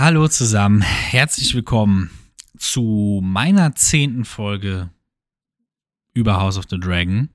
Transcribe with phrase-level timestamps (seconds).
[0.00, 2.08] Hallo zusammen, herzlich willkommen
[2.56, 4.88] zu meiner zehnten Folge
[6.14, 7.28] über House of the Dragon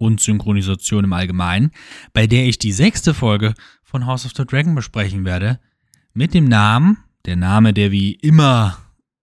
[0.00, 1.70] und Synchronisation im Allgemeinen,
[2.14, 3.54] bei der ich die sechste Folge
[3.84, 5.60] von House of the Dragon besprechen werde,
[6.12, 8.78] mit dem Namen, der Name, der wie immer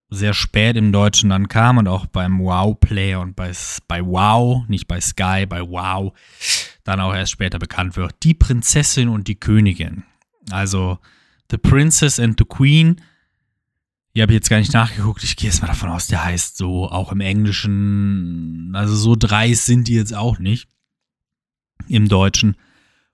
[0.10, 3.52] sehr spät im Deutschen dann kam und auch beim Wow Player und bei,
[3.90, 6.14] bei Wow, nicht bei Sky, bei Wow,
[6.86, 8.16] dann auch erst später bekannt wird.
[8.24, 10.04] Die Prinzessin und die Königin.
[10.50, 10.98] Also
[11.52, 13.02] The Princess and the Queen.
[14.14, 15.24] Ich habe jetzt gar nicht nachgeguckt.
[15.24, 18.72] Ich gehe jetzt mal davon aus, der heißt so auch im Englischen.
[18.74, 20.70] Also so dreist sind die jetzt auch nicht
[21.88, 22.56] im Deutschen.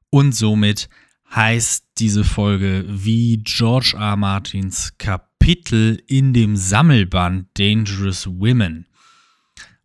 [0.09, 0.89] Und somit
[1.33, 4.15] heißt diese Folge wie George R.
[4.15, 8.85] Martins Kapitel in dem Sammelband Dangerous Women.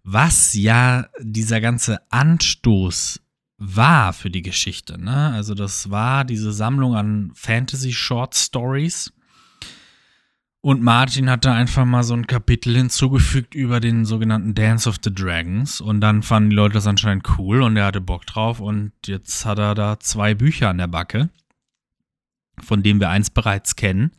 [0.02, 3.20] Was ja dieser ganze Anstoß
[3.58, 4.98] war für die Geschichte.
[5.02, 5.32] Ne?
[5.32, 9.12] Also das war diese Sammlung an Fantasy Short Stories.
[10.60, 14.96] Und Martin hat da einfach mal so ein Kapitel hinzugefügt über den sogenannten Dance of
[15.02, 15.80] the Dragons.
[15.80, 18.60] Und dann fanden die Leute das anscheinend cool und er hatte Bock drauf.
[18.60, 21.30] Und jetzt hat er da zwei Bücher an der Backe,
[22.60, 24.10] von denen wir eins bereits kennen.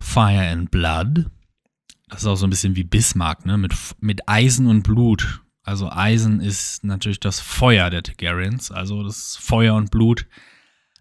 [0.00, 1.30] Fire and Blood.
[2.08, 3.56] Das ist auch so ein bisschen wie Bismarck, ne?
[3.56, 9.36] Mit, mit Eisen und Blut also Eisen ist natürlich das Feuer der Targaryens, also das
[9.36, 10.26] Feuer und Blut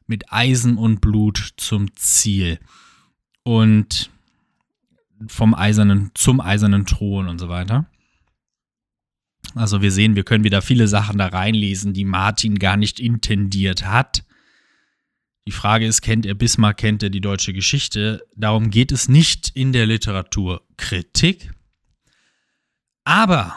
[0.06, 2.60] mit Eisen und Blut zum Ziel.
[3.44, 4.12] Und
[5.28, 7.88] vom eisernen zum eisernen Thron und so weiter.
[9.56, 13.86] Also wir sehen, wir können wieder viele Sachen da reinlesen, die Martin gar nicht intendiert
[13.86, 14.24] hat.
[15.48, 18.24] Die Frage ist, kennt er Bismarck, kennt er die deutsche Geschichte?
[18.36, 21.52] Darum geht es nicht in der Literaturkritik.
[23.04, 23.56] Aber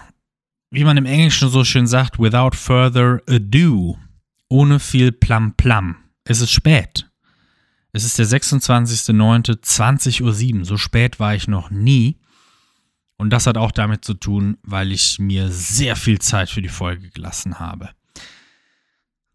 [0.75, 3.97] wie man im Englischen so schön sagt, without further ado,
[4.49, 5.95] ohne viel Plam-Plam.
[6.25, 7.09] Es ist spät.
[7.93, 10.65] Es ist der 26.09.20.07 Uhr.
[10.65, 12.19] So spät war ich noch nie.
[13.17, 16.69] Und das hat auch damit zu tun, weil ich mir sehr viel Zeit für die
[16.69, 17.91] Folge gelassen habe.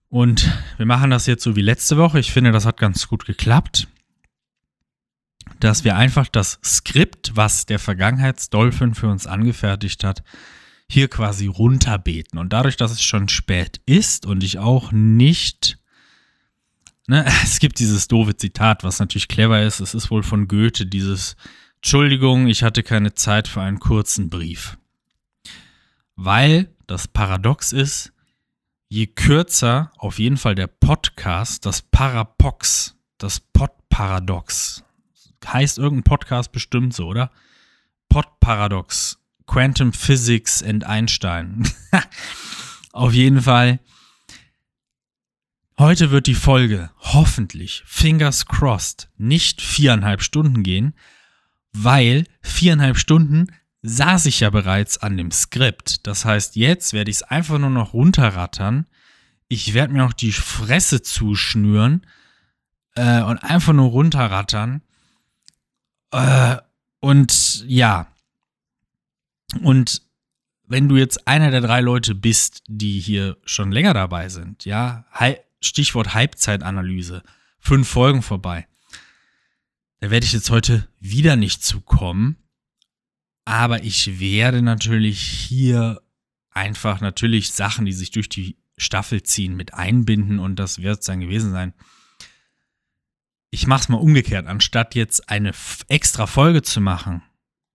[0.10, 2.20] Und wir machen das jetzt so wie letzte Woche.
[2.20, 3.88] Ich finde, das hat ganz gut geklappt.
[5.62, 10.22] Dass wir einfach das Skript, was der Vergangenheitsdolphin für uns angefertigt hat,
[10.90, 12.40] hier quasi runterbeten.
[12.40, 15.78] Und dadurch, dass es schon spät ist und ich auch nicht.
[17.08, 19.80] Ne, es gibt dieses doofe Zitat, was natürlich clever ist.
[19.80, 21.36] Es ist wohl von Goethe, dieses
[21.78, 24.78] Entschuldigung, ich hatte keine Zeit für einen kurzen Brief.
[26.16, 28.12] Weil das Paradox ist,
[28.90, 34.84] je kürzer auf jeden Fall der Podcast, das Parapox, das Pod-Paradox,
[35.46, 37.32] heißt irgendein Podcast bestimmt so, oder?
[38.10, 39.19] Pod-Paradox
[39.50, 41.68] Quantum Physics and Einstein.
[42.92, 43.80] Auf jeden Fall.
[45.80, 50.94] Heute wird die Folge hoffentlich, fingers crossed, nicht viereinhalb Stunden gehen,
[51.74, 53.48] weil viereinhalb Stunden
[53.82, 56.06] saß ich ja bereits an dem Skript.
[56.06, 58.86] Das heißt, jetzt werde ich es einfach nur noch runterrattern.
[59.48, 62.06] Ich werde mir auch die Fresse zuschnüren
[62.94, 64.84] äh, und einfach nur runterrattern.
[66.12, 66.58] Äh,
[67.00, 68.14] und ja,
[69.62, 70.02] und
[70.68, 75.06] wenn du jetzt einer der drei Leute bist, die hier schon länger dabei sind, ja,
[75.62, 77.24] Stichwort Halbzeitanalyse,
[77.58, 78.68] fünf Folgen vorbei,
[80.00, 82.38] da werde ich jetzt heute wieder nicht zukommen.
[83.46, 86.02] Aber ich werde natürlich hier
[86.52, 91.06] einfach natürlich Sachen, die sich durch die Staffel ziehen, mit einbinden und das wird es
[91.06, 91.74] dann gewesen sein.
[93.50, 94.46] Ich mache es mal umgekehrt.
[94.46, 95.52] Anstatt jetzt eine
[95.88, 97.24] extra Folge zu machen,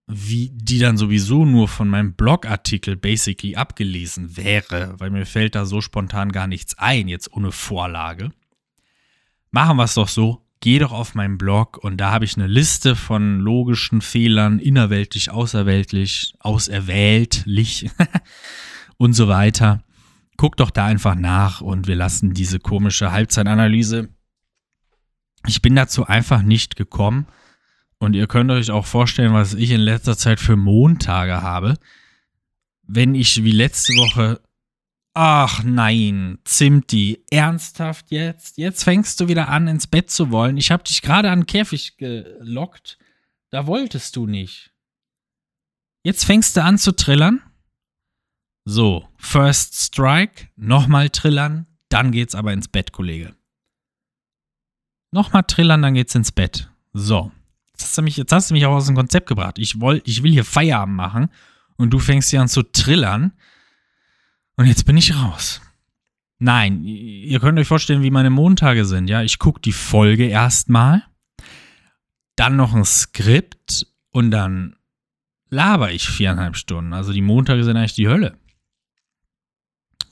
[0.06, 5.65] wie die dann sowieso nur von meinem Blogartikel basically abgelesen wäre, weil mir fällt da
[5.65, 8.31] so spontan gar nichts ein, jetzt ohne Vorlage.
[9.50, 12.48] Machen wir es doch so, geh doch auf meinen Blog und da habe ich eine
[12.48, 17.91] Liste von logischen Fehlern, innerweltlich, außerweltlich, auserwähltlich
[18.98, 19.84] und so weiter.
[20.36, 24.10] Guck doch da einfach nach und wir lassen diese komische Halbzeitanalyse.
[25.47, 27.26] Ich bin dazu einfach nicht gekommen
[27.99, 31.78] und ihr könnt euch auch vorstellen, was ich in letzter Zeit für Montage habe.
[32.83, 34.41] Wenn ich wie letzte Woche.
[35.15, 38.59] Ach nein, Zimti, ernsthaft jetzt?
[38.59, 40.57] Jetzt fängst du wieder an, ins Bett zu wollen.
[40.57, 42.98] Ich habe dich gerade an den Käfig gelockt.
[43.51, 44.72] Da wolltest du nicht.
[46.03, 47.41] Jetzt fängst du an zu trillern?
[48.66, 53.36] So, First Strike, nochmal trillern, dann geht's aber ins Bett, Kollege.
[55.13, 56.68] Nochmal trillern, dann geht's ins Bett.
[56.92, 57.30] So.
[57.74, 59.59] Jetzt hast du mich, jetzt hast du mich auch aus dem Konzept gebracht.
[59.59, 61.28] Ich, woll, ich will hier Feierabend machen
[61.76, 63.32] und du fängst hier an zu trillern.
[64.56, 65.60] Und jetzt bin ich raus.
[66.38, 69.09] Nein, ihr könnt euch vorstellen, wie meine Montage sind.
[69.09, 71.04] Ja, ich gucke die Folge erstmal.
[72.36, 74.77] dann noch ein Skript und dann
[75.50, 76.92] laber ich viereinhalb Stunden.
[76.92, 78.36] Also die Montage sind eigentlich die Hölle.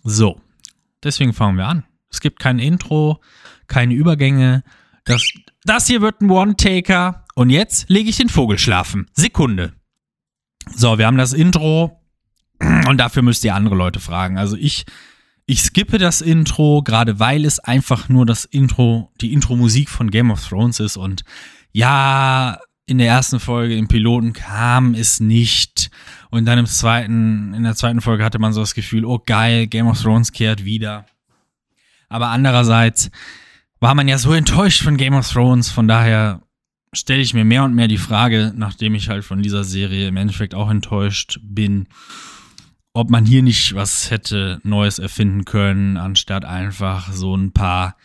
[0.04, 0.40] So,
[1.02, 1.84] deswegen fangen wir an.
[2.10, 3.20] Es gibt kein Intro,
[3.66, 4.62] keine Übergänge.
[5.04, 5.22] Das,
[5.64, 7.21] das hier wird ein One-Taker.
[7.34, 9.06] Und jetzt lege ich den Vogel schlafen.
[9.12, 9.72] Sekunde.
[10.74, 12.00] So, wir haben das Intro.
[12.88, 14.38] Und dafür müsst ihr andere Leute fragen.
[14.38, 14.84] Also ich,
[15.46, 20.30] ich skippe das Intro, gerade weil es einfach nur das Intro, die Intro-Musik von Game
[20.30, 20.96] of Thrones ist.
[20.96, 21.24] Und
[21.72, 25.90] ja, in der ersten Folge im Piloten kam es nicht.
[26.30, 29.66] Und dann im zweiten, in der zweiten Folge hatte man so das Gefühl, oh geil,
[29.66, 31.06] Game of Thrones kehrt wieder.
[32.08, 33.10] Aber andererseits
[33.80, 36.42] war man ja so enttäuscht von Game of Thrones, von daher
[36.94, 40.16] stelle ich mir mehr und mehr die Frage, nachdem ich halt von dieser Serie im
[40.16, 41.88] Endeffekt auch enttäuscht bin,
[42.92, 47.96] ob man hier nicht was hätte Neues erfinden können, anstatt einfach so ein paar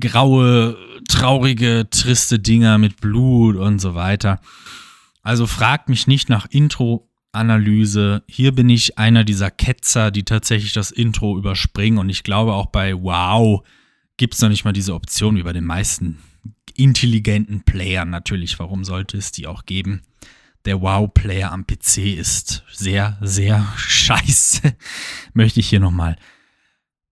[0.00, 0.76] graue,
[1.08, 4.40] traurige, triste Dinger mit Blut und so weiter.
[5.22, 8.24] Also fragt mich nicht nach Intro-Analyse.
[8.26, 11.98] Hier bin ich einer dieser Ketzer, die tatsächlich das Intro überspringen.
[11.98, 13.62] Und ich glaube auch bei Wow
[14.16, 16.18] gibt es noch nicht mal diese Option wie bei den meisten
[16.74, 18.58] intelligenten Playern natürlich.
[18.58, 20.02] Warum sollte es die auch geben?
[20.64, 24.74] Der Wow-Player am PC ist sehr, sehr scheiße.
[25.34, 26.16] Möchte ich hier nochmal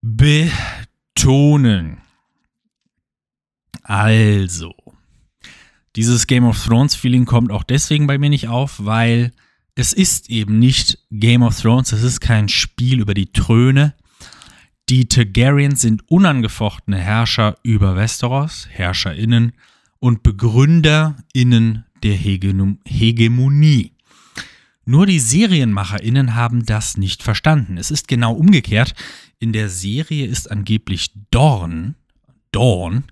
[0.03, 1.99] betonen.
[3.83, 4.75] Also,
[5.97, 9.33] dieses Game of Thrones Feeling kommt auch deswegen bei mir nicht auf, weil
[9.75, 13.95] es ist eben nicht Game of Thrones, es ist kein Spiel über die Throne.
[14.91, 19.53] Die Targaryens sind unangefochtene Herrscher über Westeros, HerrscherInnen
[20.01, 23.93] und BegründerInnen der Hegemonie.
[24.85, 27.79] Nur die SerienmacherInnen haben das nicht verstanden.
[27.79, 28.95] Es ist genau umgekehrt.
[29.39, 31.95] In der Serie ist angeblich Dorn,
[32.51, 33.05] Dorn,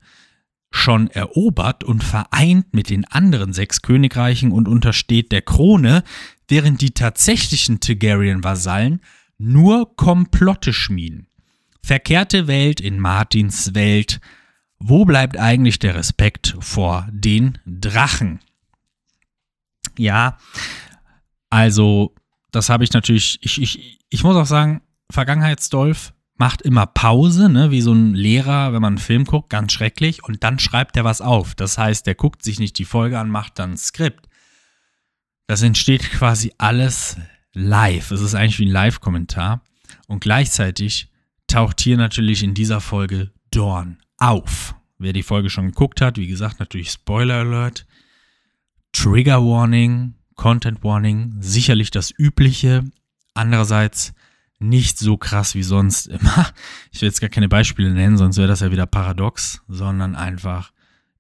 [0.73, 6.03] schon erobert und vereint mit den anderen sechs Königreichen und untersteht der Krone,
[6.49, 9.01] während die tatsächlichen Targaryen-Vasallen
[9.39, 11.29] nur Komplotte schmieden.
[11.89, 14.21] Verkehrte Welt in Martins Welt.
[14.79, 18.41] Wo bleibt eigentlich der Respekt vor den Drachen?
[19.97, 20.37] Ja,
[21.49, 22.15] also,
[22.51, 27.71] das habe ich natürlich, ich, ich, ich muss auch sagen, Vergangenheitsdolf macht immer Pause, ne,
[27.71, 31.05] wie so ein Lehrer, wenn man einen Film guckt, ganz schrecklich, und dann schreibt er
[31.05, 31.55] was auf.
[31.55, 34.29] Das heißt, der guckt sich nicht die Folge an, macht dann ein Skript.
[35.47, 37.17] Das entsteht quasi alles
[37.55, 38.11] live.
[38.11, 39.63] Es ist eigentlich wie ein Live-Kommentar.
[40.07, 41.09] Und gleichzeitig
[41.49, 44.75] taucht hier natürlich in dieser Folge Dorn auf.
[44.99, 47.87] Wer die Folge schon geguckt hat, wie gesagt, natürlich Spoiler Alert,
[48.93, 52.85] Trigger Warning, Content Warning, sicherlich das Übliche.
[53.35, 54.13] Andererseits
[54.59, 56.53] nicht so krass wie sonst immer.
[56.93, 60.73] Ich will jetzt gar keine Beispiele nennen, sonst wäre das ja wieder paradox, sondern einfach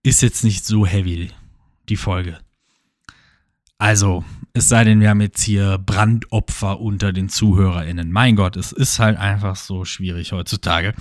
[0.03, 1.31] ist jetzt nicht so heavy,
[1.89, 2.39] die Folge.
[3.77, 4.25] Also,
[4.59, 8.13] es sei denn, wir haben jetzt hier Brandopfer unter den ZuhörerInnen.
[8.13, 10.95] Mein Gott, es ist halt einfach so schwierig heutzutage.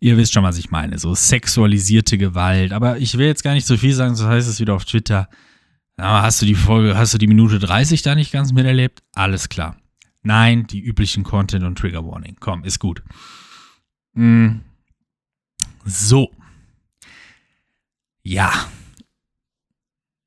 [0.00, 0.98] Ihr wisst schon, was ich meine.
[0.98, 2.72] So sexualisierte Gewalt.
[2.72, 5.28] Aber ich will jetzt gar nicht so viel sagen, so heißt es wieder auf Twitter.
[5.98, 9.02] Hast du die Folge, hast du die Minute 30 da nicht ganz miterlebt?
[9.14, 9.76] Alles klar.
[10.22, 12.36] Nein, die üblichen Content- und Trigger Warning.
[12.40, 13.02] Komm, ist gut.
[14.14, 14.58] Mm.
[15.84, 16.30] So.
[18.22, 18.52] Ja.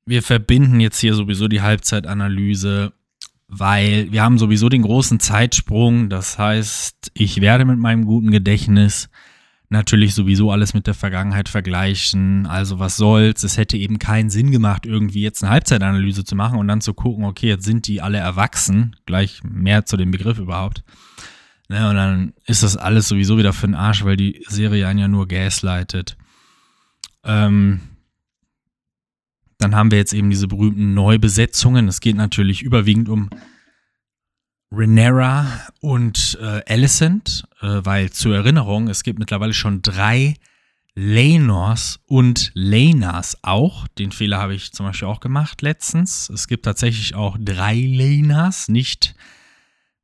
[0.06, 2.92] Wir verbinden jetzt hier sowieso die Halbzeitanalyse,
[3.48, 6.08] weil wir haben sowieso den großen Zeitsprung.
[6.08, 9.08] Das heißt, ich werde mit meinem guten Gedächtnis
[9.68, 12.46] natürlich sowieso alles mit der Vergangenheit vergleichen.
[12.46, 13.42] Also was soll's?
[13.42, 16.94] Es hätte eben keinen Sinn gemacht, irgendwie jetzt eine Halbzeitanalyse zu machen und dann zu
[16.94, 18.94] gucken, okay, jetzt sind die alle erwachsen.
[19.06, 20.84] Gleich mehr zu dem Begriff überhaupt.
[21.68, 25.00] Ne, und dann ist das alles sowieso wieder für den Arsch, weil die Serie einen
[25.00, 26.16] ja nur gaslightet.
[27.24, 27.80] Ähm,
[29.58, 31.88] dann haben wir jetzt eben diese berühmten Neubesetzungen.
[31.88, 33.30] Es geht natürlich überwiegend um
[34.72, 35.46] Renera
[35.80, 40.34] und äh, Alicent, äh, weil zur Erinnerung, es gibt mittlerweile schon drei
[40.94, 43.86] Lanors und Lanas auch.
[43.98, 46.30] Den Fehler habe ich zum Beispiel auch gemacht letztens.
[46.30, 49.14] Es gibt tatsächlich auch drei Lanas, nicht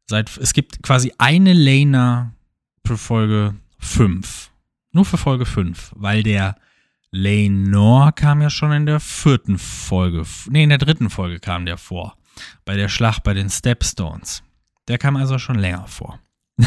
[0.06, 0.37] seit.
[0.37, 2.35] Es gibt quasi eine Lana
[2.87, 4.50] für Folge 5.
[4.92, 6.56] Nur für Folge 5, weil der
[7.12, 10.25] Lenor kam ja schon in der vierten Folge.
[10.49, 12.16] Nee, in der dritten Folge kam der vor.
[12.64, 14.42] Bei der Schlacht bei den Stepstones.
[14.88, 16.19] Der kam also schon länger vor.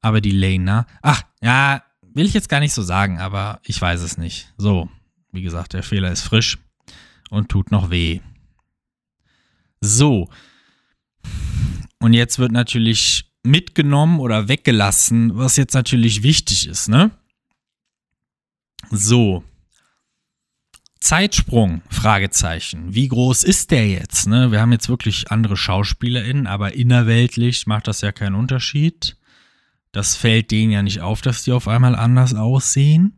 [0.00, 1.82] aber die Lena, ach, ja,
[2.14, 4.52] will ich jetzt gar nicht so sagen, aber ich weiß es nicht.
[4.56, 4.88] So,
[5.32, 6.58] wie gesagt, der Fehler ist frisch
[7.28, 8.20] und tut noch weh.
[9.80, 10.28] So.
[11.98, 17.10] Und jetzt wird natürlich mitgenommen oder weggelassen, was jetzt natürlich wichtig ist, ne?
[18.90, 19.44] So.
[20.98, 22.92] Zeitsprung, Fragezeichen.
[22.92, 24.26] Wie groß ist der jetzt?
[24.26, 24.50] Ne?
[24.50, 29.16] Wir haben jetzt wirklich andere SchauspielerInnen, aber innerweltlich macht das ja keinen Unterschied.
[29.92, 33.16] Das fällt denen ja nicht auf, dass die auf einmal anders aussehen.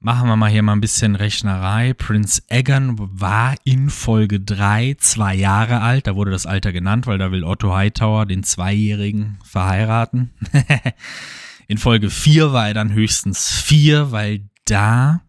[0.00, 1.94] Machen wir mal hier mal ein bisschen Rechnerei.
[1.94, 6.06] Prince Egan war in Folge 3 zwei Jahre alt.
[6.06, 10.32] Da wurde das Alter genannt, weil da will Otto Hightower den Zweijährigen verheiraten.
[11.66, 15.22] in Folge 4 war er dann höchstens vier, weil da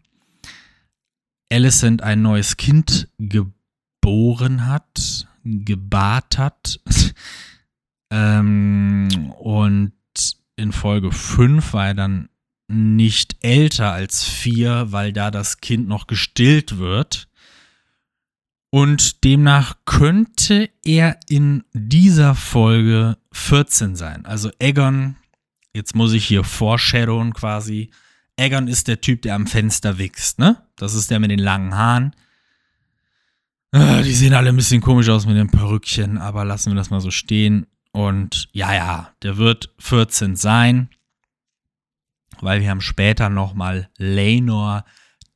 [1.50, 6.80] Alicent ein neues Kind geboren hat, gebart hat.
[8.12, 9.92] ähm, und
[10.56, 12.28] in Folge 5 war er dann
[12.70, 17.28] nicht älter als vier, weil da das Kind noch gestillt wird.
[18.70, 24.26] Und demnach könnte er in dieser Folge 14 sein.
[24.26, 25.16] Also Egon,
[25.78, 27.90] jetzt muss ich hier foreshadowen quasi.
[28.36, 30.62] Egon ist der Typ, der am Fenster wächst, ne?
[30.76, 32.14] Das ist der mit den langen Haaren.
[33.72, 36.90] Ah, die sehen alle ein bisschen komisch aus mit den Perückchen, aber lassen wir das
[36.90, 37.66] mal so stehen.
[37.92, 40.90] Und ja, ja, der wird 14 sein
[42.40, 44.84] weil wir haben später nochmal Lenor,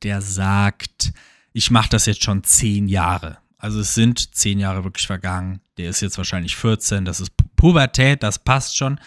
[0.03, 1.13] der sagt,
[1.53, 3.37] ich mache das jetzt schon zehn Jahre.
[3.57, 5.61] Also es sind zehn Jahre wirklich vergangen.
[5.77, 7.05] Der ist jetzt wahrscheinlich 14.
[7.05, 8.99] Das ist Pubertät, das passt schon.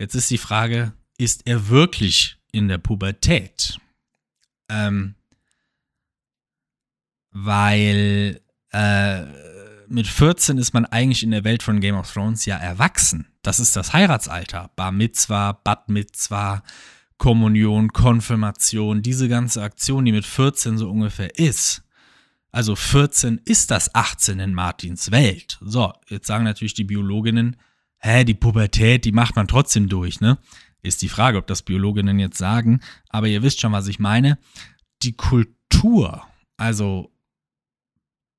[0.00, 3.78] Jetzt ist die Frage, ist er wirklich in der Pubertät?
[4.70, 5.14] Ähm,
[7.32, 8.40] weil
[8.72, 9.24] äh,
[9.88, 13.26] mit 14 ist man eigentlich in der Welt von Game of Thrones ja erwachsen.
[13.42, 14.70] Das ist das Heiratsalter.
[14.74, 16.62] Bar Mitzwa, Bad Mitzwa,
[17.18, 21.82] Kommunion, Konfirmation, diese ganze Aktion, die mit 14 so ungefähr ist.
[22.52, 25.58] Also 14 ist das 18 in Martins Welt.
[25.60, 27.56] So, jetzt sagen natürlich die Biologinnen,
[28.00, 30.38] hä, die Pubertät, die macht man trotzdem durch, ne?
[30.82, 34.38] Ist die Frage, ob das Biologinnen jetzt sagen, aber ihr wisst schon, was ich meine.
[35.02, 36.22] Die Kultur,
[36.56, 37.12] also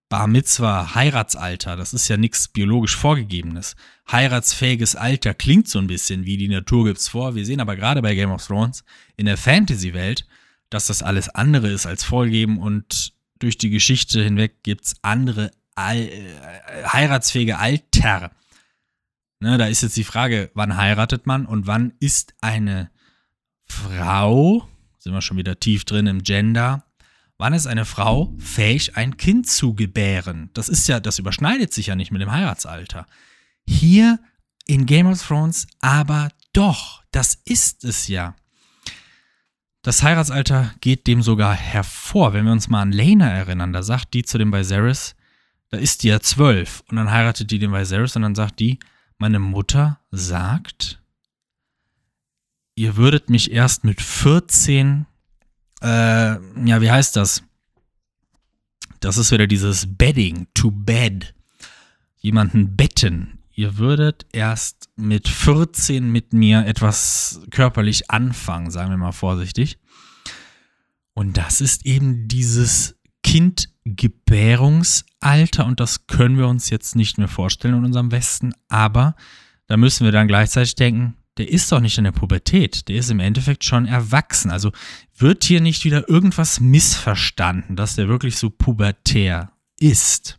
[0.10, 3.75] Bar Mitzwa, Heiratsalter, das ist ja nichts biologisch vorgegebenes.
[4.12, 7.36] Heiratsfähiges Alter klingt so ein bisschen wie die Natur gibt's vor.
[7.36, 8.84] Wir sehen aber gerade bei Game of Thrones
[9.15, 10.27] in der Fantasy-Welt,
[10.70, 15.98] dass das alles andere ist als vorgegeben und durch die Geschichte hinweg gibt's andere Al
[15.98, 18.32] äh, heiratsfähige Alter.
[19.41, 22.89] Ne, da ist jetzt die Frage, wann heiratet man und wann ist eine
[23.65, 24.67] Frau,
[25.00, 26.86] sind wir schon wieder tief drin im Gender,
[27.41, 30.51] Wann ist eine Frau fähig, ein Kind zu gebären?
[30.53, 33.07] Das ist ja, das überschneidet sich ja nicht mit dem Heiratsalter.
[33.65, 34.19] Hier
[34.67, 38.36] in Game of Thrones aber doch, das ist es ja.
[39.81, 42.33] Das Heiratsalter geht dem sogar hervor.
[42.33, 45.15] Wenn wir uns mal an Lena erinnern, da sagt die zu dem Viserys,
[45.71, 48.77] da ist die ja zwölf und dann heiratet die den Viserys und dann sagt die,
[49.22, 51.01] meine Mutter sagt,
[52.75, 55.06] ihr würdet mich erst mit 14
[55.82, 55.86] äh,
[56.66, 57.44] ja, wie heißt das?
[59.00, 61.34] Das ist wieder dieses Bedding, to bed.
[62.18, 63.40] Jemanden betten.
[63.54, 69.80] Ihr würdet erst mit 14 mit mir etwas körperlich anfangen, sagen wir mal vorsichtig.
[71.13, 72.96] Und das ist eben dieses
[73.31, 79.15] Kindgebärungsalter und das können wir uns jetzt nicht mehr vorstellen in unserem Westen, aber
[79.67, 83.09] da müssen wir dann gleichzeitig denken, der ist doch nicht in der Pubertät, der ist
[83.09, 84.51] im Endeffekt schon erwachsen.
[84.51, 84.73] Also
[85.15, 90.38] wird hier nicht wieder irgendwas missverstanden, dass der wirklich so pubertär ist.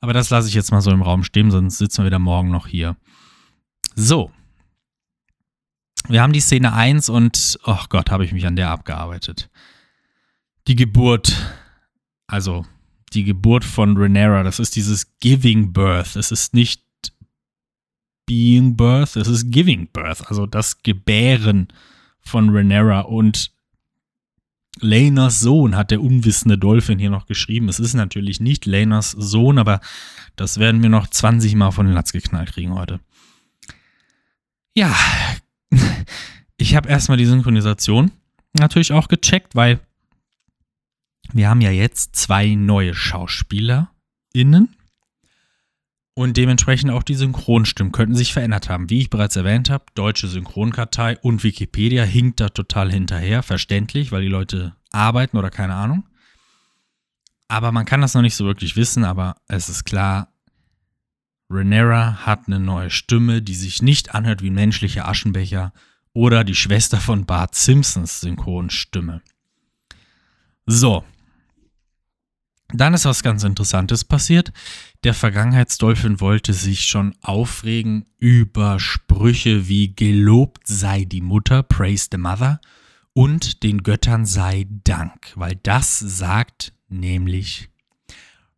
[0.00, 2.50] Aber das lasse ich jetzt mal so im Raum stehen, sonst sitzen wir wieder morgen
[2.50, 2.96] noch hier.
[3.94, 4.32] So.
[6.08, 9.50] Wir haben die Szene 1 und, oh Gott, habe ich mich an der abgearbeitet.
[10.66, 11.36] Die Geburt,
[12.32, 12.64] also
[13.12, 16.16] die Geburt von Renera, das ist dieses Giving Birth.
[16.16, 16.82] Es ist nicht
[18.24, 21.68] Being Birth, es ist Giving Birth, also das Gebären
[22.20, 23.52] von Renera und
[24.80, 27.68] Lenas Sohn hat der unwissende Dolphin hier noch geschrieben.
[27.68, 29.80] Es ist natürlich nicht Lenas Sohn, aber
[30.34, 33.00] das werden wir noch 20 Mal von den Latz geknallt kriegen heute.
[34.74, 34.96] Ja,
[36.56, 38.10] ich habe erstmal die Synchronisation
[38.54, 39.80] natürlich auch gecheckt, weil
[41.34, 44.76] wir haben ja jetzt zwei neue SchauspielerInnen
[46.14, 48.90] und dementsprechend auch die Synchronstimmen könnten sich verändert haben.
[48.90, 54.22] Wie ich bereits erwähnt habe, deutsche Synchronkartei und Wikipedia hinkt da total hinterher, verständlich, weil
[54.22, 56.04] die Leute arbeiten oder keine Ahnung.
[57.48, 60.28] Aber man kann das noch nicht so wirklich wissen, aber es ist klar,
[61.50, 65.72] Renera hat eine neue Stimme, die sich nicht anhört wie ein menschlicher Aschenbecher
[66.14, 69.22] oder die Schwester von Bart Simpsons Synchronstimme.
[70.66, 71.04] So,
[72.72, 74.52] dann ist was ganz Interessantes passiert.
[75.04, 82.18] Der Vergangenheitsdolphin wollte sich schon aufregen über Sprüche wie gelobt sei die Mutter, praise the
[82.18, 82.60] mother,
[83.14, 87.68] und den Göttern sei Dank, weil das sagt nämlich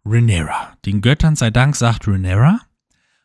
[0.04, 0.76] Rhaenyra.
[0.84, 2.60] Den Göttern sei Dank, sagt Rhaenyra.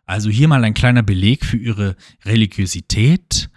[0.05, 3.50] Also hier mal ein kleiner Beleg für ihre Religiosität,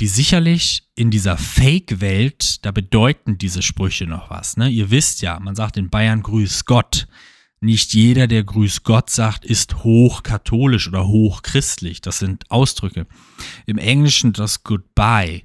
[0.00, 4.56] die sicherlich in dieser Fake-Welt, da bedeuten diese Sprüche noch was.
[4.56, 4.68] Ne?
[4.68, 7.08] Ihr wisst ja, man sagt in Bayern Grüß Gott.
[7.60, 12.00] Nicht jeder, der Grüß Gott sagt, ist hochkatholisch oder hochchristlich.
[12.00, 13.06] Das sind Ausdrücke.
[13.66, 15.42] Im Englischen das Goodbye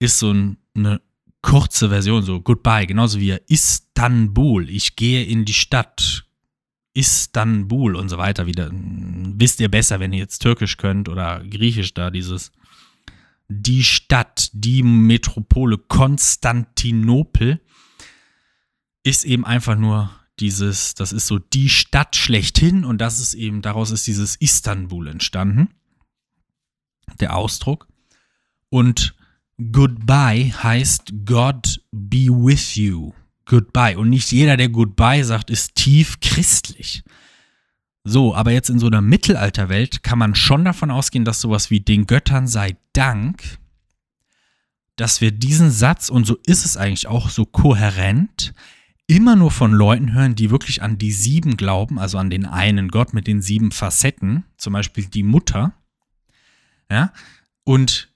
[0.00, 0.34] ist so
[0.74, 1.00] eine
[1.42, 4.68] kurze Version, so Goodbye, genauso wie Istanbul.
[4.68, 6.24] Ich gehe in die Stadt.
[6.96, 8.70] Istanbul und so weiter wieder.
[8.72, 12.52] Wisst ihr besser, wenn ihr jetzt Türkisch könnt oder Griechisch da dieses
[13.48, 17.60] die Stadt, die Metropole Konstantinopel
[19.02, 20.10] ist eben einfach nur
[20.40, 25.08] dieses, das ist so die Stadt schlechthin und das ist eben, daraus ist dieses Istanbul
[25.08, 25.68] entstanden,
[27.20, 27.88] der Ausdruck.
[28.70, 29.14] Und
[29.70, 33.12] Goodbye heißt God be with you.
[33.44, 33.96] Goodbye.
[33.96, 37.04] Und nicht jeder, der Goodbye sagt, ist tief christlich.
[38.04, 41.80] So, aber jetzt in so einer Mittelalterwelt kann man schon davon ausgehen, dass sowas wie
[41.80, 43.58] den Göttern sei Dank,
[44.96, 48.52] dass wir diesen Satz, und so ist es eigentlich auch so kohärent,
[49.06, 52.88] immer nur von Leuten hören, die wirklich an die sieben glauben, also an den einen
[52.88, 55.72] Gott mit den sieben Facetten, zum Beispiel die Mutter,
[56.90, 57.12] ja,
[57.64, 58.13] und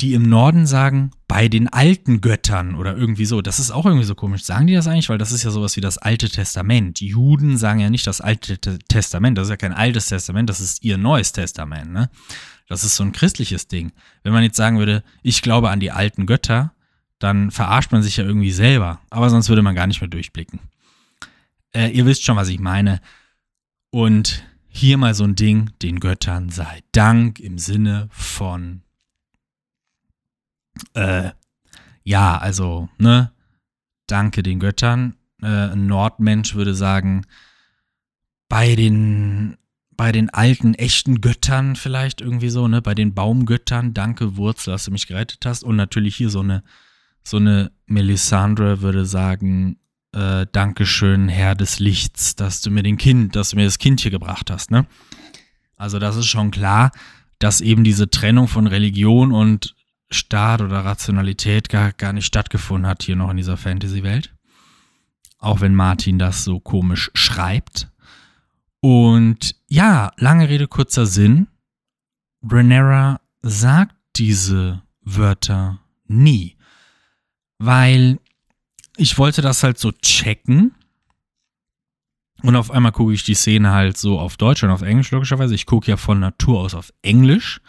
[0.00, 3.42] die im Norden sagen, bei den alten Göttern oder irgendwie so.
[3.42, 4.42] Das ist auch irgendwie so komisch.
[4.42, 5.08] Sagen die das eigentlich?
[5.08, 7.00] Weil das ist ja sowas wie das Alte Testament.
[7.00, 9.36] Die Juden sagen ja nicht das Alte Testament.
[9.36, 11.92] Das ist ja kein altes Testament, das ist ihr neues Testament.
[11.92, 12.10] Ne?
[12.68, 13.92] Das ist so ein christliches Ding.
[14.22, 16.72] Wenn man jetzt sagen würde, ich glaube an die alten Götter,
[17.18, 19.00] dann verarscht man sich ja irgendwie selber.
[19.10, 20.60] Aber sonst würde man gar nicht mehr durchblicken.
[21.72, 23.00] Äh, ihr wisst schon, was ich meine.
[23.90, 28.82] Und hier mal so ein Ding, den Göttern sei Dank im Sinne von
[30.94, 31.30] äh,
[32.02, 33.32] ja, also, ne,
[34.06, 35.16] danke den Göttern.
[35.42, 37.26] Äh, ein Nordmensch würde sagen,
[38.48, 39.56] bei den,
[39.96, 44.84] bei den alten, echten Göttern vielleicht irgendwie so, ne, bei den Baumgöttern, danke Wurzel, dass
[44.84, 45.62] du mich gerettet hast.
[45.62, 46.62] Und natürlich hier so eine,
[47.22, 49.78] so eine Melisandre würde sagen,
[50.12, 54.00] äh, Dankeschön, Herr des Lichts, dass du mir den Kind, dass du mir das Kind
[54.00, 54.86] hier gebracht hast, ne?
[55.76, 56.90] Also das ist schon klar,
[57.38, 59.74] dass eben diese Trennung von Religion und
[60.10, 64.34] Staat oder Rationalität gar, gar nicht stattgefunden hat hier noch in dieser Fantasy-Welt.
[65.38, 67.88] Auch wenn Martin das so komisch schreibt.
[68.80, 71.46] Und ja, lange Rede, kurzer Sinn.
[72.42, 76.56] Renera sagt diese Wörter nie.
[77.58, 78.18] Weil
[78.96, 80.74] ich wollte das halt so checken.
[82.42, 85.54] Und auf einmal gucke ich die Szene halt so auf Deutsch und auf Englisch logischerweise.
[85.54, 87.60] Ich gucke ja von Natur aus auf Englisch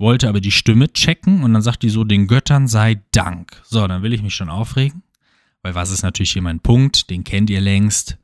[0.00, 3.60] wollte aber die Stimme checken und dann sagt die so, den Göttern sei Dank.
[3.64, 5.02] So, dann will ich mich schon aufregen,
[5.62, 8.18] weil was ist natürlich hier mein Punkt, den kennt ihr längst.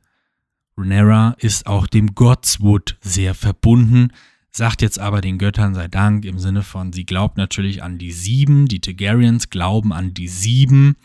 [0.77, 4.11] Renera ist auch dem Godswood sehr verbunden,
[4.51, 8.11] sagt jetzt aber den Göttern sei Dank im Sinne von, sie glaubt natürlich an die
[8.11, 10.97] Sieben, die Targaryens glauben an die Sieben.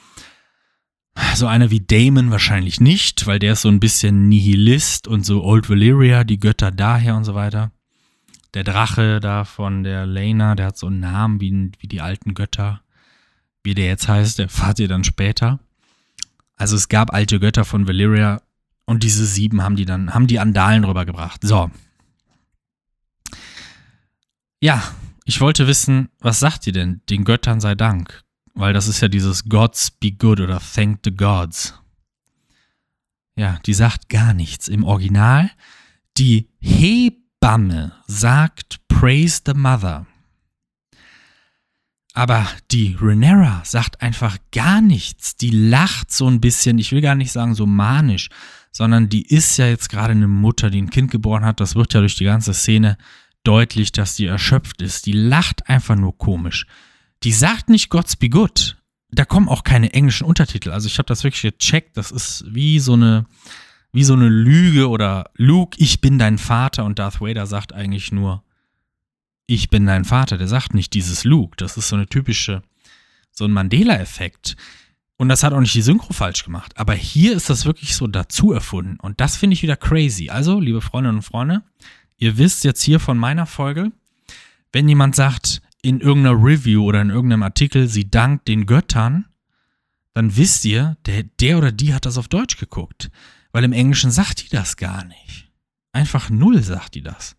[1.34, 5.44] So einer wie Damon wahrscheinlich nicht, weil der ist so ein bisschen Nihilist und so
[5.44, 7.72] Old Valyria, die Götter daher und so weiter
[8.54, 12.34] der Drache da von der Lena, der hat so einen Namen wie, wie die alten
[12.34, 12.82] Götter.
[13.62, 15.58] Wie der jetzt heißt, erfahrt ihr dann später.
[16.56, 18.42] Also es gab alte Götter von Valyria
[18.84, 21.42] und diese sieben haben die dann, haben die Andalen rübergebracht.
[21.42, 21.70] So.
[24.60, 24.82] Ja,
[25.24, 27.00] ich wollte wissen, was sagt ihr denn?
[27.08, 28.22] Den Göttern sei Dank.
[28.54, 31.74] Weil das ist ja dieses Gods be good oder Thank the Gods.
[33.34, 34.68] Ja, die sagt gar nichts.
[34.68, 35.50] Im Original,
[36.18, 40.06] die hebt Hebamme sagt Praise the Mother.
[42.14, 45.36] Aber die Renera sagt einfach gar nichts.
[45.36, 48.28] Die lacht so ein bisschen, ich will gar nicht sagen so manisch,
[48.70, 51.58] sondern die ist ja jetzt gerade eine Mutter, die ein Kind geboren hat.
[51.58, 52.96] Das wird ja durch die ganze Szene
[53.42, 55.06] deutlich, dass die erschöpft ist.
[55.06, 56.66] Die lacht einfach nur komisch.
[57.24, 58.80] Die sagt nicht Gods be good.
[59.10, 60.70] Da kommen auch keine englischen Untertitel.
[60.70, 61.96] Also ich habe das wirklich gecheckt.
[61.96, 63.26] Das ist wie so eine,
[63.92, 68.10] wie so eine Lüge oder Luke, ich bin dein Vater und Darth Vader sagt eigentlich
[68.10, 68.42] nur,
[69.46, 70.38] ich bin dein Vater.
[70.38, 71.56] Der sagt nicht dieses Luke.
[71.56, 72.62] Das ist so eine typische,
[73.30, 74.56] so ein Mandela-Effekt.
[75.16, 76.72] Und das hat auch nicht die Synchro falsch gemacht.
[76.76, 78.98] Aber hier ist das wirklich so dazu erfunden.
[79.00, 80.30] Und das finde ich wieder crazy.
[80.30, 81.62] Also, liebe Freundinnen und Freunde,
[82.16, 83.92] ihr wisst jetzt hier von meiner Folge,
[84.72, 89.26] wenn jemand sagt, in irgendeiner Review oder in irgendeinem Artikel, sie dankt den Göttern,
[90.14, 93.10] dann wisst ihr, der, der oder die hat das auf Deutsch geguckt.
[93.52, 95.50] Weil im Englischen sagt die das gar nicht.
[95.92, 97.36] Einfach null sagt die das.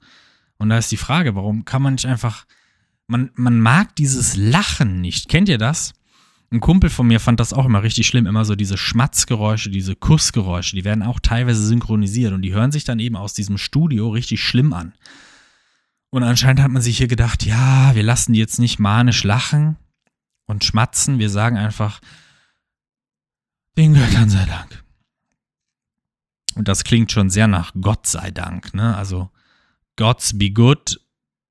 [0.58, 2.46] Und da ist die Frage, warum kann man nicht einfach,
[3.08, 5.28] man, man mag dieses Lachen nicht.
[5.28, 5.94] Kennt ihr das?
[6.54, 9.96] ein Kumpel von mir fand das auch immer richtig schlimm, immer so diese Schmatzgeräusche, diese
[9.96, 14.10] Kussgeräusche, die werden auch teilweise synchronisiert und die hören sich dann eben aus diesem Studio
[14.10, 14.94] richtig schlimm an.
[16.12, 19.78] Und anscheinend hat man sich hier gedacht, ja, wir lassen die jetzt nicht manisch lachen
[20.46, 22.00] und schmatzen, wir sagen einfach,
[23.76, 24.83] den Göttern sei Dank.
[26.56, 28.96] Und das klingt schon sehr nach Gott sei Dank, ne?
[28.96, 29.30] Also
[29.96, 31.00] Gods be good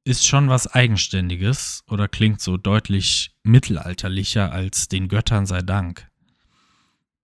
[0.04, 6.08] ist schon was Eigenständiges oder klingt so deutlich mittelalterlicher als den Göttern sei Dank.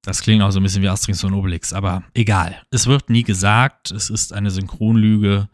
[0.02, 2.62] Das klingt auch so ein bisschen wie Asterix und Obelix, aber egal.
[2.70, 5.48] Es wird nie gesagt, es ist eine Synchronlüge,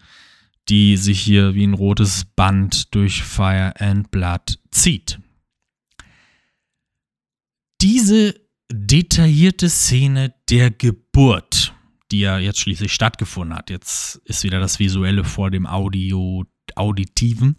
[0.69, 5.19] die sich hier wie ein rotes Band durch Fire and Blood zieht.
[7.81, 8.35] Diese
[8.71, 11.74] detaillierte Szene der Geburt,
[12.11, 16.45] die ja jetzt schließlich stattgefunden hat, jetzt ist wieder das Visuelle vor dem Audio
[16.77, 17.57] Auditiven,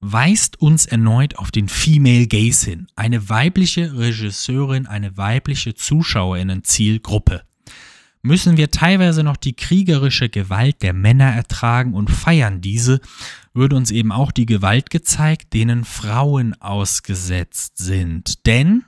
[0.00, 7.42] weist uns erneut auf den Female Gaze hin, eine weibliche Regisseurin, eine weibliche Zuschauerinnen-Zielgruppe.
[8.22, 13.00] Müssen wir teilweise noch die kriegerische Gewalt der Männer ertragen und feiern diese,
[13.52, 18.46] wird uns eben auch die Gewalt gezeigt, denen Frauen ausgesetzt sind.
[18.46, 18.84] Denn,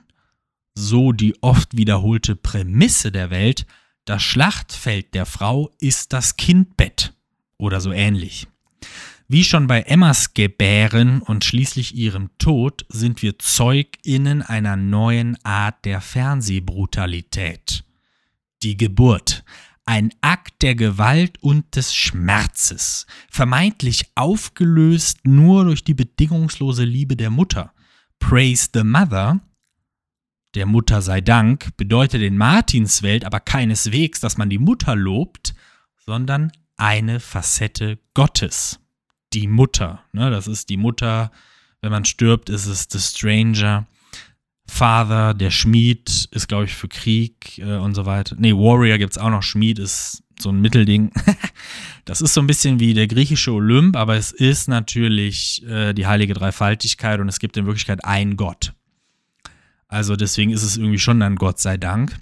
[0.73, 3.67] so die oft wiederholte Prämisse der Welt,
[4.07, 7.13] das Schlachtfeld der Frau ist das Kindbett
[7.57, 8.47] oder so ähnlich.
[9.27, 15.83] Wie schon bei Emmas Gebären und schließlich ihrem Tod sind wir Zeuginnen einer neuen Art
[15.83, 17.83] der Fernsehbrutalität.
[18.63, 19.43] Die Geburt.
[19.85, 27.29] Ein Akt der Gewalt und des Schmerzes, vermeintlich aufgelöst nur durch die bedingungslose Liebe der
[27.29, 27.73] Mutter.
[28.19, 29.41] Praise the Mother,
[30.55, 35.53] der Mutter sei Dank, bedeutet in Martins Welt aber keineswegs, dass man die Mutter lobt,
[35.97, 38.79] sondern eine Facette Gottes
[39.33, 40.03] die Mutter.
[40.13, 40.29] Ne?
[40.29, 41.31] Das ist die Mutter.
[41.81, 43.85] Wenn man stirbt, ist es The Stranger.
[44.69, 48.35] Father, der Schmied, ist, glaube ich, für Krieg äh, und so weiter.
[48.37, 49.43] Nee, Warrior gibt es auch noch.
[49.43, 51.11] Schmied ist so ein Mittelding.
[52.05, 56.05] das ist so ein bisschen wie der griechische Olymp, aber es ist natürlich äh, die
[56.05, 58.73] heilige Dreifaltigkeit und es gibt in Wirklichkeit einen Gott.
[59.87, 62.19] Also deswegen ist es irgendwie schon dann Gott sei Dank.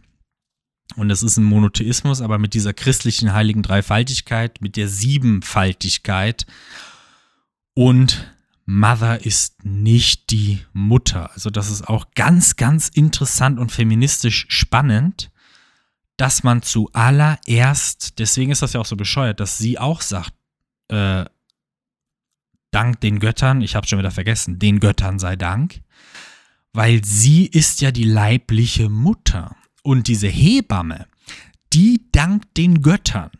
[0.95, 6.45] Und es ist ein Monotheismus, aber mit dieser christlichen heiligen Dreifaltigkeit, mit der Siebenfaltigkeit
[7.73, 8.31] und
[8.65, 11.31] Mother ist nicht die Mutter.
[11.33, 15.31] Also das ist auch ganz, ganz interessant und feministisch spannend,
[16.17, 20.33] dass man zuallererst, deswegen ist das ja auch so bescheuert, dass sie auch sagt,
[20.87, 21.25] äh,
[22.71, 25.81] Dank den Göttern, ich habe schon wieder vergessen, den Göttern sei Dank,
[26.75, 29.55] weil sie ist ja die leibliche Mutter.
[29.81, 31.07] Und diese Hebamme,
[31.71, 33.31] die dankt den Göttern.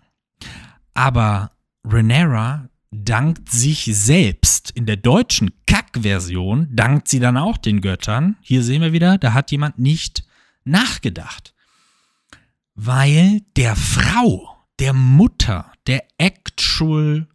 [0.94, 1.52] Aber
[1.86, 4.72] Renera dankt sich selbst.
[4.72, 8.38] In der deutschen Kack-Version dankt sie dann auch den Göttern.
[8.42, 10.24] Hier sehen wir wieder, da hat jemand nicht
[10.64, 11.54] nachgedacht.
[12.74, 17.28] Weil der Frau, der Mutter, der actual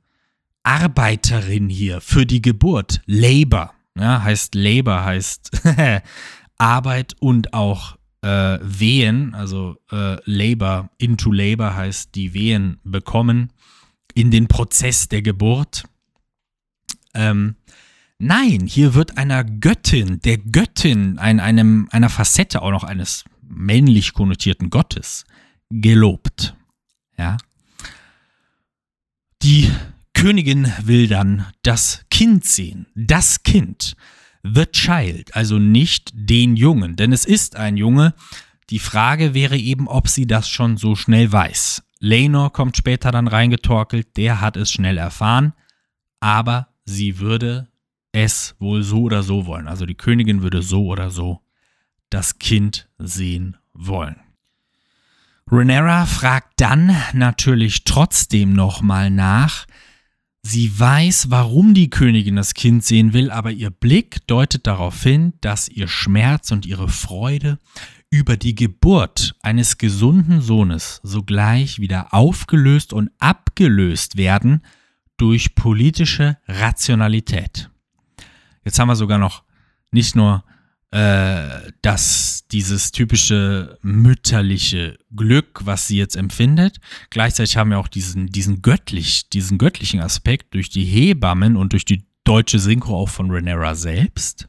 [0.62, 5.62] Arbeiterin hier für die Geburt, Labor, ja, heißt Labor, heißt
[6.58, 13.52] Arbeit und auch äh, Wehen, also äh, Labor, into Labor heißt die Wehen bekommen
[14.14, 15.84] in den Prozess der Geburt.
[17.14, 17.56] Ähm,
[18.18, 24.12] nein, hier wird einer Göttin, der Göttin, ein, einem, einer Facette auch noch eines männlich
[24.12, 25.24] konnotierten Gottes
[25.70, 26.54] gelobt.
[27.16, 27.36] Ja.
[29.42, 29.70] Die
[30.20, 33.96] Königin will dann das Kind sehen, das Kind,
[34.42, 38.12] the child, also nicht den Jungen, denn es ist ein Junge.
[38.68, 41.82] Die Frage wäre eben, ob sie das schon so schnell weiß.
[42.00, 45.54] Lenor kommt später dann reingetorkelt, der hat es schnell erfahren,
[46.20, 47.68] aber sie würde
[48.12, 49.68] es wohl so oder so wollen.
[49.68, 51.40] Also die Königin würde so oder so
[52.10, 54.20] das Kind sehen wollen.
[55.50, 59.64] Renera fragt dann natürlich trotzdem nochmal nach.
[60.42, 65.34] Sie weiß, warum die Königin das Kind sehen will, aber ihr Blick deutet darauf hin,
[65.40, 67.58] dass ihr Schmerz und ihre Freude
[68.10, 74.62] über die Geburt eines gesunden Sohnes sogleich wieder aufgelöst und abgelöst werden
[75.16, 77.70] durch politische Rationalität.
[78.64, 79.44] Jetzt haben wir sogar noch
[79.92, 80.44] nicht nur
[80.92, 86.78] äh, das, dieses typische mütterliche Glück, was sie jetzt empfindet.
[87.10, 91.84] Gleichzeitig haben wir auch diesen, diesen göttlich, diesen göttlichen Aspekt durch die Hebammen und durch
[91.84, 94.46] die deutsche Synchro auch von Renera selbst.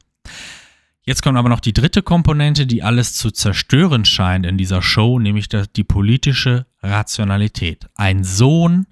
[1.04, 5.18] Jetzt kommt aber noch die dritte Komponente, die alles zu zerstören scheint in dieser Show,
[5.18, 7.88] nämlich die politische Rationalität.
[7.96, 8.86] Ein Sohn,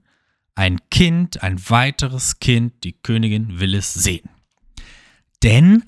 [0.57, 4.29] ein Kind, ein weiteres Kind, die Königin will es sehen.
[5.43, 5.85] Denn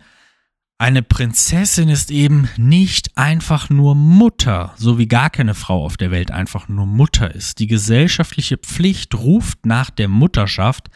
[0.83, 6.11] Eine Prinzessin ist eben nicht einfach nur Mutter, so wie gar keine Frau auf der
[6.11, 7.61] Welt einfach nur Mutter ist.
[7.61, 10.91] Die gesellschaftliche Pflicht ruft nach der Mutterschaft,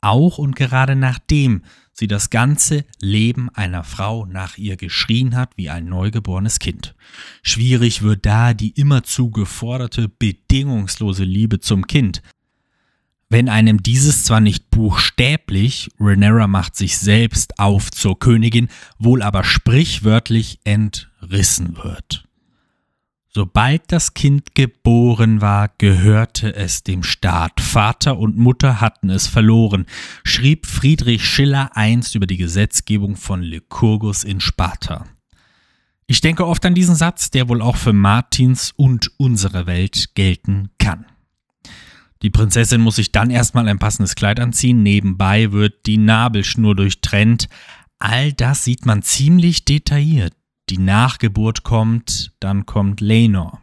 [0.00, 5.68] auch und gerade nachdem sie das ganze Leben einer Frau nach ihr geschrien hat wie
[5.68, 6.94] ein neugeborenes Kind.
[7.42, 12.22] Schwierig wird da die immerzu geforderte bedingungslose Liebe zum Kind,
[13.34, 18.68] wenn einem dieses zwar nicht buchstäblich, Rhaenyra macht sich selbst auf zur Königin,
[19.00, 22.28] wohl aber sprichwörtlich entrissen wird.
[23.26, 27.60] Sobald das Kind geboren war, gehörte es dem Staat.
[27.60, 29.86] Vater und Mutter hatten es verloren,
[30.22, 35.06] schrieb Friedrich Schiller einst über die Gesetzgebung von Lycurgus in Sparta.
[36.06, 40.70] Ich denke oft an diesen Satz, der wohl auch für Martins und unsere Welt gelten
[40.78, 41.06] kann.
[42.24, 44.82] Die Prinzessin muss sich dann erstmal ein passendes Kleid anziehen.
[44.82, 47.50] Nebenbei wird die Nabelschnur durchtrennt.
[47.98, 50.32] All das sieht man ziemlich detailliert.
[50.70, 53.60] Die Nachgeburt kommt, dann kommt Lenor.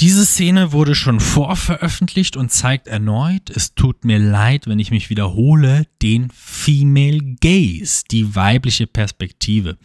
[0.00, 5.10] Diese Szene wurde schon vorveröffentlicht und zeigt erneut, es tut mir leid, wenn ich mich
[5.10, 9.76] wiederhole, den Female Gaze, die weibliche Perspektive.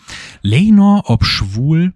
[0.41, 1.93] Lenor, ob schwul,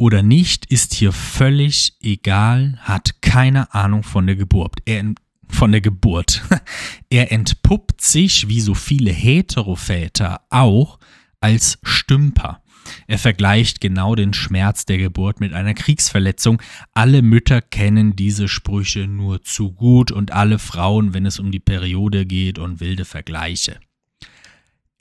[0.00, 4.78] oder nicht, ist hier völlig egal, hat keine Ahnung von der Geburt.
[4.86, 5.12] Er,
[5.46, 6.42] von der Geburt.
[7.10, 10.98] er entpuppt sich, wie so viele Heteroväter auch,
[11.40, 12.62] als Stümper.
[13.08, 16.62] Er vergleicht genau den Schmerz der Geburt mit einer Kriegsverletzung.
[16.94, 21.60] Alle Mütter kennen diese Sprüche nur zu gut und alle Frauen, wenn es um die
[21.60, 23.78] Periode geht und wilde Vergleiche.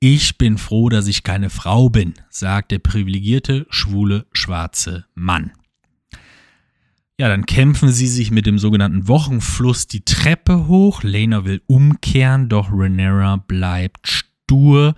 [0.01, 5.51] Ich bin froh, dass ich keine Frau bin, sagt der privilegierte, schwule, schwarze Mann.
[7.19, 11.03] Ja, dann kämpfen sie sich mit dem sogenannten Wochenfluss die Treppe hoch.
[11.03, 14.95] Lena will umkehren, doch Renera bleibt stur.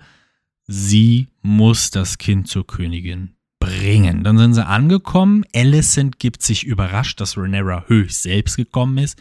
[0.68, 4.22] Sie muss das Kind zur Königin bringen.
[4.22, 5.44] Dann sind sie angekommen.
[5.52, 9.20] Alicent gibt sich überrascht, dass Renera höchst selbst gekommen ist.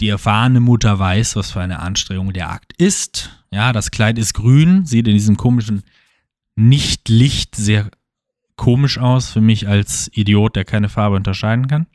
[0.00, 3.44] Die erfahrene Mutter weiß, was für eine Anstrengung der Akt ist.
[3.50, 5.82] Ja, das Kleid ist grün, sieht in diesem komischen
[6.56, 7.90] Nicht-Licht sehr
[8.56, 11.86] komisch aus für mich als Idiot, der keine Farbe unterscheiden kann.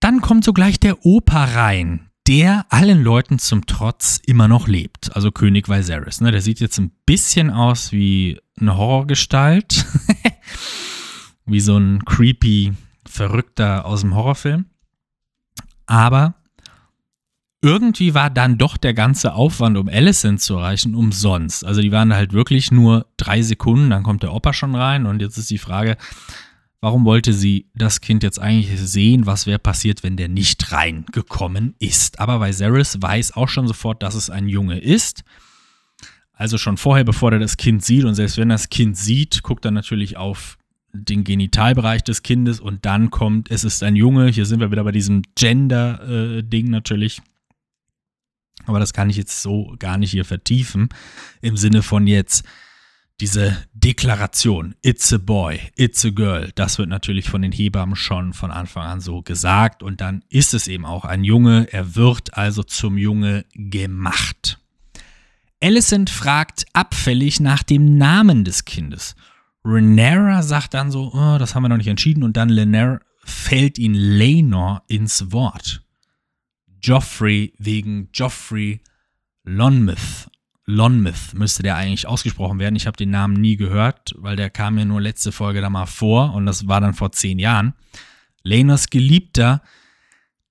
[0.00, 5.14] Dann kommt sogleich der Opa rein, der allen Leuten zum Trotz immer noch lebt.
[5.16, 6.20] Also König Viserys.
[6.20, 6.30] Ne?
[6.30, 9.86] Der sieht jetzt ein bisschen aus wie eine Horrorgestalt.
[11.48, 12.72] wie so ein creepy
[13.06, 14.66] Verrückter aus dem Horrorfilm.
[15.86, 16.34] Aber
[17.60, 21.64] irgendwie war dann doch der ganze Aufwand, um Alicent zu erreichen, umsonst.
[21.64, 25.20] Also die waren halt wirklich nur drei Sekunden, dann kommt der Opa schon rein und
[25.20, 25.96] jetzt ist die Frage,
[26.80, 29.26] warum wollte sie das Kind jetzt eigentlich sehen?
[29.26, 32.20] Was wäre passiert, wenn der nicht reingekommen ist?
[32.20, 35.24] Aber Viserys weiß auch schon sofort, dass es ein Junge ist.
[36.32, 39.42] Also schon vorher, bevor er das Kind sieht und selbst wenn er das Kind sieht,
[39.42, 40.56] guckt er natürlich auf
[40.92, 44.28] den Genitalbereich des Kindes und dann kommt, es ist ein Junge.
[44.28, 47.20] Hier sind wir wieder bei diesem Gender-Ding äh, natürlich.
[48.68, 50.88] Aber das kann ich jetzt so gar nicht hier vertiefen.
[51.40, 52.44] Im Sinne von jetzt
[53.20, 58.32] diese Deklaration, it's a boy, it's a girl, das wird natürlich von den Hebammen schon
[58.32, 62.36] von Anfang an so gesagt und dann ist es eben auch ein Junge, er wird
[62.36, 64.60] also zum Junge gemacht.
[65.60, 69.16] Alicent fragt abfällig nach dem Namen des Kindes.
[69.64, 73.78] Renera sagt dann so, oh, das haben wir noch nicht entschieden und dann Lenera fällt
[73.78, 75.82] ihn Lenor ins Wort.
[76.80, 78.80] Joffrey wegen Joffrey
[79.44, 80.28] Lonmouth.
[80.66, 82.76] Lonmouth müsste der eigentlich ausgesprochen werden.
[82.76, 85.86] Ich habe den Namen nie gehört, weil der kam mir nur letzte Folge da mal
[85.86, 87.74] vor und das war dann vor zehn Jahren.
[88.42, 89.62] Laenors Geliebter,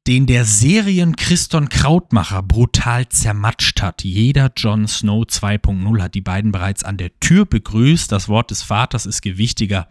[0.07, 4.03] den der Serien Christon Krautmacher brutal zermatscht hat.
[4.03, 8.11] Jeder Jon Snow 2.0 hat die beiden bereits an der Tür begrüßt.
[8.11, 9.87] Das Wort des Vaters ist gewichtiger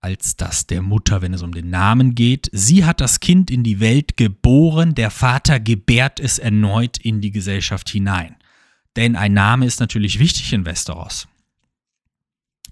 [0.00, 2.48] als das der Mutter, wenn es um den Namen geht.
[2.52, 7.30] Sie hat das Kind in die Welt geboren, der Vater gebärt es erneut in die
[7.30, 8.36] Gesellschaft hinein.
[8.96, 11.28] Denn ein Name ist natürlich wichtig in Westeros.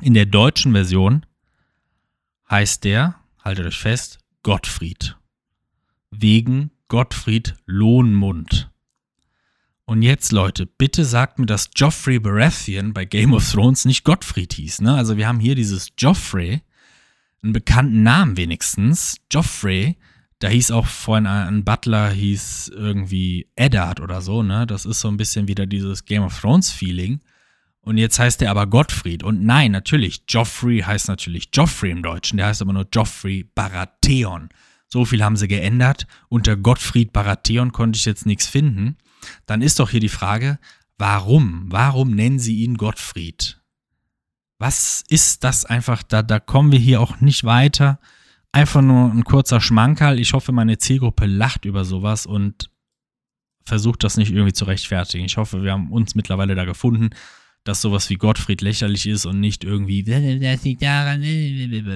[0.01, 1.27] In der deutschen Version
[2.51, 5.17] heißt der, haltet euch fest, Gottfried.
[6.11, 8.71] Wegen Gottfried Lohnmund.
[9.85, 14.53] Und jetzt, Leute, bitte sagt mir, dass Joffrey Baratheon bei Game of Thrones nicht Gottfried
[14.53, 14.83] hieß.
[14.83, 14.95] Ne?
[14.95, 16.62] Also wir haben hier dieses Joffrey,
[17.42, 19.16] einen bekannten Namen wenigstens.
[19.31, 19.96] Joffrey,
[20.38, 24.66] da hieß auch vorhin ein Butler, hieß irgendwie Eddard oder so, ne?
[24.66, 27.20] Das ist so ein bisschen wieder dieses Game of Thrones Feeling.
[27.81, 29.22] Und jetzt heißt er aber Gottfried.
[29.22, 34.51] Und nein, natürlich, Joffrey heißt natürlich Joffrey im Deutschen, der heißt aber nur Joffrey Baratheon.
[34.88, 36.07] So viel haben sie geändert.
[36.29, 38.96] Unter Gottfried Baratheon konnte ich jetzt nichts finden.
[39.46, 40.59] Dann ist doch hier die Frage,
[40.98, 41.66] warum?
[41.68, 43.58] Warum nennen sie ihn Gottfried?
[44.59, 46.03] Was ist das einfach?
[46.03, 48.01] Da, da kommen wir hier auch nicht weiter.
[48.51, 50.18] Einfach nur ein kurzer Schmankerl.
[50.18, 52.71] Ich hoffe, meine Zielgruppe lacht über sowas und
[53.64, 55.25] versucht das nicht irgendwie zu rechtfertigen.
[55.27, 57.11] Ich hoffe, wir haben uns mittlerweile da gefunden,
[57.64, 60.03] dass sowas wie Gottfried lächerlich ist und nicht irgendwie.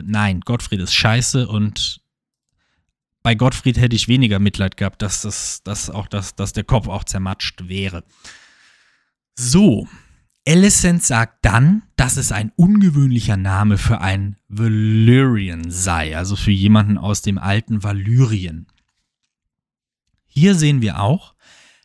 [0.07, 2.01] Nein, Gottfried ist scheiße und
[3.23, 6.89] bei Gottfried hätte ich weniger Mitleid gehabt, dass, das, dass, auch das, dass der Kopf
[6.89, 8.05] auch zermatscht wäre.
[9.35, 9.89] So,
[10.47, 16.99] Alicent sagt dann, dass es ein ungewöhnlicher Name für ein Valyrian sei, also für jemanden
[16.99, 18.67] aus dem alten Valyrien.
[20.27, 21.35] Hier sehen wir auch,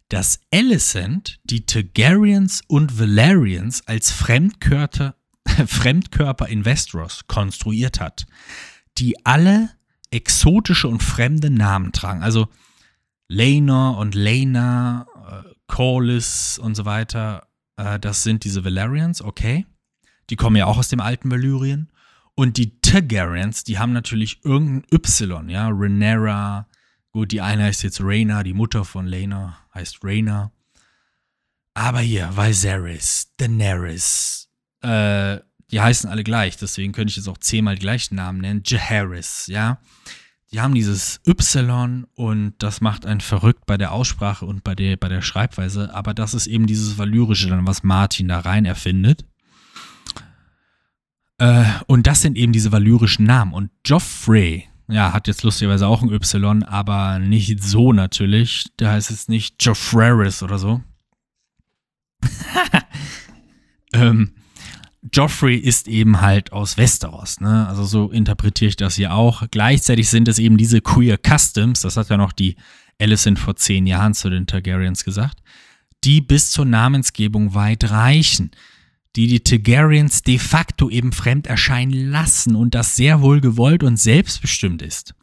[0.09, 5.15] dass Alicent die Targaryens und Valerians als Fremdkörper,
[5.67, 8.25] Fremdkörper in Westeros konstruiert hat,
[8.97, 9.69] die alle
[10.09, 12.23] exotische und fremde Namen tragen.
[12.23, 12.47] Also
[13.27, 17.46] Laenor und Lena, äh, Corlys und so weiter,
[17.77, 19.65] äh, das sind diese Valerians, okay.
[20.29, 21.89] Die kommen ja auch aus dem alten Valyrien.
[22.35, 26.67] Und die Targaryens, die haben natürlich irgendein Y, ja, Rhaenyra,
[27.11, 30.51] gut, die eine heißt jetzt Rhaena, die Mutter von Lena heißt Rhaena.
[31.73, 34.49] Aber hier, Viserys, Daenerys,
[34.81, 35.39] äh,
[35.71, 38.63] die heißen alle gleich, deswegen könnte ich jetzt auch zehnmal die gleichen Namen nennen.
[38.65, 39.79] Jaharis, ja.
[40.51, 44.95] Die haben dieses Y und das macht einen verrückt bei der Aussprache und bei der,
[44.95, 49.25] bei der Schreibweise, aber das ist eben dieses Valyrische dann, was Martin da rein erfindet.
[51.37, 53.53] Äh, und das sind eben diese valyrischen Namen.
[53.53, 58.65] Und Joffrey, ja, hat jetzt lustigerweise auch ein Y, aber nicht so natürlich.
[58.79, 60.81] Der heißt jetzt nicht Joffreris oder so.
[63.93, 64.33] ähm,
[65.11, 67.67] Joffrey ist eben halt aus Westeros, ne?
[67.67, 69.43] Also so interpretiere ich das hier auch.
[69.51, 72.55] Gleichzeitig sind es eben diese Queer Customs, das hat ja noch die
[72.99, 75.39] Alicent vor zehn Jahren zu den Targaryens gesagt,
[76.03, 78.51] die bis zur Namensgebung weit reichen,
[79.15, 83.97] die die Targaryens de facto eben fremd erscheinen lassen und das sehr wohl gewollt und
[83.97, 85.15] selbstbestimmt ist.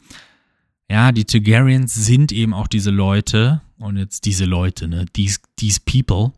[0.91, 5.81] Ja, die Targaryens sind eben auch diese Leute, und jetzt diese Leute, ne, these, these
[5.85, 6.33] people,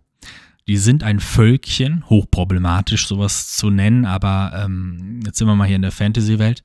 [0.68, 5.76] die sind ein Völkchen, hochproblematisch sowas zu nennen, aber ähm, jetzt sind wir mal hier
[5.76, 6.64] in der Fantasy-Welt.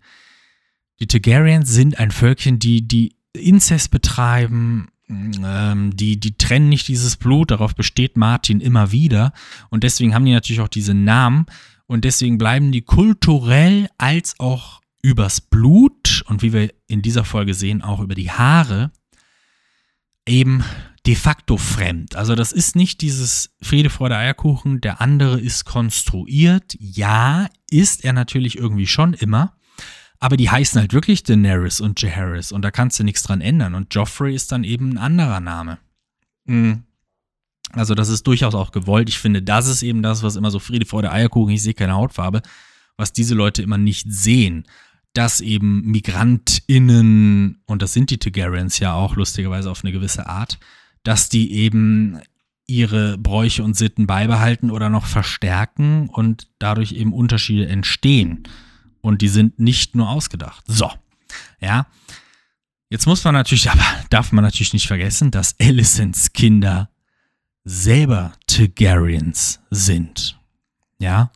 [1.00, 7.18] Die Targaryens sind ein Völkchen, die, die Inzest betreiben, ähm, die, die trennen nicht dieses
[7.18, 9.34] Blut, darauf besteht Martin immer wieder.
[9.70, 11.46] Und deswegen haben die natürlich auch diese Namen.
[11.86, 17.54] Und deswegen bleiben die kulturell als auch übers Blut und wie wir in dieser Folge
[17.54, 18.92] sehen, auch über die Haare
[20.28, 20.64] eben
[21.08, 22.16] de facto fremd.
[22.16, 26.76] Also das ist nicht dieses Friede, Freude, Eierkuchen, der andere ist konstruiert.
[26.80, 29.56] Ja, ist er natürlich irgendwie schon immer.
[30.20, 33.74] Aber die heißen halt wirklich Daenerys und Jaehaerys und da kannst du nichts dran ändern.
[33.74, 35.80] Und Joffrey ist dann eben ein anderer Name.
[36.46, 36.84] Mhm.
[37.72, 39.10] Also das ist durchaus auch gewollt.
[39.10, 41.94] Ich finde, das ist eben das, was immer so Friede, Freude, Eierkuchen, ich sehe keine
[41.94, 42.42] Hautfarbe,
[42.98, 44.66] was diese Leute immer nicht sehen
[45.14, 50.58] dass eben MigrantInnen, und das sind die Targaryens ja auch lustigerweise auf eine gewisse Art,
[51.04, 52.20] dass die eben
[52.68, 58.44] ihre Bräuche und Sitten beibehalten oder noch verstärken und dadurch eben Unterschiede entstehen.
[59.02, 60.64] Und die sind nicht nur ausgedacht.
[60.68, 60.92] So,
[61.60, 61.88] ja.
[62.90, 66.90] Jetzt muss man natürlich, aber darf man natürlich nicht vergessen, dass Alicents Kinder
[67.64, 70.40] selber Targaryens sind.
[71.00, 71.32] Ja.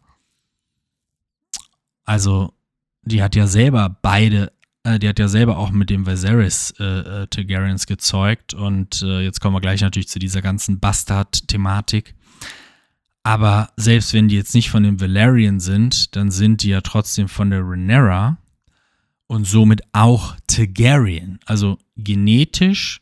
[2.03, 2.53] Also
[3.03, 4.51] die hat ja selber beide,
[4.85, 9.21] äh, die hat ja selber auch mit dem Viserys äh, äh, Targaryens gezeugt und äh,
[9.21, 12.15] jetzt kommen wir gleich natürlich zu dieser ganzen Bastard-Thematik.
[13.23, 17.27] Aber selbst wenn die jetzt nicht von den Valerian sind, dann sind die ja trotzdem
[17.27, 18.37] von der Rhaenyra
[19.25, 21.39] und somit auch Targaryen.
[21.45, 23.01] Also genetisch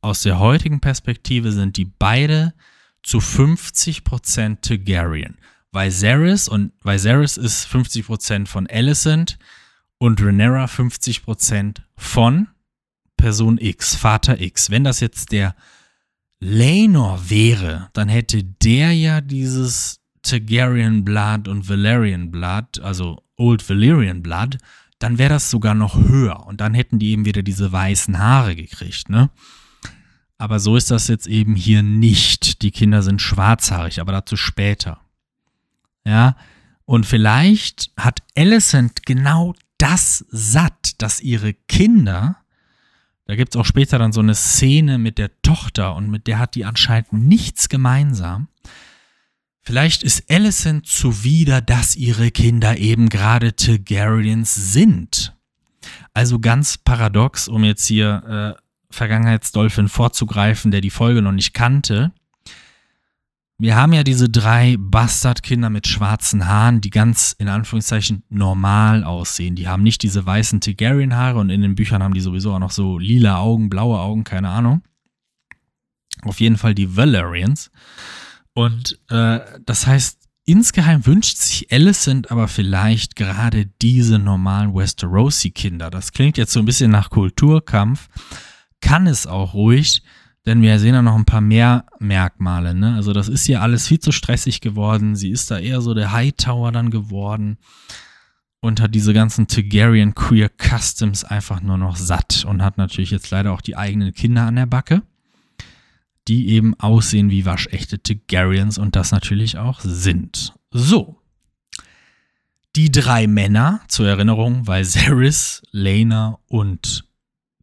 [0.00, 2.54] aus der heutigen Perspektive sind die beide
[3.02, 5.36] zu 50% Targaryen.
[5.72, 9.38] Viserys und Viserys ist 50% von Alicent
[10.00, 12.48] und Rhaenyra 50% von
[13.18, 14.70] Person X, Vater X.
[14.70, 15.54] Wenn das jetzt der
[16.40, 24.22] Laenor wäre, dann hätte der ja dieses Targaryen Blood und Valerian Blood, also Old Valyrian
[24.22, 24.56] Blood,
[24.98, 28.56] dann wäre das sogar noch höher und dann hätten die eben wieder diese weißen Haare
[28.56, 29.30] gekriegt, ne?
[30.38, 32.62] Aber so ist das jetzt eben hier nicht.
[32.62, 35.00] Die Kinder sind schwarzhaarig, aber dazu später.
[36.06, 36.36] Ja,
[36.86, 42.36] und vielleicht hat Alicent genau das satt, dass ihre Kinder,
[43.26, 46.38] da gibt es auch später dann so eine Szene mit der Tochter und mit der
[46.38, 48.48] hat die anscheinend nichts gemeinsam.
[49.62, 55.36] Vielleicht ist Alicent zuwider, dass ihre Kinder eben gerade Targaryens sind.
[56.12, 62.12] Also ganz paradox, um jetzt hier äh, Vergangenheitsdolphin vorzugreifen, der die Folge noch nicht kannte.
[63.60, 69.54] Wir haben ja diese drei Bastardkinder mit schwarzen Haaren, die ganz in Anführungszeichen normal aussehen.
[69.54, 72.70] Die haben nicht diese weißen Targaryen-Haare und in den Büchern haben die sowieso auch noch
[72.70, 74.82] so lila Augen, blaue Augen, keine Ahnung.
[76.22, 77.70] Auf jeden Fall die Valerians.
[78.54, 85.90] Und äh, das heißt, insgeheim wünscht sich Alicent aber vielleicht gerade diese normalen Westerosi-Kinder.
[85.90, 88.08] Das klingt jetzt so ein bisschen nach Kulturkampf,
[88.80, 90.02] kann es auch ruhig,
[90.46, 92.74] denn wir sehen da noch ein paar mehr Merkmale.
[92.74, 92.94] Ne?
[92.94, 95.14] Also das ist hier alles viel zu stressig geworden.
[95.14, 97.58] Sie ist da eher so der Hightower dann geworden
[98.60, 103.30] und hat diese ganzen Targaryen Queer Customs einfach nur noch satt und hat natürlich jetzt
[103.30, 105.02] leider auch die eigenen Kinder an der Backe,
[106.28, 110.54] die eben aussehen wie waschechte Targaryens und das natürlich auch sind.
[110.70, 111.16] So.
[112.76, 117.04] Die drei Männer, zur Erinnerung, Viserys, Lena und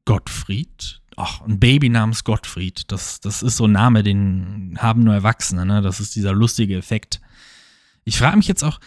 [0.03, 2.91] Gottfried, ach, ein Baby namens Gottfried.
[2.91, 5.81] Das, das ist so ein Name, den haben nur Erwachsene, ne?
[5.81, 7.19] Das ist dieser lustige Effekt.
[8.05, 8.79] Ich frage mich jetzt auch,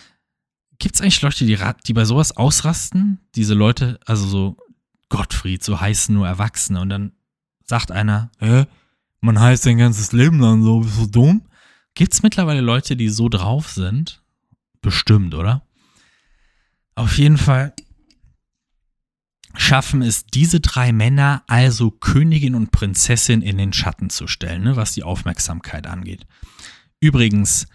[0.79, 3.21] gibt es eigentlich Leute, die, die bei sowas ausrasten?
[3.35, 4.57] Diese Leute, also so
[5.09, 6.81] Gottfried, so heißen nur Erwachsene.
[6.81, 7.13] Und dann
[7.65, 8.65] sagt einer, hä,
[9.21, 11.43] man heißt sein ganzes Leben dann so, bist du dumm?
[11.95, 14.23] Gibt es mittlerweile Leute, die so drauf sind?
[14.81, 15.67] Bestimmt, oder?
[16.95, 17.75] Auf jeden Fall
[19.57, 24.77] schaffen es diese drei Männer also Königin und Prinzessin in den Schatten zu stellen, ne,
[24.77, 26.27] was die Aufmerksamkeit angeht.
[27.01, 27.67] Übrigens,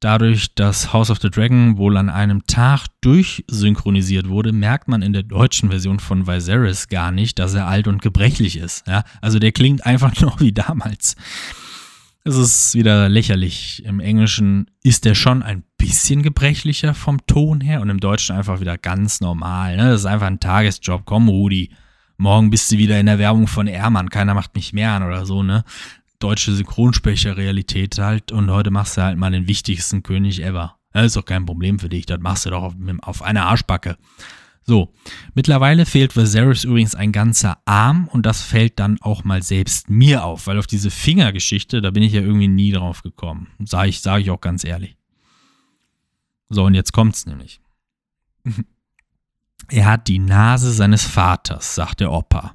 [0.00, 5.12] dadurch, dass House of the Dragon wohl an einem Tag durchsynchronisiert wurde, merkt man in
[5.12, 8.86] der deutschen Version von Viserys gar nicht, dass er alt und gebrechlich ist.
[8.86, 9.04] Ja?
[9.20, 11.16] Also der klingt einfach noch wie damals.
[12.24, 13.84] Es ist wieder lächerlich.
[13.84, 18.60] Im Englischen ist er schon ein bisschen gebrechlicher vom Ton her und im Deutschen einfach
[18.60, 19.76] wieder ganz normal.
[19.76, 19.90] Ne?
[19.90, 21.02] Das ist einfach ein Tagesjob.
[21.04, 21.70] Komm, Rudi,
[22.18, 24.08] morgen bist du wieder in der Werbung von Ehrmann.
[24.08, 25.64] Keiner macht mich mehr an oder so, ne?
[26.20, 30.76] Deutsche Synchronsprecher-Realität halt und heute machst du halt mal den wichtigsten König ever.
[30.92, 32.06] Das ist doch kein Problem für dich.
[32.06, 33.96] Das machst du doch auf, auf einer Arschbacke.
[34.64, 34.92] So,
[35.34, 40.24] mittlerweile fehlt Viserys übrigens ein ganzer Arm und das fällt dann auch mal selbst mir
[40.24, 43.48] auf, weil auf diese Fingergeschichte, da bin ich ja irgendwie nie drauf gekommen.
[43.64, 44.96] Sage ich, sag ich auch ganz ehrlich.
[46.48, 47.60] So, und jetzt kommt's nämlich.
[49.68, 52.54] er hat die Nase seines Vaters, sagt der Opa.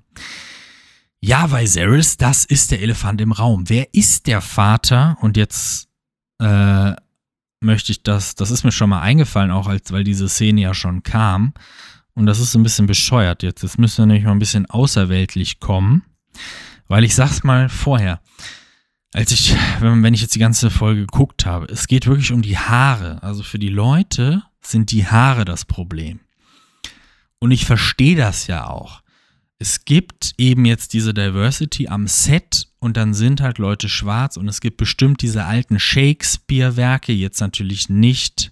[1.20, 3.68] Ja, Viserys, das ist der Elefant im Raum.
[3.68, 5.18] Wer ist der Vater?
[5.20, 5.89] Und jetzt
[6.39, 6.93] äh,
[7.60, 10.74] möchte ich das, das ist mir schon mal eingefallen, auch als, weil diese Szene ja
[10.74, 11.53] schon kam.
[12.18, 13.61] Und das ist ein bisschen bescheuert jetzt.
[13.61, 16.03] Jetzt müssen wir nämlich mal ein bisschen außerweltlich kommen.
[16.88, 18.22] Weil ich sag's mal vorher.
[19.13, 22.57] Als ich, wenn ich jetzt die ganze Folge geguckt habe, es geht wirklich um die
[22.57, 23.22] Haare.
[23.22, 26.20] Also für die Leute sind die Haare das Problem.
[27.38, 29.03] Und ich verstehe das ja auch.
[29.59, 34.47] Es gibt eben jetzt diese Diversity am Set und dann sind halt Leute schwarz und
[34.47, 38.51] es gibt bestimmt diese alten Shakespeare-Werke, jetzt natürlich nicht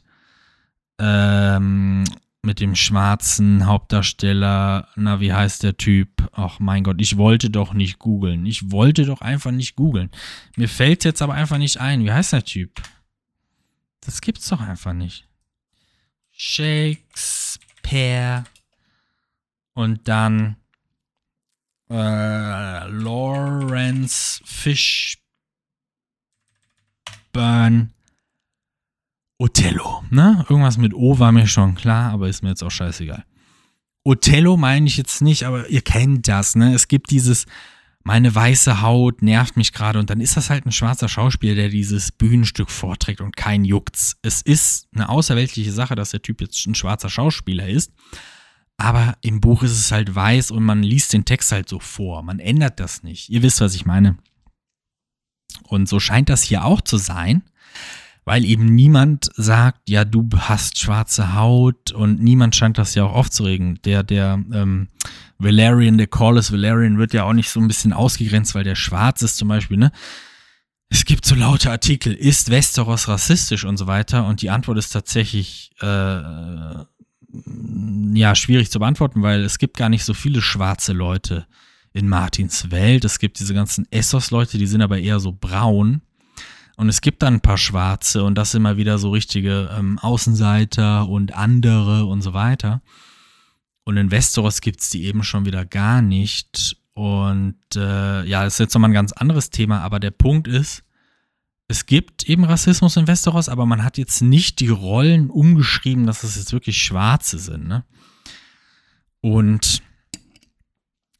[1.00, 2.04] ähm,
[2.46, 6.30] mit dem schwarzen Hauptdarsteller, na, wie heißt der Typ?
[6.32, 8.46] Ach mein Gott, ich wollte doch nicht googeln.
[8.46, 10.12] Ich wollte doch einfach nicht googeln.
[10.56, 12.04] Mir fällt jetzt aber einfach nicht ein.
[12.04, 12.82] Wie heißt der Typ?
[14.02, 15.28] Das gibt's doch einfach nicht.
[16.32, 17.64] Shakespeare.
[19.74, 20.58] Und dann
[21.90, 25.26] äh, Lawrence Fishburne.
[29.38, 30.46] Othello, ne?
[30.50, 33.26] Irgendwas mit O war mir schon klar, aber ist mir jetzt auch scheißegal.
[34.04, 36.74] Othello meine ich jetzt nicht, aber ihr kennt das, ne?
[36.74, 37.46] Es gibt dieses,
[38.04, 41.70] meine weiße Haut nervt mich gerade und dann ist das halt ein schwarzer Schauspieler, der
[41.70, 44.16] dieses Bühnenstück vorträgt und kein juckt's.
[44.22, 47.92] Es ist eine außerweltliche Sache, dass der Typ jetzt ein schwarzer Schauspieler ist,
[48.78, 52.24] aber im Buch ist es halt weiß und man liest den Text halt so vor.
[52.24, 53.30] Man ändert das nicht.
[53.30, 54.18] Ihr wisst, was ich meine.
[55.64, 57.44] Und so scheint das hier auch zu sein
[58.26, 63.14] weil eben niemand sagt, ja, du hast schwarze Haut und niemand scheint das ja auch
[63.14, 63.80] aufzuregen.
[63.86, 64.88] Der, der ähm,
[65.38, 69.22] Valerian, der Corlys Valerian wird ja auch nicht so ein bisschen ausgegrenzt, weil der schwarz
[69.22, 69.92] ist zum Beispiel, ne?
[70.90, 74.90] Es gibt so laute Artikel, ist Westeros rassistisch und so weiter und die Antwort ist
[74.90, 75.86] tatsächlich äh,
[78.14, 81.48] ja schwierig zu beantworten, weil es gibt gar nicht so viele schwarze Leute
[81.94, 83.04] in Martins Welt.
[83.04, 86.02] Es gibt diese ganzen Essos-Leute, die sind aber eher so braun.
[86.78, 91.08] Und es gibt dann ein paar Schwarze und das immer wieder so richtige ähm, Außenseiter
[91.08, 92.82] und andere und so weiter.
[93.86, 96.78] Und in Westeros gibt es die eben schon wieder gar nicht.
[96.94, 100.84] Und äh, ja, das ist jetzt nochmal ein ganz anderes Thema, aber der Punkt ist,
[101.68, 106.24] es gibt eben Rassismus in Westeros, aber man hat jetzt nicht die Rollen umgeschrieben, dass
[106.24, 107.68] es jetzt wirklich Schwarze sind.
[107.68, 107.84] Ne?
[109.22, 109.82] Und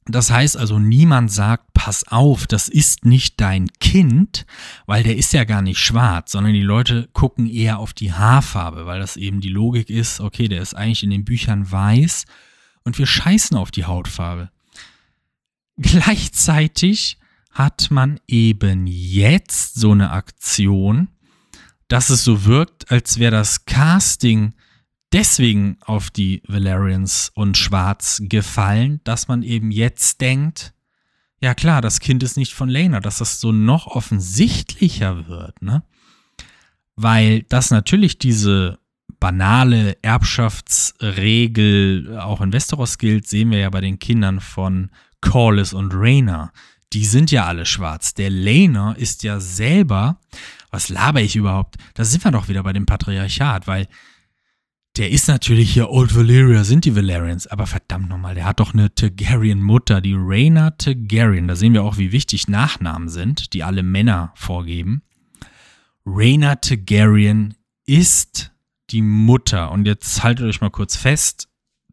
[0.06, 4.48] Das heißt also, niemand sagt, pass auf, das ist nicht dein Kind,
[4.88, 8.88] weil der ist ja gar nicht schwarz, sondern die Leute gucken eher auf die Haarfarbe,
[8.88, 12.26] weil das eben die Logik ist, okay, der ist eigentlich in den Büchern weiß
[12.86, 14.50] und wir scheißen auf die Hautfarbe.
[15.78, 17.20] Gleichzeitig
[17.52, 21.10] hat man eben jetzt so eine Aktion,
[21.88, 24.56] dass es so wirkt, als wäre das Casting
[25.14, 30.74] deswegen auf die Valerians und Schwarz gefallen, dass man eben jetzt denkt,
[31.42, 35.84] ja klar, das Kind ist nicht von Lena, dass das so noch offensichtlicher wird, ne?
[36.96, 38.80] Weil das natürlich diese
[39.20, 44.90] banale Erbschaftsregel auch in Westeros gilt, sehen wir ja bei den Kindern von
[45.22, 46.52] Corlys und Rhaena.
[46.94, 48.14] Die sind ja alle schwarz.
[48.14, 50.20] Der Lena ist ja selber,
[50.72, 51.76] was laber ich überhaupt?
[51.96, 53.88] Da sind wir doch wieder bei dem Patriarchat, weil
[54.98, 58.74] der ist natürlich hier Old Valyria, sind die Valerians, aber verdammt nochmal, der hat doch
[58.74, 61.48] eine Targaryen-Mutter, die Rhaena Targaryen.
[61.48, 65.02] Da sehen wir auch, wie wichtig Nachnamen sind, die alle Männer vorgeben.
[66.06, 68.54] Rhaena Targaryen ist
[68.92, 69.72] die Mutter.
[69.72, 71.50] Und jetzt haltet euch mal kurz fest.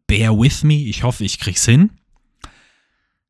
[0.07, 0.75] Bear with me.
[0.75, 1.91] Ich hoffe, ich krieg's hin.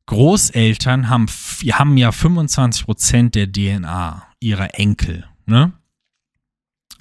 [0.05, 5.25] Großeltern haben, haben ja 25% der DNA ihrer Enkel.
[5.45, 5.73] Ne?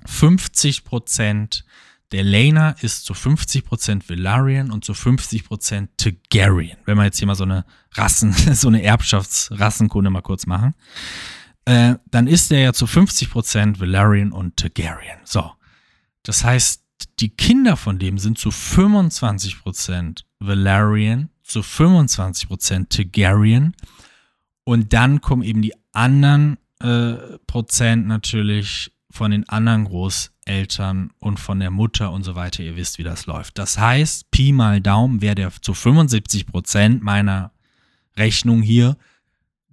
[0.06, 1.64] 50%
[2.12, 6.76] der Lena ist zu 50% Valarian und zu 50% Targaryen.
[6.84, 10.74] Wenn wir jetzt hier mal so eine Rassen, so eine Erbschaftsrassenkunde mal kurz machen.
[11.64, 15.18] Äh, dann ist er ja zu 50% Valarian und Targaryen.
[15.24, 15.52] So.
[16.22, 16.82] Das heißt,
[17.18, 23.74] die Kinder von dem sind zu 25% Valarian, zu 25% Targaryen.
[24.64, 27.14] Und dann kommen eben die anderen äh,
[27.46, 32.62] Prozent natürlich von den anderen Großeltern und von der Mutter und so weiter.
[32.62, 33.58] Ihr wisst, wie das läuft.
[33.58, 37.52] Das heißt, Pi mal Daumen wäre der zu 75% meiner
[38.16, 38.96] Rechnung hier,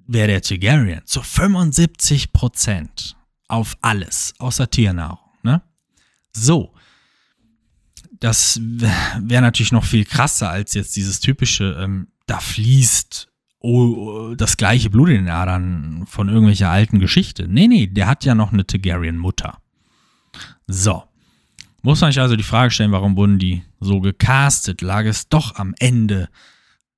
[0.08, 3.16] wäre der Targaryen zu 75%
[3.48, 5.20] auf alles, außer Tiernahrung.
[5.44, 5.62] Ne?
[6.34, 6.74] So.
[8.20, 13.29] Das wäre natürlich noch viel krasser als jetzt dieses typische, ähm, da fließt
[13.60, 17.47] oh, das gleiche Blut in den Adern von irgendwelcher alten Geschichte.
[17.47, 19.57] Nee, nee, der hat ja noch eine Targaryen-Mutter.
[20.68, 21.03] So.
[21.82, 24.82] Muss man sich also die Frage stellen, warum wurden die so gecastet?
[24.82, 26.30] Lag es doch am Ende,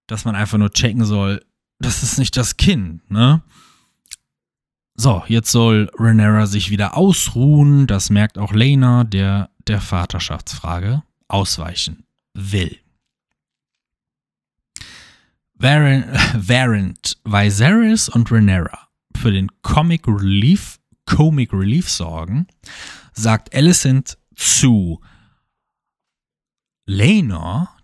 [0.07, 1.43] dass man einfach nur checken soll,
[1.80, 3.41] das ist nicht das Kind, ne?
[4.95, 7.88] So, jetzt soll Renera sich wieder ausruhen.
[7.88, 12.81] Das merkt auch Lena, der der Vaterschaftsfrage ausweichen will.
[15.62, 22.47] Während Viserys und Renera für den Comic Relief, Comic Relief sorgen,
[23.14, 25.01] sagt Alicent zu
[26.88, 27.78] Lena,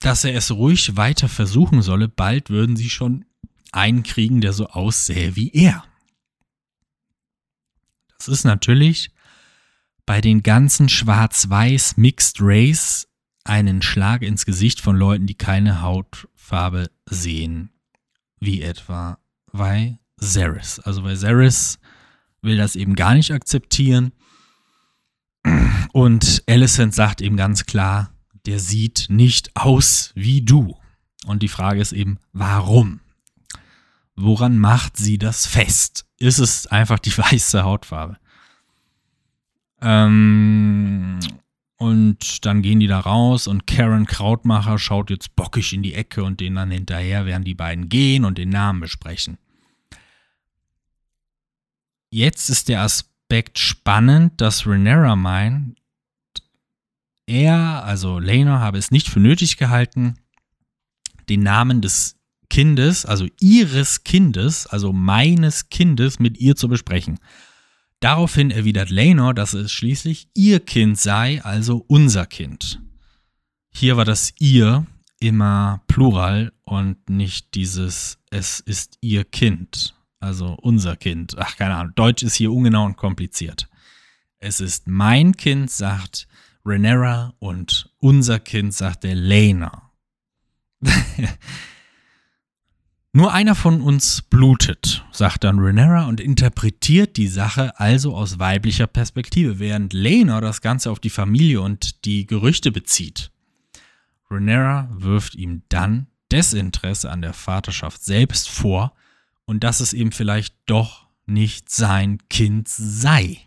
[0.00, 2.08] dass er es ruhig weiter versuchen solle.
[2.08, 3.24] Bald würden sie schon
[3.72, 5.84] einen kriegen, der so aussähe wie er.
[8.18, 9.10] Das ist natürlich
[10.04, 13.08] bei den ganzen schwarz-weiß Mixed Race
[13.44, 15.80] einen Schlag ins Gesicht von Leuten, die keine
[16.44, 17.70] Hautfarbe sehen,
[18.38, 19.18] wie etwa
[19.52, 20.78] Viserys.
[20.80, 21.78] Also Viserys
[22.42, 24.12] will das eben gar nicht akzeptieren
[25.92, 28.10] und Alicent sagt eben ganz klar,
[28.46, 30.76] der sieht nicht aus wie du.
[31.24, 33.00] Und die Frage ist eben, warum?
[34.14, 36.04] Woran macht sie das fest?
[36.18, 38.18] Ist es einfach die weiße Hautfarbe?
[39.80, 41.20] Ähm,
[41.76, 46.22] und dann gehen die da raus und Karen Krautmacher schaut jetzt bockig in die Ecke
[46.22, 49.38] und denen dann hinterher, während die beiden gehen und den Namen besprechen.
[52.10, 55.76] Jetzt ist der Aspekt spannend, dass Renera meint,
[57.26, 60.14] er, also Lena, habe es nicht für nötig gehalten,
[61.28, 62.16] den Namen des
[62.50, 67.18] Kindes, also ihres Kindes, also meines Kindes mit ihr zu besprechen.
[68.00, 72.80] Daraufhin erwidert Lena, dass es schließlich ihr Kind sei, also unser Kind.
[73.70, 74.86] Hier war das ihr
[75.20, 81.36] immer plural und nicht dieses es ist ihr Kind, also unser Kind.
[81.38, 83.68] Ach, keine Ahnung, Deutsch ist hier ungenau und kompliziert.
[84.38, 86.26] Es ist mein Kind, sagt
[86.66, 89.92] Renera und unser Kind, sagt der Lena.
[93.16, 98.88] Nur einer von uns blutet, sagt dann Renera und interpretiert die Sache also aus weiblicher
[98.88, 103.30] Perspektive, während Lena das Ganze auf die Familie und die Gerüchte bezieht.
[104.28, 108.96] Renera wirft ihm dann Desinteresse an der Vaterschaft selbst vor
[109.44, 113.43] und dass es eben vielleicht doch nicht sein Kind sei.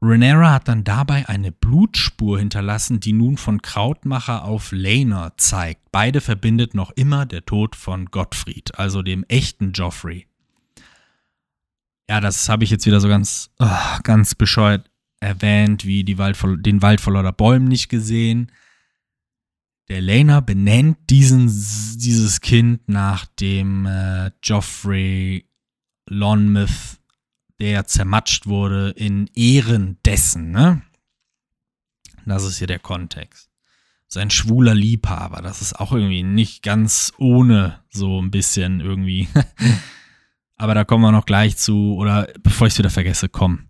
[0.00, 5.90] Rhaenyra hat dann dabei eine Blutspur hinterlassen, die nun von Krautmacher auf Laenor zeigt.
[5.90, 10.26] Beide verbindet noch immer der Tod von Gottfried, also dem echten Joffrey.
[12.08, 14.88] Ja, das habe ich jetzt wieder so ganz, oh, ganz bescheuert
[15.20, 18.52] erwähnt, wie die Wald vor, den Wald vor lauter Bäumen nicht gesehen.
[19.88, 25.48] Der Laner benennt diesen, dieses Kind nach dem äh, Joffrey
[26.08, 26.97] Lonmouth
[27.60, 30.82] der zermatscht wurde, in Ehren dessen, ne?
[32.24, 33.48] Das ist hier der Kontext.
[34.06, 39.28] Sein schwuler Liebhaber, das ist auch irgendwie nicht ganz ohne so ein bisschen irgendwie.
[40.56, 43.68] Aber da kommen wir noch gleich zu, oder bevor ich es wieder vergesse, komm.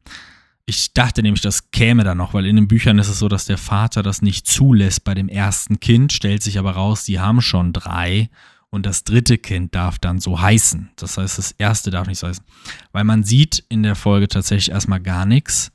[0.65, 3.47] Ich dachte nämlich, das käme da noch, weil in den Büchern ist es so, dass
[3.47, 7.41] der Vater das nicht zulässt bei dem ersten Kind, stellt sich aber raus, die haben
[7.41, 8.29] schon drei
[8.71, 10.91] und das dritte Kind darf dann so heißen.
[10.97, 12.45] Das heißt, das erste darf nicht so heißen.
[12.93, 15.73] Weil man sieht in der Folge tatsächlich erstmal gar nichts,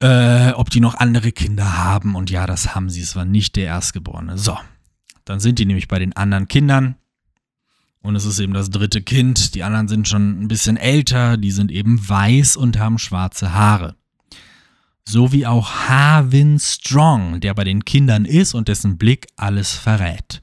[0.00, 2.14] äh, ob die noch andere Kinder haben.
[2.14, 3.00] Und ja, das haben sie.
[3.00, 4.38] Es war nicht der Erstgeborene.
[4.38, 4.56] So,
[5.24, 6.94] dann sind die nämlich bei den anderen Kindern.
[8.02, 9.54] Und es ist eben das dritte Kind.
[9.54, 11.36] Die anderen sind schon ein bisschen älter.
[11.36, 13.96] Die sind eben weiß und haben schwarze Haare.
[15.06, 20.40] So wie auch Harvin Strong, der bei den Kindern ist und dessen Blick alles verrät.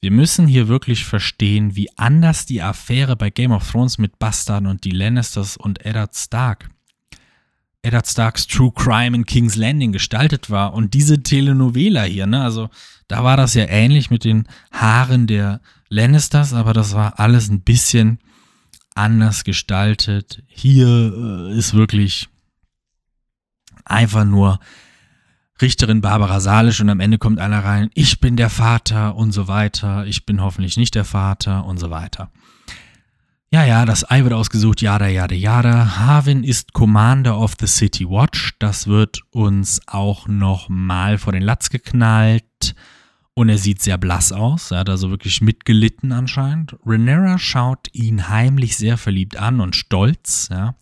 [0.00, 4.68] Wir müssen hier wirklich verstehen, wie anders die Affäre bei Game of Thrones mit Bastarden
[4.68, 6.70] und die Lannisters und Eddard Stark,
[7.82, 10.74] Eddard Starks True Crime in King's Landing gestaltet war.
[10.74, 12.70] Und diese Telenovela hier, ne, also
[13.08, 17.62] da war das ja ähnlich mit den Haaren der Lannisters, aber das war alles ein
[17.62, 18.20] bisschen
[18.94, 20.42] anders gestaltet.
[20.46, 22.28] Hier äh, ist wirklich
[23.84, 24.60] einfach nur
[25.60, 29.48] Richterin Barbara Salisch und am Ende kommt einer rein, ich bin der Vater und so
[29.48, 32.30] weiter, ich bin hoffentlich nicht der Vater und so weiter.
[33.50, 35.96] Ja, ja, das Ei wird ausgesucht, jada, jada, jada.
[35.96, 38.52] Harvin ist Commander of the City Watch.
[38.58, 42.74] Das wird uns auch nochmal vor den Latz geknallt.
[43.32, 44.70] Und er sieht sehr blass aus.
[44.70, 46.76] Er hat also wirklich mitgelitten anscheinend.
[46.84, 50.48] Renera schaut ihn heimlich sehr verliebt an und stolz.
[50.50, 50.74] Ja.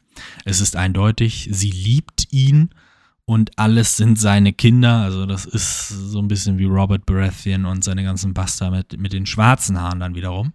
[0.45, 2.71] Es ist eindeutig, sie liebt ihn
[3.27, 5.01] und alles sind seine Kinder.
[5.01, 9.13] Also das ist so ein bisschen wie Robert Baratheon und seine ganzen Buster mit, mit
[9.13, 10.53] den schwarzen Haaren dann wiederum.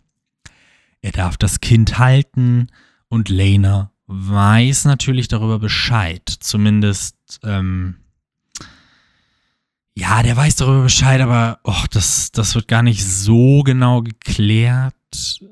[1.02, 2.68] Er darf das Kind halten
[3.10, 6.28] und Lena weiß natürlich darüber Bescheid.
[6.28, 7.98] Zumindest, ähm,
[9.94, 14.96] ja, der weiß darüber Bescheid, aber oh, das, das wird gar nicht so genau geklärt.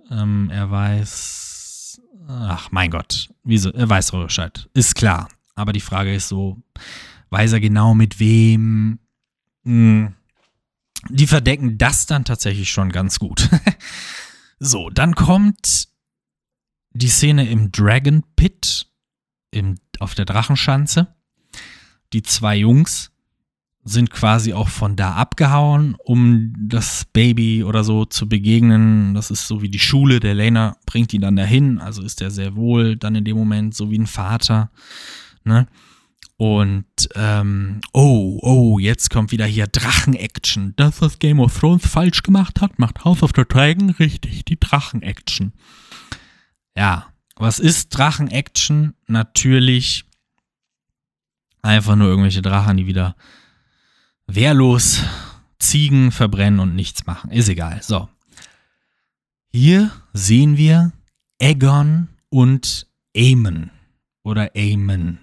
[0.10, 4.70] Ähm, er weiß, ach mein Gott, wieso, er weiß darüber Bescheid.
[4.74, 5.28] Ist klar.
[5.56, 6.58] Aber die Frage ist so,
[7.30, 9.00] weiß er genau mit wem?
[9.64, 10.14] Hm.
[11.10, 13.50] Die verdecken das dann tatsächlich schon ganz gut.
[14.60, 15.88] so, dann kommt
[16.92, 18.88] die Szene im Dragon Pit,
[19.52, 21.16] im, auf der Drachenschanze.
[22.14, 23.12] Die zwei Jungs
[23.84, 29.14] sind quasi auch von da abgehauen, um das Baby oder so zu begegnen.
[29.14, 30.20] Das ist so wie die Schule.
[30.20, 31.80] Der Lena bringt ihn dann dahin.
[31.80, 34.70] Also ist er sehr wohl dann in dem Moment so wie ein Vater.
[35.44, 35.68] Ne?
[36.40, 36.86] Und
[37.16, 40.74] ähm, oh, oh, jetzt kommt wieder hier Drachen-Action.
[40.78, 44.58] Das, was Game of Thrones falsch gemacht hat, macht House of the Dragon richtig, die
[44.58, 45.52] Drachen-Action.
[46.78, 48.94] Ja, was ist Drachen-Action?
[49.08, 50.06] Natürlich
[51.62, 53.18] einfach nur irgendwelche Drachen, die wieder
[54.26, 55.04] wehrlos
[55.60, 57.32] Ziegen verbrennen und nichts machen.
[57.32, 57.84] Ist egal.
[57.84, 58.08] So.
[59.52, 60.94] Hier sehen wir
[61.42, 63.72] Aegon und Aemon.
[64.24, 65.20] Oder Aemon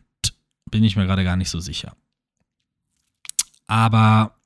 [0.71, 1.97] bin ich mir gerade gar nicht so sicher.
[3.67, 4.37] Aber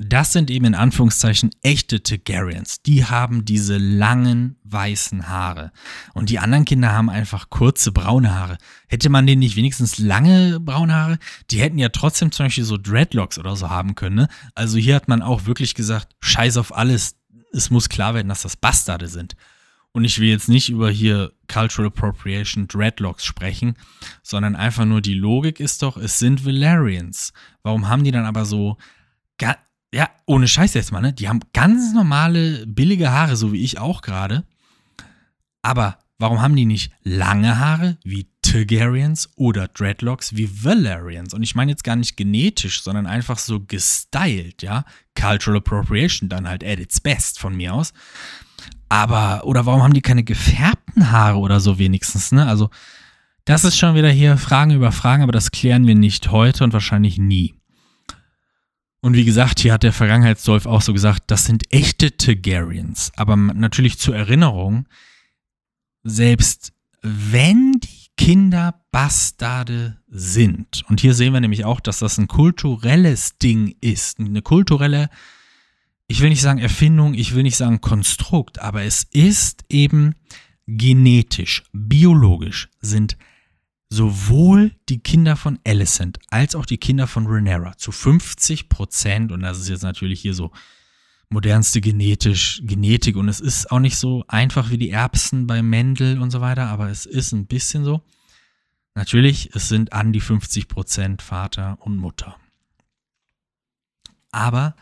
[0.00, 2.82] das sind eben in Anführungszeichen echte Targaryens.
[2.82, 5.72] Die haben diese langen weißen Haare.
[6.14, 8.58] Und die anderen Kinder haben einfach kurze braune Haare.
[8.86, 11.18] Hätte man denen nicht wenigstens lange braune Haare?
[11.50, 14.14] Die hätten ja trotzdem zum Beispiel so Dreadlocks oder so haben können.
[14.14, 14.28] Ne?
[14.54, 17.16] Also hier hat man auch wirklich gesagt, scheiß auf alles.
[17.52, 19.34] Es muss klar werden, dass das Bastarde sind.
[19.98, 23.74] Und ich will jetzt nicht über hier Cultural Appropriation Dreadlocks sprechen,
[24.22, 27.32] sondern einfach nur die Logik ist doch, es sind Valerians.
[27.64, 28.76] Warum haben die dann aber so,
[29.42, 31.12] ja, ohne Scheiß jetzt mal, ne?
[31.12, 34.44] Die haben ganz normale, billige Haare, so wie ich auch gerade.
[35.62, 41.34] Aber warum haben die nicht lange Haare wie Targaryens oder Dreadlocks wie Valerians?
[41.34, 44.84] Und ich meine jetzt gar nicht genetisch, sondern einfach so gestylt, ja?
[45.16, 47.92] Cultural Appropriation dann halt at its best von mir aus.
[48.88, 52.46] Aber, oder warum haben die keine gefärbten Haare oder so wenigstens, ne?
[52.46, 52.70] Also,
[53.44, 56.72] das ist schon wieder hier Fragen über Fragen, aber das klären wir nicht heute und
[56.72, 57.54] wahrscheinlich nie.
[59.00, 63.12] Und wie gesagt, hier hat der Vergangenheitsdolf auch so gesagt, das sind echte Targaryens.
[63.16, 64.86] Aber natürlich zur Erinnerung,
[66.02, 66.72] selbst
[67.02, 70.84] wenn die Kinder Bastarde sind.
[70.88, 74.18] Und hier sehen wir nämlich auch, dass das ein kulturelles Ding ist.
[74.18, 75.08] Eine kulturelle,
[76.08, 80.14] ich will nicht sagen Erfindung, ich will nicht sagen Konstrukt, aber es ist eben
[80.66, 83.16] genetisch, biologisch sind
[83.90, 89.42] sowohl die Kinder von Alicent als auch die Kinder von Renera zu 50 Prozent, und
[89.42, 90.50] das ist jetzt natürlich hier so
[91.30, 96.20] modernste genetisch, Genetik und es ist auch nicht so einfach wie die Erbsen bei Mendel
[96.20, 98.02] und so weiter, aber es ist ein bisschen so.
[98.94, 102.36] Natürlich, es sind an die 50 Prozent Vater und Mutter.
[104.32, 104.74] Aber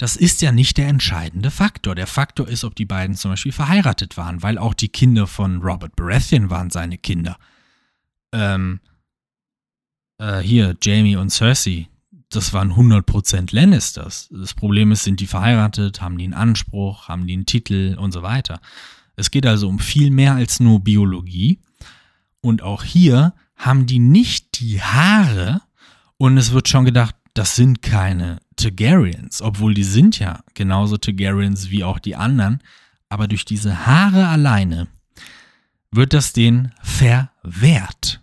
[0.00, 1.94] das ist ja nicht der entscheidende Faktor.
[1.94, 5.60] Der Faktor ist, ob die beiden zum Beispiel verheiratet waren, weil auch die Kinder von
[5.60, 7.36] Robert Baratheon waren seine Kinder.
[8.32, 8.80] Ähm,
[10.16, 11.90] äh, hier, Jamie und Cersei,
[12.30, 14.30] das waren 100% Lannisters.
[14.32, 18.12] Das Problem ist, sind die verheiratet, haben die einen Anspruch, haben die einen Titel und
[18.12, 18.58] so weiter.
[19.16, 21.60] Es geht also um viel mehr als nur Biologie.
[22.40, 25.60] Und auch hier haben die nicht die Haare
[26.16, 31.70] und es wird schon gedacht, das sind keine Targaryens, obwohl die sind ja genauso Targaryens
[31.70, 32.62] wie auch die anderen,
[33.08, 34.88] aber durch diese Haare alleine
[35.90, 38.22] wird das denen verwehrt.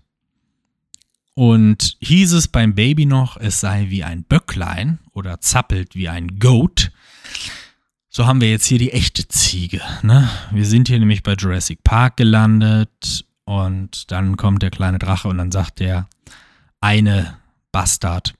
[1.33, 6.39] Und hieß es beim Baby noch, es sei wie ein Böcklein oder zappelt wie ein
[6.39, 6.91] Goat,
[8.09, 9.79] so haben wir jetzt hier die echte Ziege.
[10.01, 10.27] Ne?
[10.51, 15.37] Wir sind hier nämlich bei Jurassic Park gelandet und dann kommt der kleine Drache und
[15.37, 16.07] dann sagt der
[16.81, 17.37] eine
[17.77, 18.33] Bastard,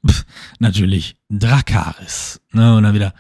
[0.59, 2.41] natürlich Drakaris.
[2.53, 2.75] Ne?
[2.75, 3.13] Und dann wieder,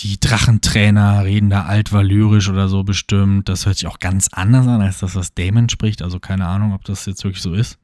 [0.00, 3.48] die Drachentrainer reden da altvalyrisch oder so bestimmt.
[3.48, 6.02] Das hört sich auch ganz anders an, als das, was Damon spricht.
[6.02, 7.78] Also keine Ahnung, ob das jetzt wirklich so ist.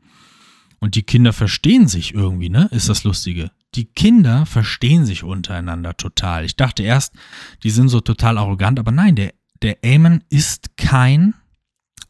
[0.81, 2.69] Und die Kinder verstehen sich irgendwie, ne?
[2.73, 3.53] Ist das Lustige.
[3.77, 6.45] Die Kinder verstehen sich untereinander total.
[6.45, 7.15] Ich dachte erst,
[7.63, 9.33] die sind so total arrogant, aber nein, der,
[9.63, 11.35] der Aemon ist kein,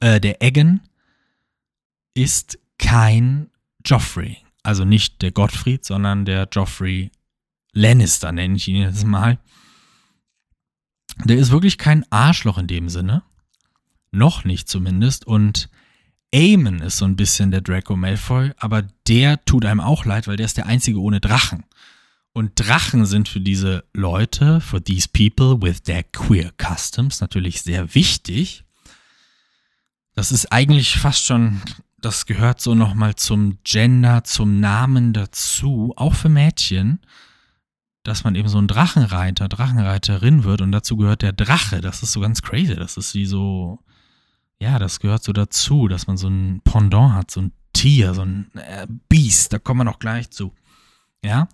[0.01, 0.81] äh, der Eggen
[2.15, 3.51] ist kein
[3.85, 4.39] Joffrey.
[4.63, 7.11] Also nicht der Gottfried, sondern der Joffrey
[7.73, 9.39] Lannister, nenne ich ihn jetzt mal.
[11.25, 13.23] Der ist wirklich kein Arschloch in dem Sinne.
[14.11, 15.27] Noch nicht zumindest.
[15.27, 15.69] Und
[16.35, 20.37] Aemon ist so ein bisschen der Draco Malfoy, aber der tut einem auch leid, weil
[20.37, 21.65] der ist der einzige ohne Drachen.
[22.33, 27.95] Und Drachen sind für diese Leute, for these people with their queer customs, natürlich sehr
[27.95, 28.65] wichtig.
[30.15, 31.61] Das ist eigentlich fast schon,
[32.01, 37.01] das gehört so nochmal zum Gender, zum Namen dazu, auch für Mädchen,
[38.05, 41.81] dass man eben so ein Drachenreiter, Drachenreiterin wird und dazu gehört der Drache.
[41.81, 42.75] Das ist so ganz crazy.
[42.75, 43.81] Das ist wie so,
[44.61, 48.23] ja, das gehört so dazu, dass man so ein Pendant hat, so ein Tier, so
[48.23, 50.55] ein äh, Biest, da kommen wir noch gleich zu.
[51.25, 51.49] Ja?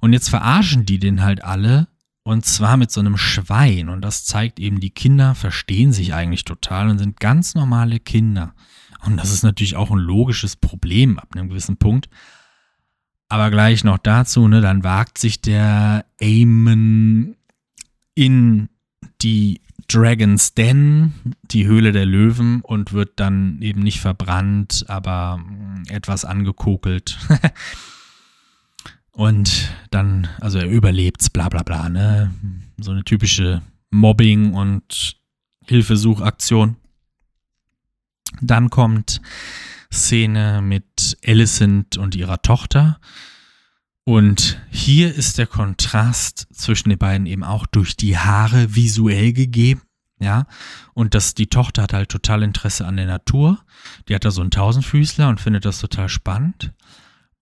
[0.00, 1.88] Und jetzt verarschen die den halt alle
[2.22, 6.44] und zwar mit so einem Schwein und das zeigt eben, die Kinder verstehen sich eigentlich
[6.44, 8.54] total und sind ganz normale Kinder.
[9.04, 12.08] Und das ist natürlich auch ein logisches Problem ab einem gewissen Punkt.
[13.28, 17.36] Aber gleich noch dazu, ne, dann wagt sich der Aemon
[18.14, 18.68] in
[19.22, 25.84] die Dragon's Den, die Höhle der Löwen, und wird dann eben nicht verbrannt, aber mm,
[25.88, 27.18] etwas angekokelt.
[29.12, 32.32] und dann, also er überlebt's, bla bla bla, ne?
[32.78, 35.16] So eine typische Mobbing- und
[35.66, 36.76] Hilfesuchaktion.
[38.40, 39.20] Dann kommt
[39.92, 43.00] Szene mit Alicent und ihrer Tochter.
[44.04, 49.82] Und hier ist der Kontrast zwischen den beiden eben auch durch die Haare visuell gegeben.
[50.22, 50.46] Ja,
[50.92, 53.58] und das, die Tochter hat halt total Interesse an der Natur.
[54.08, 56.72] Die hat da so einen Tausendfüßler und findet das total spannend.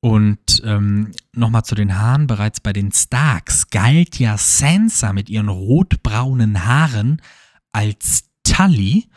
[0.01, 2.29] Und ähm, nochmal zu den Haaren.
[2.29, 7.21] Bereits bei den Starks galt ja Sansa mit ihren rotbraunen Haaren
[7.73, 9.09] als Tully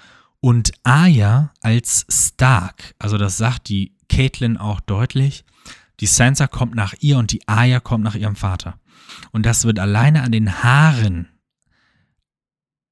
[0.42, 2.96] und Arya als Stark.
[3.00, 5.46] Also das sagt die Caitlin auch deutlich.
[6.00, 8.80] Die Sansa kommt nach ihr und die Arya kommt nach ihrem Vater.
[9.32, 11.30] Und das wird alleine an den Haaren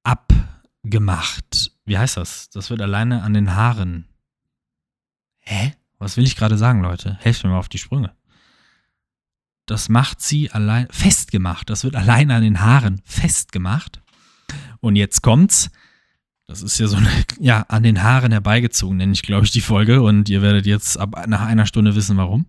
[0.03, 1.71] abgemacht.
[1.85, 2.49] Wie heißt das?
[2.51, 4.07] Das wird alleine an den Haaren.
[5.39, 5.73] Hä?
[5.97, 7.17] Was will ich gerade sagen, Leute?
[7.19, 8.15] Helft mir mal auf die Sprünge.
[9.65, 11.69] Das macht sie allein festgemacht.
[11.69, 14.01] Das wird alleine an den Haaren festgemacht.
[14.79, 15.69] Und jetzt kommt's.
[16.49, 19.61] Das ist ja so eine, ja, an den Haaren herbeigezogen, nenne ich, glaube ich, die
[19.61, 20.01] Folge.
[20.01, 22.47] Und ihr werdet jetzt ab nach einer Stunde wissen, warum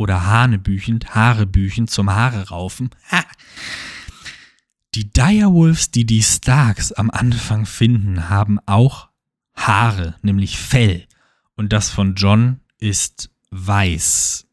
[0.00, 2.90] oder Hanebüchend, Haarebüchend zum Haare raufen.
[3.12, 3.22] Ha!
[4.94, 9.10] Die Direwolves, die die Starks am Anfang finden, haben auch
[9.54, 11.06] Haare, nämlich Fell.
[11.54, 14.48] Und das von John ist weiß.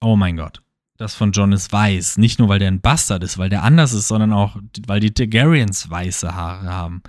[0.00, 0.62] Oh mein Gott.
[1.00, 2.18] Das von John ist weiß.
[2.18, 5.14] Nicht nur, weil der ein Bastard ist, weil der anders ist, sondern auch, weil die
[5.14, 7.02] Targaryens weiße Haare haben.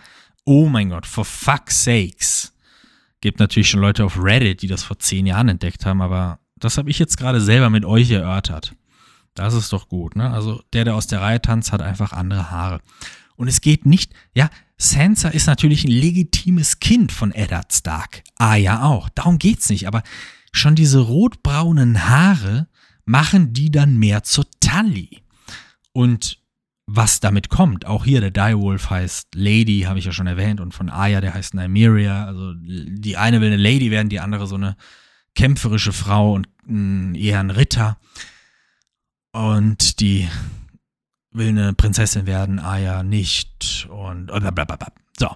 [0.46, 2.54] Oh mein Gott, for fuck's sakes.
[3.20, 6.78] Gibt natürlich schon Leute auf Reddit, die das vor zehn Jahren entdeckt haben, aber das
[6.78, 8.74] habe ich jetzt gerade selber mit euch erörtert.
[9.34, 10.32] Das ist doch gut, ne?
[10.32, 12.80] Also der, der aus der Reihe tanzt, hat einfach andere Haare.
[13.36, 18.24] Und es geht nicht, ja, Sansa ist natürlich ein legitimes Kind von Eddard Stark.
[18.38, 20.02] Ah ja auch, darum geht's nicht, aber
[20.54, 22.68] schon diese rotbraunen Haare
[23.06, 25.22] machen die dann mehr zur Tully.
[25.94, 26.40] Und
[26.88, 30.74] was damit kommt, auch hier der Direwolf heißt Lady, habe ich ja schon erwähnt, und
[30.74, 32.26] von Aya, der heißt Nymeria.
[32.26, 34.76] Also die eine will eine Lady werden, die andere so eine
[35.36, 36.48] kämpferische Frau und
[37.16, 37.98] eher ein Ritter.
[39.32, 40.28] Und die
[41.32, 43.88] will eine Prinzessin werden, Aya nicht.
[43.90, 44.92] Und blablabla.
[45.18, 45.30] so.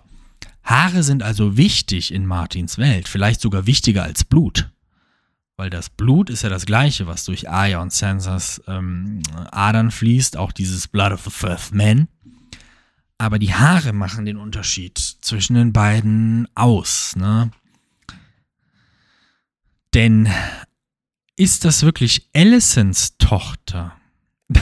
[0.63, 4.72] Haare sind also wichtig in Martins Welt, vielleicht sogar wichtiger als Blut.
[5.58, 10.36] Weil das Blut ist ja das gleiche, was durch Aya und Sansas ähm, Adern fließt,
[10.36, 12.10] auch dieses Blood of the First Man.
[13.18, 17.16] Aber die Haare machen den Unterschied zwischen den beiden aus.
[17.16, 17.51] Ne?
[19.93, 20.30] Denn
[21.38, 23.95] ist das wirklich Allisons Tochter?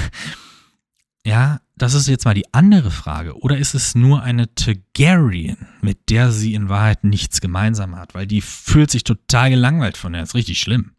[1.25, 3.37] ja, das ist jetzt mal die andere Frage.
[3.39, 8.13] Oder ist es nur eine Targaryen, mit der sie in Wahrheit nichts gemeinsam hat?
[8.13, 10.23] Weil die fühlt sich total gelangweilt von der.
[10.23, 10.91] Ist richtig schlimm.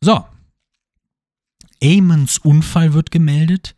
[0.00, 0.24] So.
[1.82, 3.76] Aemons Unfall wird gemeldet.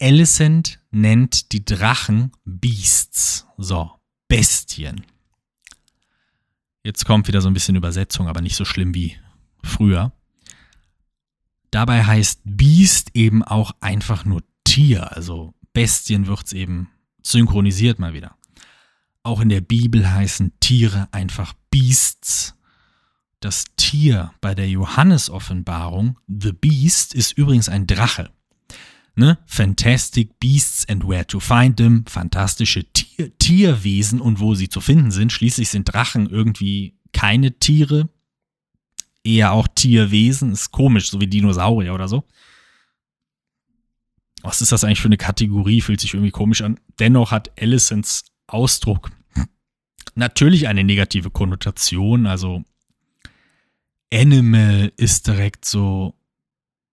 [0.00, 3.46] Alicent nennt die Drachen Beasts.
[3.56, 3.90] So,
[4.28, 5.02] Bestien.
[6.84, 9.16] Jetzt kommt wieder so ein bisschen Übersetzung, aber nicht so schlimm wie
[9.62, 10.12] früher.
[11.70, 14.42] Dabei heißt Beast eben auch einfach nur
[14.72, 16.88] Tier, also Bestien wird es eben
[17.22, 18.38] synchronisiert mal wieder.
[19.22, 22.54] Auch in der Bibel heißen Tiere einfach Beasts.
[23.40, 28.30] Das Tier bei der Johannes-Offenbarung, The Beast, ist übrigens ein Drache.
[29.14, 29.38] Ne?
[29.44, 35.10] Fantastic Beasts and Where to Find Them, fantastische Tier Tierwesen und wo sie zu finden
[35.10, 35.32] sind.
[35.32, 38.08] Schließlich sind Drachen irgendwie keine Tiere,
[39.22, 40.52] eher auch Tierwesen.
[40.52, 42.24] Ist komisch, so wie Dinosaurier oder so.
[44.42, 45.80] Was ist das eigentlich für eine Kategorie?
[45.80, 46.78] Fühlt sich irgendwie komisch an.
[46.98, 49.10] Dennoch hat Allisons Ausdruck
[50.14, 52.26] natürlich eine negative Konnotation.
[52.26, 52.64] Also
[54.12, 56.14] Animal ist direkt so,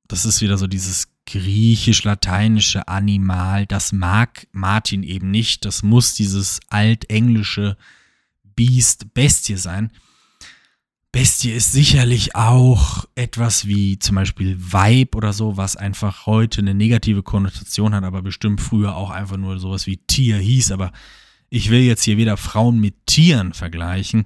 [0.08, 3.66] das ist wieder so dieses griechisch-lateinische Animal.
[3.66, 5.66] Das mag Martin eben nicht.
[5.66, 7.78] Das muss dieses altenglische
[8.44, 9.92] Beast, Bestie sein.
[11.12, 16.76] Bestie ist sicherlich auch etwas wie zum Beispiel Vibe oder so, was einfach heute eine
[16.76, 20.72] negative Konnotation hat, aber bestimmt früher auch einfach nur sowas wie Tier hieß.
[20.72, 20.92] Aber
[21.50, 24.26] ich will jetzt hier weder Frauen mit Tieren vergleichen,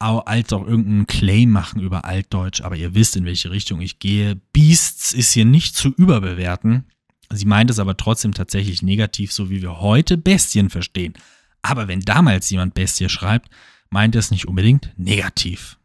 [0.00, 4.34] als auch irgendeinen Claim machen über Altdeutsch, aber ihr wisst, in welche Richtung ich gehe.
[4.52, 6.86] Beasts ist hier nicht zu überbewerten.
[7.32, 11.14] Sie meint es aber trotzdem tatsächlich negativ, so wie wir heute Bestien verstehen.
[11.62, 13.48] Aber wenn damals jemand Bestie schreibt,
[13.90, 15.76] meint er es nicht unbedingt negativ.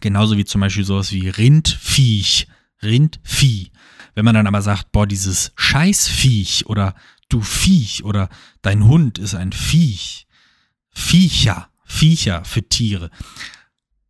[0.00, 2.48] Genauso wie zum Beispiel sowas wie Rindviech,
[2.82, 3.70] Rindvieh.
[4.14, 6.94] Wenn man dann aber sagt, boah, dieses Scheißviech oder
[7.28, 8.28] du Viech oder
[8.62, 10.26] dein Hund ist ein Viech.
[10.90, 13.10] Viecher, Viecher für Tiere.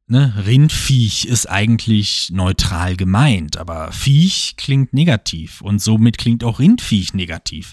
[0.07, 0.33] Ne?
[0.47, 7.73] Rindviech ist eigentlich neutral gemeint, aber Viech klingt negativ und somit klingt auch Rindviech negativ.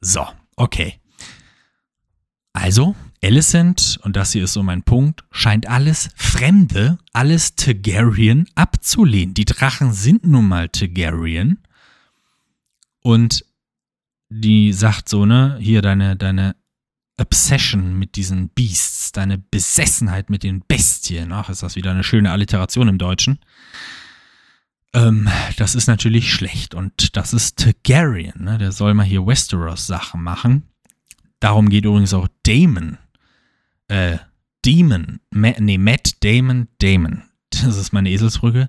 [0.00, 1.00] So, okay.
[2.52, 9.34] Also, Alicent, und das hier ist so mein Punkt, scheint alles Fremde, alles Targaryen abzulehnen.
[9.34, 11.58] Die Drachen sind nun mal Targaryen.
[13.02, 13.44] Und
[14.30, 16.56] die sagt so, ne, hier deine, deine
[17.20, 21.32] Obsession mit diesen Beasts, deine Besessenheit mit den Bestien.
[21.32, 23.38] Ach, ist das wieder eine schöne Alliteration im Deutschen.
[24.94, 26.74] Ähm, das ist natürlich schlecht.
[26.74, 28.56] Und das ist Targaryen, ne?
[28.56, 30.62] Der soll mal hier Westeros-Sachen machen.
[31.38, 32.96] Darum geht übrigens auch Damon
[33.90, 34.18] äh,
[34.64, 37.24] Demon, Ma nee, Matt Damon, Damon.
[37.50, 38.68] Das ist meine Eselsbrücke.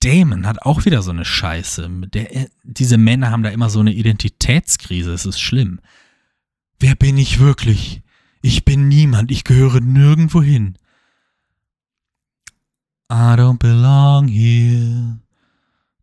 [0.00, 1.88] Damon hat auch wieder so eine Scheiße.
[2.12, 5.12] Der, äh, diese Männer haben da immer so eine Identitätskrise.
[5.12, 5.80] Es ist schlimm.
[6.78, 8.02] Wer bin ich wirklich?
[8.42, 9.30] Ich bin niemand.
[9.30, 10.78] Ich gehöre nirgendwo hin.
[13.10, 15.20] I don't belong here.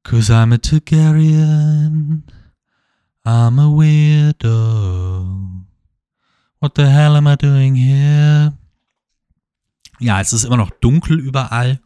[0.03, 2.23] Cause I'm a Targaryen.
[3.25, 5.33] I'm a weirdo.
[6.63, 8.53] What the hell am I doing here?
[9.99, 11.81] Ja, es ist immer noch dunkel überall.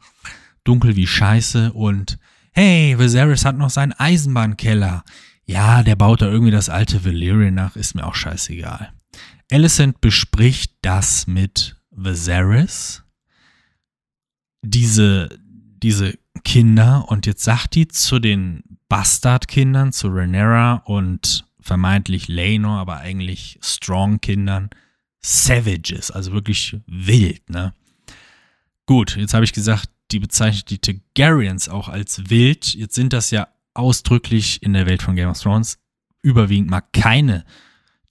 [0.66, 2.20] Dunkel wie Scheiße und
[2.52, 5.04] hey, Viserys hat noch seinen Eisenbahnkeller.
[5.46, 8.92] Ja, der baut da irgendwie das alte Valyrian nach, ist mir auch scheißegal.
[9.52, 13.02] Alicent bespricht das mit Viserys.
[14.62, 22.80] Diese, diese Kinder und jetzt sagt die zu den Bastardkindern, zu Rhaenyra und vermeintlich Laenor,
[22.80, 24.70] aber eigentlich Strong-Kindern,
[25.22, 27.74] Savages, also wirklich wild, ne?
[28.86, 32.74] Gut, jetzt habe ich gesagt, die bezeichnet die Targaryens auch als wild.
[32.74, 35.78] Jetzt sind das ja ausdrücklich in der Welt von Game of Thrones
[36.22, 37.44] überwiegend mal keine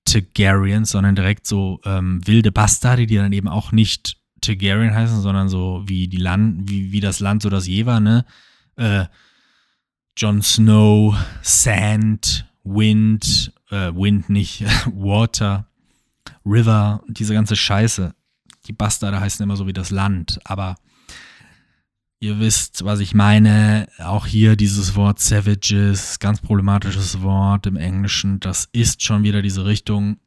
[0.05, 5.49] Targaryens, sondern direkt so ähm, wilde Bastarde, die dann eben auch nicht Targaryen heißen, sondern
[5.49, 8.27] so wie die Land, wie, wie das Land so das je war, ne?
[8.77, 9.07] Äh,
[10.19, 15.69] Jon Snow, Sand, Wind, äh, Wind nicht, Water,
[16.45, 18.14] River, diese ganze Scheiße.
[18.67, 20.75] Die Bastarde heißen immer so wie das Land, aber
[22.19, 23.89] ihr wisst, was ich meine.
[23.99, 29.64] Auch hier dieses Wort Savages, ganz problematisches Wort im Englischen, das ist schon wieder diese
[29.64, 30.19] Richtung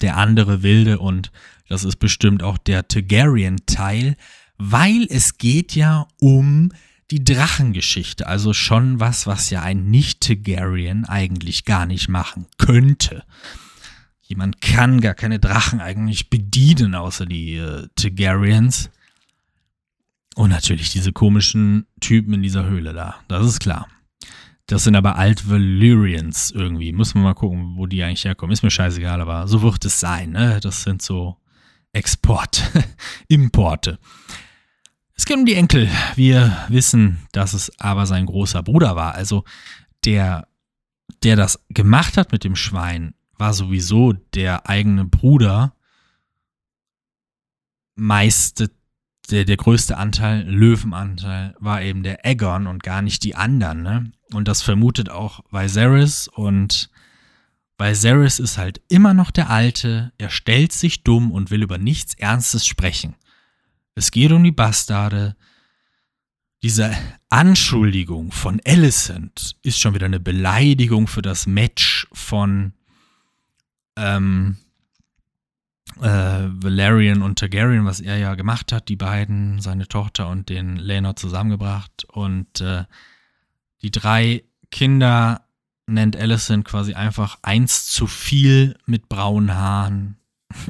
[0.00, 1.30] der andere Wilde und
[1.68, 4.16] das ist bestimmt auch der Targaryen-Teil,
[4.56, 6.72] weil es geht ja um
[7.10, 13.24] die Drachengeschichte, also schon was, was ja ein Nicht-Targaryen eigentlich gar nicht machen könnte.
[14.22, 18.90] Jemand kann gar keine Drachen eigentlich bedienen, außer die äh, Targaryens.
[20.34, 23.86] Und natürlich diese komischen Typen in dieser Höhle da, das ist klar.
[24.66, 26.92] Das sind aber Alt-Valyrians irgendwie.
[26.92, 28.52] Muss man mal gucken, wo die eigentlich herkommen.
[28.52, 30.30] Ist mir scheißegal, aber so wird es sein.
[30.30, 30.58] Ne?
[30.62, 31.36] Das sind so
[31.92, 32.62] Export,
[33.28, 33.98] Importe.
[35.16, 35.88] Es geht um die Enkel.
[36.16, 39.14] Wir wissen, dass es aber sein großer Bruder war.
[39.14, 39.44] Also
[40.04, 40.48] der,
[41.22, 45.74] der das gemacht hat mit dem Schwein, war sowieso der eigene Bruder.
[47.94, 48.70] Meiste
[49.30, 53.82] der, der größte Anteil, Löwenanteil, war eben der Aegon und gar nicht die anderen.
[53.82, 54.12] Ne?
[54.32, 56.90] Und das vermutet auch Viserys und
[57.78, 62.14] Viserys ist halt immer noch der Alte, er stellt sich dumm und will über nichts
[62.14, 63.16] Ernstes sprechen.
[63.94, 65.36] Es geht um die Bastarde.
[66.62, 66.96] Diese
[67.28, 72.72] Anschuldigung von Alicent ist schon wieder eine Beleidigung für das Match von
[73.96, 74.56] ähm,
[76.00, 80.76] äh, Valerian und Targaryen, was er ja gemacht hat, die beiden, seine Tochter und den
[80.76, 82.04] Laenor zusammengebracht.
[82.08, 82.84] Und äh,
[83.82, 85.46] die drei Kinder
[85.86, 90.16] nennt Alicent quasi einfach eins zu viel mit braunen Haaren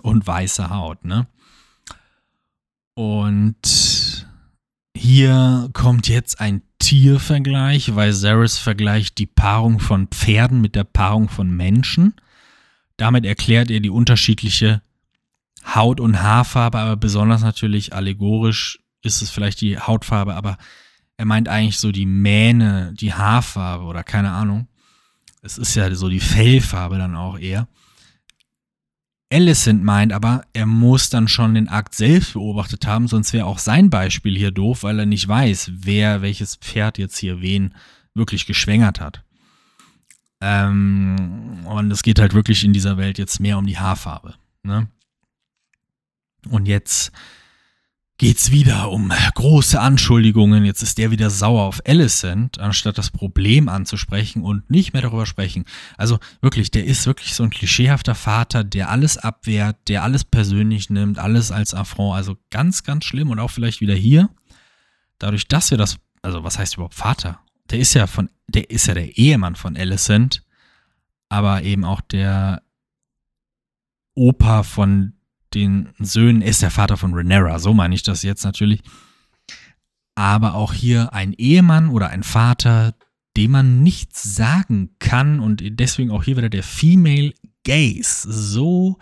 [0.03, 1.27] und weißer Haut, ne?
[2.95, 4.27] Und
[4.97, 11.29] hier kommt jetzt ein Tiervergleich, weil Zaris vergleicht die Paarung von Pferden mit der Paarung
[11.29, 12.15] von Menschen.
[12.97, 14.83] Damit erklärt er die unterschiedliche
[15.75, 20.59] Haut- und Haarfarbe, aber besonders natürlich allegorisch ist es vielleicht die Hautfarbe, aber
[21.17, 24.69] er meint eigentlich so die Mähne, die Haarfarbe oder keine Ahnung.
[25.43, 27.69] Es ist ja so die Fellfarbe dann auch eher.
[29.35, 33.59] Alicent meint aber, er muss dann schon den Akt selbst beobachtet haben, sonst wäre auch
[33.59, 37.75] sein Beispiel hier doof, weil er nicht weiß, wer welches Pferd jetzt hier wen
[38.15, 39.25] wirklich geschwängert hat.
[40.41, 44.35] Ähm, und es geht halt wirklich in dieser Welt jetzt mehr um die Haarfarbe.
[44.63, 44.89] Ne?
[46.49, 47.11] Und jetzt
[48.19, 50.65] geht's wieder um große Anschuldigungen.
[50.65, 55.27] Jetzt ist der wieder sauer auf Alicent, anstatt das Problem anzusprechen und nicht mehr darüber
[55.27, 55.65] sprechen.
[55.97, 60.91] Also wirklich, der ist wirklich so ein klischeehafter Vater, der alles abwehrt, der alles persönlich
[60.91, 62.17] nimmt, alles als Affront.
[62.17, 64.31] Also ganz, ganz schlimm und auch vielleicht wieder hier.
[65.19, 67.41] Dadurch, dass wir das, also was heißt überhaupt Vater?
[67.71, 70.45] Der ist ja von, der ist ja der Ehemann von Alicent,
[71.29, 72.63] aber eben auch der
[74.15, 75.14] Opa von
[75.55, 78.81] den Söhnen ist der Vater von Renera, so meine ich das jetzt natürlich.
[80.15, 82.95] Aber auch hier ein Ehemann oder ein Vater,
[83.37, 87.33] dem man nichts sagen kann und deswegen auch hier wieder der Female
[87.65, 88.99] Gaze so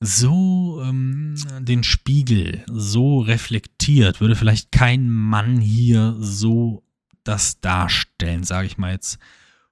[0.00, 6.84] so ähm, den Spiegel so reflektiert, würde vielleicht kein Mann hier so
[7.24, 9.18] das darstellen, sage ich mal jetzt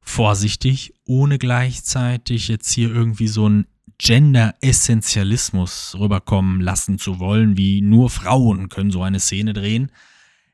[0.00, 3.66] vorsichtig, ohne gleichzeitig jetzt hier irgendwie so ein
[3.98, 9.90] Gender-Essentialismus rüberkommen lassen zu wollen, wie nur Frauen können so eine Szene drehen.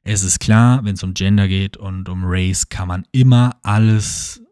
[0.05, 4.43] Es ist klar, wenn es um Gender geht und um Race, kann man immer alles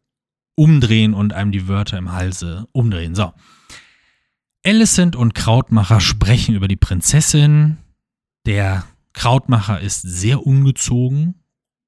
[0.55, 3.15] umdrehen und einem die Wörter im Halse umdrehen.
[3.15, 3.33] So.
[4.65, 7.79] Alicent und Krautmacher sprechen über die Prinzessin.
[8.47, 11.35] Der Krautmacher ist sehr ungezogen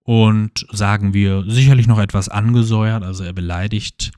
[0.05, 4.13] und sagen wir sicherlich noch etwas angesäuert, also er beleidigt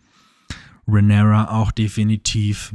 [0.87, 2.75] Renera auch definitiv.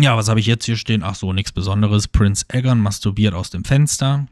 [0.00, 1.02] Ja, was habe ich jetzt hier stehen?
[1.02, 2.08] Ach so, nichts Besonderes.
[2.08, 4.26] Prince Egon masturbiert aus dem Fenster.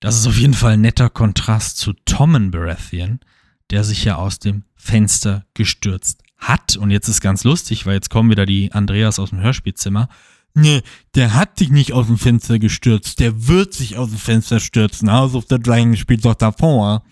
[0.00, 3.20] Das ist auf jeden Fall ein netter Kontrast zu Tommen Baratheon,
[3.68, 6.76] der sich ja aus dem Fenster gestürzt hat.
[6.76, 10.08] Und jetzt ist ganz lustig, weil jetzt kommen wieder die Andreas aus dem Hörspielzimmer.
[10.54, 10.82] Nee,
[11.14, 13.20] der hat sich nicht aus dem Fenster gestürzt.
[13.20, 15.12] Der wird sich aus dem Fenster stürzen.
[15.12, 17.04] House of the Dragon spielt doch davor.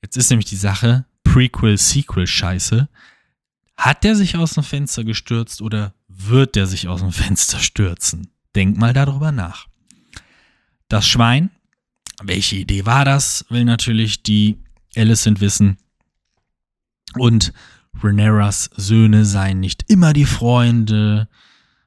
[0.00, 1.04] Jetzt ist nämlich die Sache,
[1.36, 2.88] Prequel-Sequel-Scheiße.
[3.76, 8.28] Hat der sich aus dem Fenster gestürzt oder wird der sich aus dem Fenster stürzen.
[8.54, 9.66] Denk mal darüber nach.
[10.88, 11.50] Das Schwein,
[12.22, 14.56] welche Idee war das, will natürlich die
[14.96, 15.76] Alicent wissen.
[17.18, 17.52] Und
[18.02, 21.28] Rhaenyras Söhne seien nicht immer die Freunde.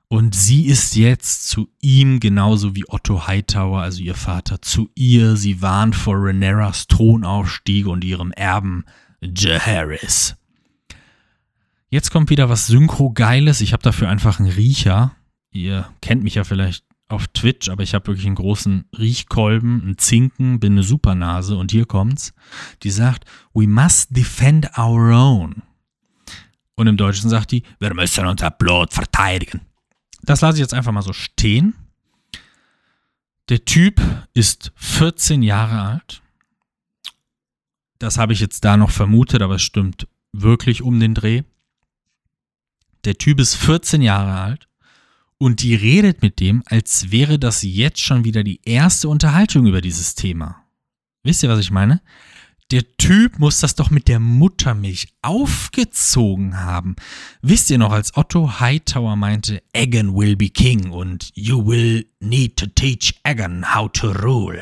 [0.10, 5.38] Und sie ist jetzt zu ihm genauso wie Otto Hightower, also ihr Vater, zu ihr.
[5.38, 8.86] Sie warnt vor Rhaenyras Thronaufstieg und ihrem Erben
[9.22, 10.36] Jaehaerys.
[11.90, 13.62] Jetzt kommt wieder was Synchro-Geiles.
[13.62, 15.16] Ich habe dafür einfach einen Riecher.
[15.52, 19.98] Ihr kennt mich ja vielleicht auf Twitch, aber ich habe wirklich einen großen Riechkolben, einen
[19.98, 22.34] Zinken, bin eine Supernase und hier kommt's.
[22.84, 25.64] Die sagt, we must defend our own.
[26.76, 29.62] Und im Deutschen sagt die, wir müssen unser Blut verteidigen.
[30.22, 31.74] Das lasse ich jetzt einfach mal so stehen.
[33.50, 34.00] Der Typ
[34.36, 36.22] ist 14 Jahre alt.
[38.00, 41.44] Das habe ich jetzt da noch vermutet, aber es stimmt wirklich um den Dreh.
[43.04, 44.68] Der Typ ist 14 Jahre alt
[45.38, 49.82] und die redet mit dem, als wäre das jetzt schon wieder die erste Unterhaltung über
[49.82, 50.64] dieses Thema.
[51.24, 52.02] Wisst ihr, was ich meine?
[52.72, 56.96] Der Typ muss das doch mit der Muttermilch aufgezogen haben.
[57.42, 62.58] Wisst ihr noch, als Otto Hightower meinte, Egan will be king und you will need
[62.58, 64.62] to teach Egan how to rule.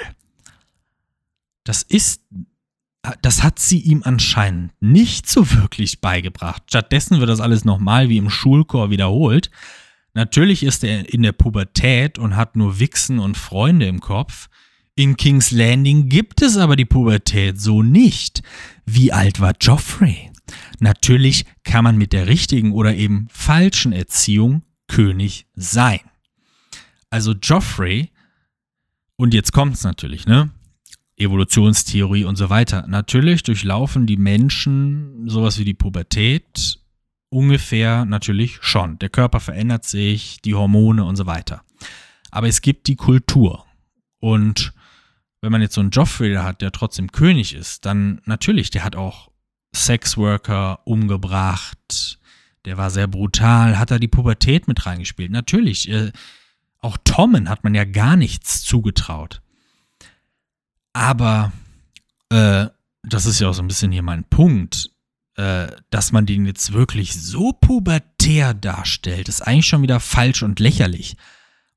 [1.65, 2.21] Das ist,
[3.21, 6.63] das hat sie ihm anscheinend nicht so wirklich beigebracht.
[6.67, 9.49] Stattdessen wird das alles nochmal wie im Schulchor wiederholt.
[10.13, 14.49] Natürlich ist er in der Pubertät und hat nur Wichsen und Freunde im Kopf.
[14.95, 18.41] In King's Landing gibt es aber die Pubertät so nicht.
[18.85, 20.31] Wie alt war Joffrey?
[20.79, 25.99] Natürlich kann man mit der richtigen oder eben falschen Erziehung König sein.
[27.09, 28.09] Also Joffrey,
[29.17, 30.49] und jetzt kommt es natürlich, ne?
[31.17, 32.85] Evolutionstheorie und so weiter.
[32.87, 36.79] Natürlich durchlaufen die Menschen sowas wie die Pubertät
[37.29, 38.99] ungefähr natürlich schon.
[38.99, 41.63] Der Körper verändert sich, die Hormone und so weiter.
[42.31, 43.65] Aber es gibt die Kultur.
[44.19, 44.73] Und
[45.41, 48.95] wenn man jetzt so einen Joffrey hat, der trotzdem König ist, dann natürlich, der hat
[48.95, 49.29] auch
[49.75, 52.19] Sexworker umgebracht,
[52.65, 55.31] der war sehr brutal, hat da die Pubertät mit reingespielt.
[55.31, 56.11] Natürlich, äh,
[56.79, 59.41] auch Tommen hat man ja gar nichts zugetraut.
[60.97, 61.51] Aber
[62.29, 62.65] äh,
[63.03, 64.89] das ist ja auch so ein bisschen hier mein Punkt,
[65.35, 70.59] äh, dass man den jetzt wirklich so pubertär darstellt, ist eigentlich schon wieder falsch und
[70.59, 71.15] lächerlich.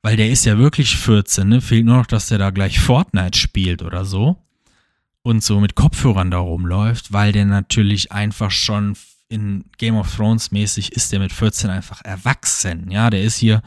[0.00, 1.60] Weil der ist ja wirklich 14, ne?
[1.60, 4.42] Fehlt nur noch, dass der da gleich Fortnite spielt oder so.
[5.20, 8.96] Und so mit Kopfhörern da rumläuft, weil der natürlich einfach schon
[9.28, 12.90] in Game of Thrones mäßig ist der mit 14 einfach erwachsen.
[12.90, 13.60] Ja, der ist hier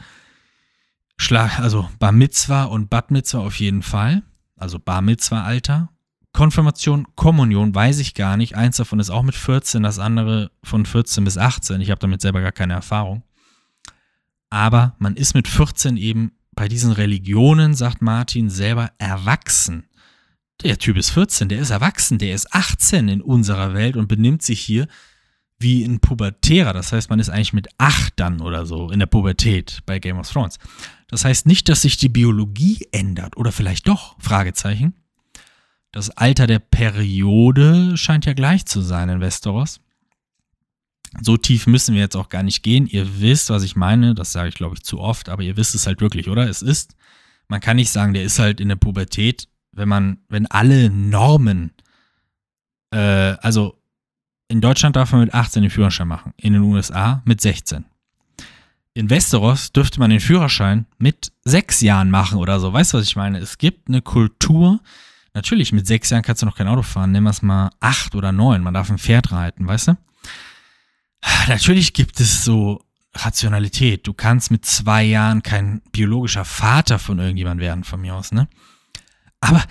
[1.16, 4.24] Schlag, also Bar Mitzwa und Bad Mitzwa auf jeden Fall.
[4.64, 5.90] Also Bar Mitzwa Alter.
[6.32, 8.56] Konfirmation, Kommunion, weiß ich gar nicht.
[8.56, 11.82] Eins davon ist auch mit 14, das andere von 14 bis 18.
[11.82, 13.22] Ich habe damit selber gar keine Erfahrung.
[14.48, 19.84] Aber man ist mit 14 eben bei diesen Religionen, sagt Martin, selber erwachsen.
[20.62, 24.42] Der Typ ist 14, der ist erwachsen, der ist 18 in unserer Welt und benimmt
[24.42, 24.88] sich hier
[25.58, 26.72] wie ein Pubertärer.
[26.72, 30.18] Das heißt, man ist eigentlich mit 8 dann oder so in der Pubertät bei Game
[30.18, 30.58] of Thrones.
[31.14, 34.94] Das heißt nicht, dass sich die Biologie ändert oder vielleicht doch, Fragezeichen.
[35.92, 39.80] Das Alter der Periode scheint ja gleich zu sein in Westeros.
[41.22, 42.88] So tief müssen wir jetzt auch gar nicht gehen.
[42.88, 44.16] Ihr wisst, was ich meine.
[44.16, 46.48] Das sage ich, glaube ich, zu oft, aber ihr wisst es halt wirklich, oder?
[46.48, 46.96] Es ist,
[47.46, 51.70] man kann nicht sagen, der ist halt in der Pubertät, wenn man, wenn alle Normen,
[52.90, 53.80] äh, also
[54.48, 57.84] in Deutschland darf man mit 18 den Führerschein machen, in den USA mit 16.
[58.96, 62.72] In Westeros dürfte man den Führerschein mit sechs Jahren machen oder so.
[62.72, 63.38] Weißt du, was ich meine?
[63.38, 64.80] Es gibt eine Kultur.
[65.34, 67.12] Natürlich, mit sechs Jahren kannst du noch kein Auto fahren.
[67.12, 68.62] Wir es mal acht oder neun.
[68.62, 69.96] Man darf ein Pferd reiten, weißt du?
[71.48, 72.84] Natürlich gibt es so
[73.16, 74.06] Rationalität.
[74.06, 78.48] Du kannst mit zwei Jahren kein biologischer Vater von irgendjemand werden, von mir aus, ne?
[79.40, 79.62] Aber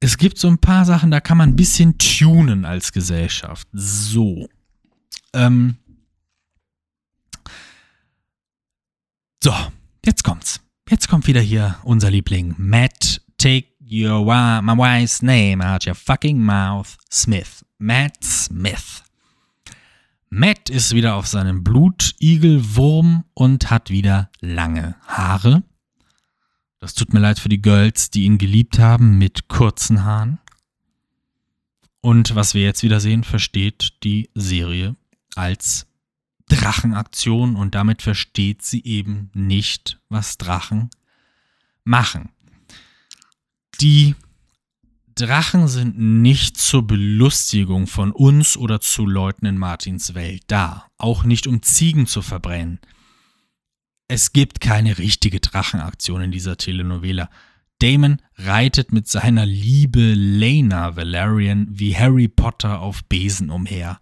[0.00, 3.68] es gibt so ein paar Sachen, da kann man ein bisschen tunen als Gesellschaft.
[3.72, 4.48] So.
[5.32, 5.76] Ähm.
[9.44, 9.52] So,
[10.06, 10.60] jetzt kommt's.
[10.88, 12.54] Jetzt kommt wieder hier unser Liebling.
[12.58, 14.24] Matt, take your
[14.62, 16.96] my wife's name out your fucking mouth.
[17.10, 17.64] Smith.
[17.76, 19.02] Matt Smith.
[20.30, 25.64] Matt ist wieder auf seinem Blutigelwurm und hat wieder lange Haare.
[26.78, 30.38] Das tut mir leid für die Girls, die ihn geliebt haben mit kurzen Haaren.
[32.00, 34.94] Und was wir jetzt wieder sehen, versteht die Serie
[35.34, 35.88] als
[36.56, 40.90] Drachenaktion und damit versteht sie eben nicht, was Drachen
[41.84, 42.30] machen.
[43.80, 44.14] Die
[45.14, 51.24] Drachen sind nicht zur Belustigung von uns oder zu Leuten in Martins Welt da, auch
[51.24, 52.80] nicht um Ziegen zu verbrennen.
[54.08, 57.30] es gibt keine richtige Drachenaktion in dieser Telenovela.
[57.78, 64.00] Damon reitet mit seiner Liebe Lena Valerian wie Harry Potter auf Besen umher.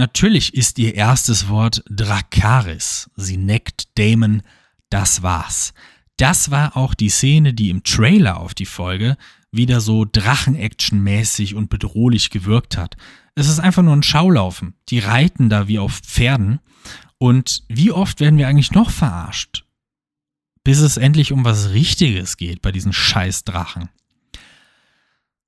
[0.00, 3.10] Natürlich ist ihr erstes Wort Dracaris.
[3.16, 4.40] Sie neckt Damon,
[4.88, 5.74] das war's.
[6.16, 9.18] Das war auch die Szene, die im Trailer auf die Folge
[9.52, 12.96] wieder so Drachen-Action-mäßig und bedrohlich gewirkt hat.
[13.34, 14.72] Es ist einfach nur ein Schaulaufen.
[14.88, 16.60] Die reiten da wie auf Pferden.
[17.18, 19.66] Und wie oft werden wir eigentlich noch verarscht?
[20.64, 23.90] Bis es endlich um was Richtiges geht bei diesen scheiß Drachen.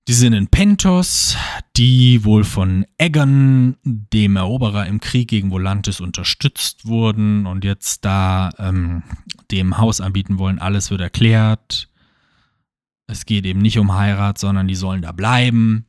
[0.08, 1.36] Die sind in Pentos,
[1.76, 8.50] die wohl von Eggern, dem Eroberer im Krieg gegen Volantis, unterstützt wurden und jetzt da
[8.58, 9.04] ähm,
[9.52, 10.58] dem Haus anbieten wollen.
[10.58, 11.88] Alles wird erklärt.
[13.06, 15.86] Es geht eben nicht um Heirat, sondern die sollen da bleiben.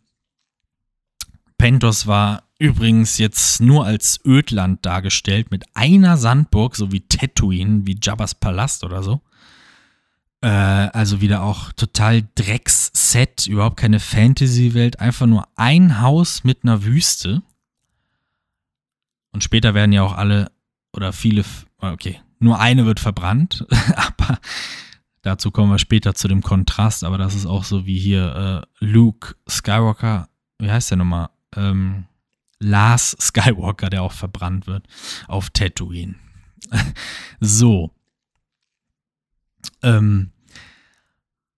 [1.57, 7.97] Pentos war übrigens jetzt nur als Ödland dargestellt mit einer Sandburg, so wie Tatooine, wie
[7.99, 9.21] Jabba's Palast oder so.
[10.43, 16.83] Äh, also wieder auch total Drecks-Set, überhaupt keine Fantasy-Welt, einfach nur ein Haus mit einer
[16.83, 17.41] Wüste.
[19.31, 20.51] Und später werden ja auch alle
[20.91, 21.45] oder viele,
[21.79, 23.65] okay, nur eine wird verbrannt,
[23.95, 24.37] aber
[25.21, 28.85] dazu kommen wir später zu dem Kontrast, aber das ist auch so wie hier äh,
[28.85, 30.27] Luke Skywalker,
[30.59, 31.29] wie heißt der nochmal?
[31.55, 32.05] Ähm,
[32.59, 34.87] Lars Skywalker, der auch verbrannt wird,
[35.29, 36.15] auf Tatooine.
[37.39, 37.91] so.
[39.81, 40.32] Ähm,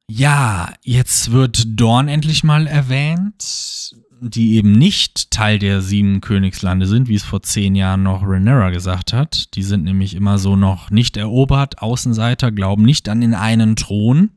[0.08, 7.08] ja, jetzt wird Dorn endlich mal erwähnt, die eben nicht Teil der sieben Königslande sind,
[7.08, 9.56] wie es vor zehn Jahren noch Rhaenyra gesagt hat.
[9.56, 14.32] Die sind nämlich immer so noch nicht erobert, Außenseiter, glauben nicht an den einen Thron.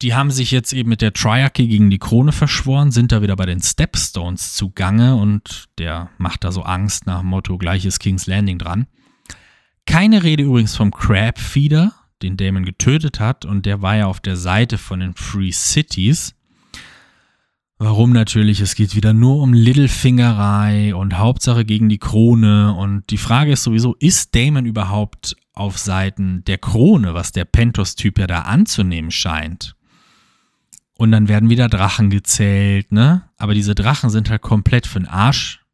[0.00, 3.34] Die haben sich jetzt eben mit der Triarchy gegen die Krone verschworen, sind da wieder
[3.34, 8.28] bei den Stepstones zugange und der macht da so Angst nach dem Motto gleiches King's
[8.28, 8.86] Landing dran.
[9.86, 11.92] Keine Rede übrigens vom Crabfeeder,
[12.22, 16.34] den Damon getötet hat und der war ja auf der Seite von den Free Cities.
[17.80, 18.60] Warum natürlich?
[18.60, 22.74] Es geht wieder nur um Littlefingerei und Hauptsache gegen die Krone.
[22.74, 28.18] Und die Frage ist sowieso, ist Damon überhaupt auf Seiten der Krone, was der Pentos-Typ
[28.18, 29.76] ja da anzunehmen scheint?
[30.96, 33.28] Und dann werden wieder Drachen gezählt, ne?
[33.36, 35.64] Aber diese Drachen sind halt komplett für den Arsch.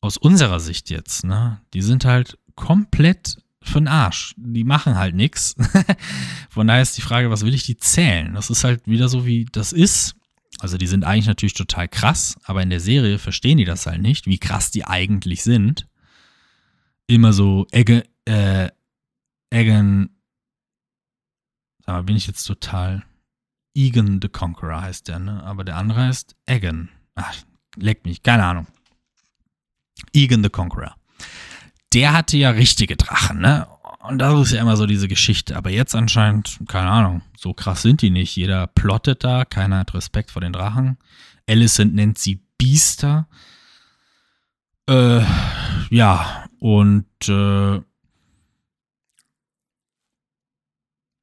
[0.00, 1.60] Aus unserer Sicht jetzt, ne?
[1.74, 4.34] Die sind halt komplett für den Arsch.
[4.36, 5.54] Die machen halt nichts.
[6.50, 8.34] Von daher ist die Frage, was will ich die zählen?
[8.34, 10.16] Das ist halt wieder so, wie das ist.
[10.60, 14.02] Also die sind eigentlich natürlich total krass, aber in der Serie verstehen die das halt
[14.02, 15.86] nicht, wie krass die eigentlich sind.
[17.06, 18.68] Immer so, Eggen, äh,
[19.50, 20.10] Eggen,
[21.86, 23.04] sag mal, bin ich jetzt total
[23.74, 25.42] Egan the Conqueror heißt der, ne?
[25.44, 26.88] Aber der andere heißt Egan.
[27.14, 27.34] Ach,
[27.76, 28.66] leck mich, keine Ahnung.
[30.12, 30.96] Egan the Conqueror.
[31.92, 33.66] Der hatte ja richtige Drachen, ne?
[34.02, 35.56] Und das ist ja immer so diese Geschichte.
[35.56, 38.34] Aber jetzt anscheinend, keine Ahnung, so krass sind die nicht.
[38.34, 40.96] Jeder plottet da, keiner hat Respekt vor den Drachen.
[41.48, 43.28] Alicent nennt sie Biester.
[44.88, 45.22] Äh,
[45.90, 47.80] ja, und äh,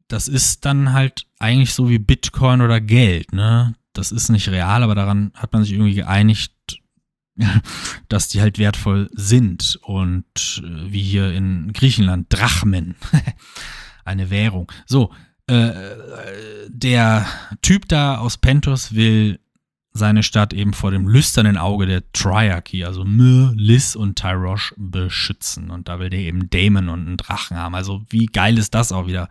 [0.08, 3.76] das ist dann halt eigentlich so wie Bitcoin oder Geld, ne?
[3.94, 6.54] Das ist nicht real, aber daran hat man sich irgendwie geeinigt,
[8.10, 9.80] dass die halt wertvoll sind.
[9.84, 12.96] Und äh, wie hier in Griechenland, Drachmen,
[14.06, 14.72] eine Währung.
[14.86, 15.12] So,
[15.48, 15.72] äh,
[16.68, 17.26] der
[17.62, 19.40] Typ da aus Pentos will
[19.94, 25.72] seine Stadt eben vor dem lüsternen Auge der Triarchy, also Myr, Liz und Tyrosh, beschützen.
[25.72, 27.74] Und da will der eben Damon und einen Drachen haben.
[27.74, 29.30] Also wie geil ist das auch wieder?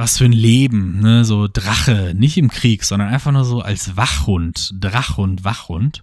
[0.00, 1.24] was für ein Leben, ne?
[1.24, 6.02] So Drache, nicht im Krieg, sondern einfach nur so als Wachhund, Drachhund, Wachhund.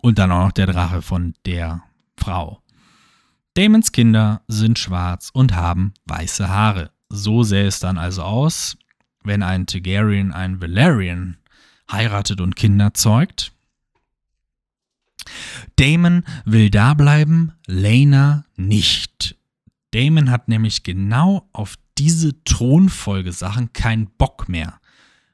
[0.00, 1.82] Und dann auch noch der Drache von der
[2.16, 2.62] Frau.
[3.54, 6.90] Damons Kinder sind schwarz und haben weiße Haare.
[7.08, 8.76] So sähe es dann also aus,
[9.24, 11.38] wenn ein Targaryen einen Valerian
[11.90, 13.52] heiratet und Kinder zeugt.
[15.76, 19.36] Damon will da bleiben, Lena nicht.
[19.92, 24.80] Damon hat nämlich genau auf diese Thronfolgesachen keinen Bock mehr.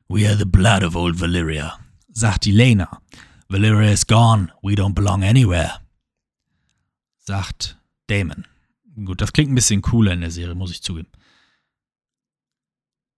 [0.09, 1.79] We are the blood of old Valyria,
[2.13, 3.01] sagt die Lena.
[3.49, 5.81] Valyria is gone, we don't belong anywhere,
[7.19, 8.47] sagt Damon.
[9.05, 11.09] Gut, das klingt ein bisschen cooler in der Serie, muss ich zugeben.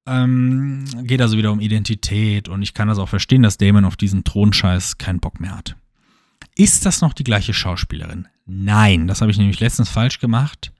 [0.06, 3.96] Ähm, geht also wieder um Identität und ich kann das auch verstehen, dass Damon auf
[3.96, 5.76] diesen Thronscheiß keinen Bock mehr hat.
[6.54, 8.28] Ist das noch die gleiche Schauspielerin?
[8.46, 10.72] Nein, das habe ich nämlich letztens falsch gemacht.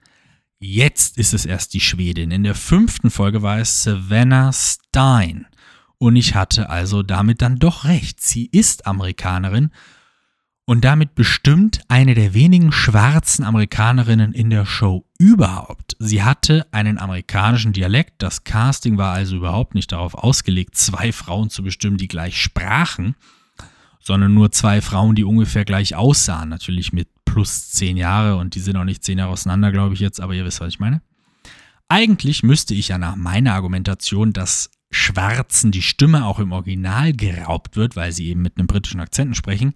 [0.59, 2.31] Jetzt ist es erst die Schwedin.
[2.31, 5.45] In der fünften Folge war es Savannah Stein.
[5.99, 8.21] Und ich hatte also damit dann doch recht.
[8.21, 9.71] Sie ist Amerikanerin.
[10.69, 15.95] und damit bestimmt eine der wenigen schwarzen Amerikanerinnen in der Show überhaupt.
[15.97, 21.49] Sie hatte einen amerikanischen Dialekt, das Casting war also überhaupt nicht darauf ausgelegt, zwei Frauen
[21.49, 23.15] zu bestimmen, die gleich sprachen,
[24.01, 28.59] sondern nur zwei Frauen, die ungefähr gleich aussahen, natürlich mit plus zehn Jahre und die
[28.59, 31.01] sind auch nicht zehn Jahre auseinander, glaube ich jetzt, aber ihr wisst, was ich meine.
[31.87, 37.75] Eigentlich müsste ich ja nach meiner Argumentation, dass Schwarzen die Stimme auch im Original geraubt
[37.75, 39.73] wird, weil sie eben mit einem britischen Akzenten sprechen,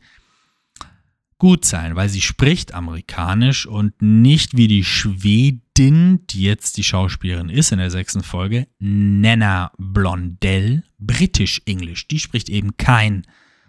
[1.37, 7.49] gut sein, weil sie spricht amerikanisch und nicht wie die Schwedin, die jetzt die Schauspielerin
[7.49, 12.07] ist in der sechsten Folge, Nana Blondell, britisch-englisch.
[12.07, 13.25] Die spricht eben kein,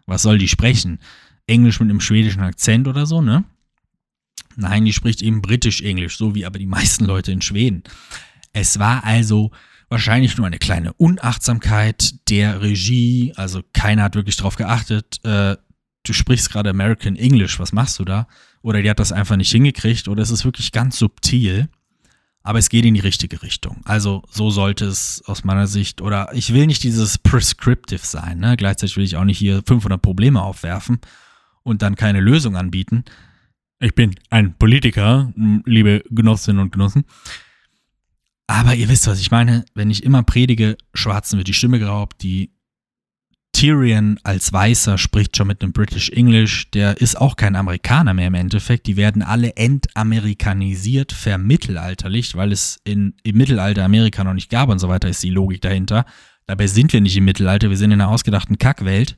[0.06, 0.98] was soll die sprechen?
[1.47, 3.44] Englisch mit einem schwedischen Akzent oder so, ne?
[4.56, 7.85] Nein, die spricht eben britisch-englisch, so wie aber die meisten Leute in Schweden.
[8.52, 9.51] Es war also
[9.93, 15.20] wahrscheinlich nur eine kleine Unachtsamkeit der Regie, also keiner hat wirklich drauf geachtet.
[15.23, 15.56] Äh,
[16.02, 18.27] du sprichst gerade American English, was machst du da?
[18.62, 21.69] Oder die hat das einfach nicht hingekriegt oder es ist wirklich ganz subtil,
[22.43, 23.82] aber es geht in die richtige Richtung.
[23.85, 28.56] Also so sollte es aus meiner Sicht, oder ich will nicht dieses prescriptive sein, ne?
[28.56, 31.01] gleichzeitig will ich auch nicht hier 500 Probleme aufwerfen
[31.62, 33.05] und dann keine Lösung anbieten.
[33.78, 35.32] Ich bin ein Politiker,
[35.66, 37.05] liebe Genossinnen und Genossen.
[38.53, 39.65] Aber ihr wisst, was ich meine.
[39.73, 42.53] Wenn ich immer predige, Schwarzen wird die Stimme geraubt, die
[43.55, 48.27] Tyrion als Weißer spricht schon mit einem British English, der ist auch kein Amerikaner mehr
[48.27, 48.87] im Endeffekt.
[48.89, 54.81] Die werden alle entamerikanisiert, vermittelalterlich, weil es in, im Mittelalter Amerika noch nicht gab und
[54.81, 56.05] so weiter, ist die Logik dahinter.
[56.45, 59.16] Dabei sind wir nicht im Mittelalter, wir sind in einer ausgedachten Kackwelt.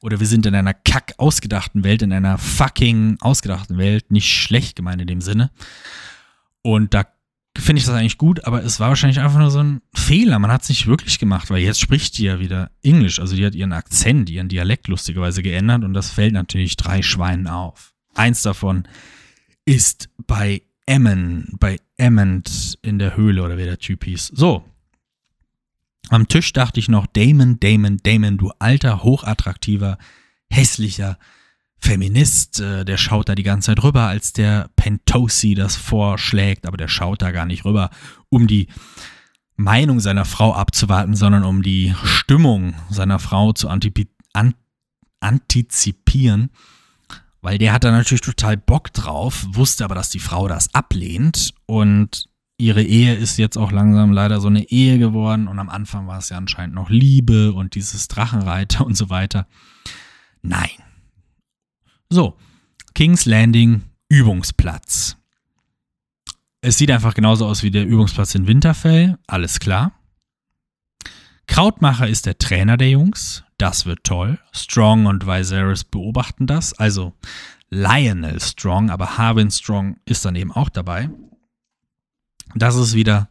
[0.00, 4.74] Oder wir sind in einer kack ausgedachten Welt, in einer fucking ausgedachten Welt, nicht schlecht
[4.74, 5.52] gemeint in dem Sinne.
[6.62, 7.04] Und da
[7.56, 10.38] finde ich das eigentlich gut, aber es war wahrscheinlich einfach nur so ein Fehler.
[10.38, 13.20] Man hat es nicht wirklich gemacht, weil jetzt spricht die ja wieder Englisch.
[13.20, 17.46] Also die hat ihren Akzent, ihren Dialekt lustigerweise geändert und das fällt natürlich drei Schweinen
[17.46, 17.94] auf.
[18.14, 18.86] Eins davon
[19.64, 24.32] ist bei Emmon, bei Emmond in der Höhle oder wie der Typ hieß.
[24.34, 24.64] So.
[26.08, 29.98] Am Tisch dachte ich noch, Damon, Damon, Damon, du alter, hochattraktiver,
[30.50, 31.18] hässlicher,
[31.80, 36.76] Feminist, äh, der schaut da die ganze Zeit rüber, als der Pentosi das vorschlägt, aber
[36.76, 37.90] der schaut da gar nicht rüber,
[38.28, 38.68] um die
[39.56, 44.54] Meinung seiner Frau abzuwarten, sondern um die Stimmung seiner Frau zu an
[45.20, 46.50] antizipieren,
[47.40, 51.54] weil der hat da natürlich total Bock drauf, wusste aber, dass die Frau das ablehnt
[51.66, 56.06] und ihre Ehe ist jetzt auch langsam leider so eine Ehe geworden und am Anfang
[56.06, 59.48] war es ja anscheinend noch Liebe und dieses Drachenreiter und so weiter.
[60.42, 60.70] Nein,
[62.10, 62.36] so,
[62.94, 65.16] King's Landing Übungsplatz.
[66.60, 69.92] Es sieht einfach genauso aus wie der Übungsplatz in Winterfell, alles klar.
[71.46, 74.38] Krautmacher ist der Trainer der Jungs, das wird toll.
[74.52, 77.14] Strong und Viserys beobachten das, also
[77.70, 81.10] Lionel Strong, aber Harwin Strong ist dann eben auch dabei.
[82.54, 83.28] Das ist wieder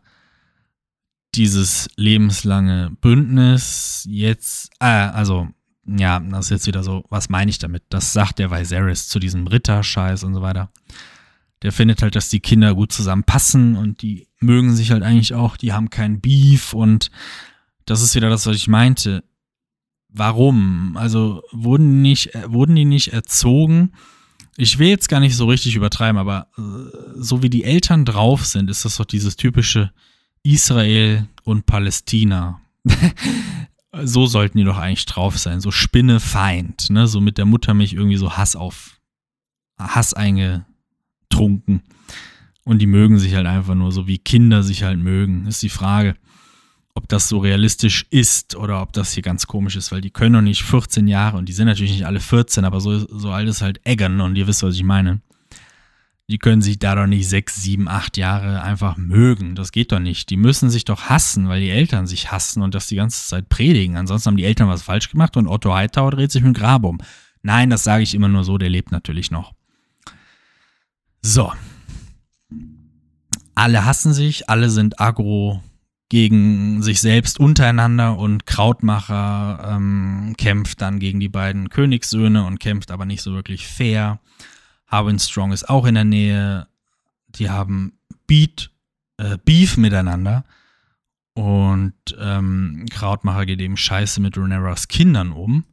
[1.35, 4.07] dieses lebenslange Bündnis.
[4.09, 5.49] Jetzt, äh, also
[5.87, 7.83] ja, das ist jetzt wieder so, was meine ich damit?
[7.89, 10.69] Das sagt der Viserys zu diesem Ritterscheiß und so weiter.
[11.61, 15.57] Der findet halt, dass die Kinder gut zusammenpassen und die mögen sich halt eigentlich auch,
[15.57, 17.09] die haben kein Beef und
[17.85, 19.23] das ist wieder das, was ich meinte.
[20.09, 20.97] Warum?
[20.97, 23.93] Also wurden, nicht, wurden die nicht erzogen?
[24.57, 26.61] Ich will jetzt gar nicht so richtig übertreiben, aber äh,
[27.15, 29.91] so wie die Eltern drauf sind, ist das doch dieses typische
[30.43, 32.61] Israel und Palästina.
[34.03, 35.61] so sollten die doch eigentlich drauf sein.
[35.61, 37.07] So Spinnefeind, ne?
[37.07, 38.99] So mit der Muttermilch irgendwie so Hass auf,
[39.79, 41.83] Hass eingetrunken.
[42.63, 45.47] Und die mögen sich halt einfach nur so, wie Kinder sich halt mögen.
[45.47, 46.15] Ist die Frage,
[46.95, 50.33] ob das so realistisch ist oder ob das hier ganz komisch ist, weil die können
[50.33, 53.47] doch nicht 14 Jahre und die sind natürlich nicht alle 14, aber so, so alt
[53.47, 55.21] ist halt Eggern und ihr wisst, was ich meine
[56.29, 59.55] die können sich da doch nicht sechs, sieben, acht Jahre einfach mögen.
[59.55, 60.29] Das geht doch nicht.
[60.29, 63.47] Die müssen sich doch hassen, weil die Eltern sich hassen und das die ganze Zeit
[63.47, 63.95] predigen.
[63.95, 66.83] Ansonsten haben die Eltern was falsch gemacht und Otto Hightower dreht sich mit dem Grab
[66.83, 66.97] um.
[67.43, 69.53] Nein, das sage ich immer nur so, der lebt natürlich noch.
[71.21, 71.53] So.
[73.55, 75.63] Alle hassen sich, alle sind aggro
[76.09, 82.91] gegen sich selbst untereinander und Krautmacher ähm, kämpft dann gegen die beiden Königssöhne und kämpft
[82.91, 84.19] aber nicht so wirklich fair.
[84.87, 86.67] Harwin Strong ist auch in der Nähe.
[87.27, 87.93] Die haben
[88.25, 88.71] Beat,
[89.17, 90.45] äh, Beef miteinander.
[91.33, 95.65] Und ähm, Krautmacher geht eben scheiße mit Runeras Kindern um.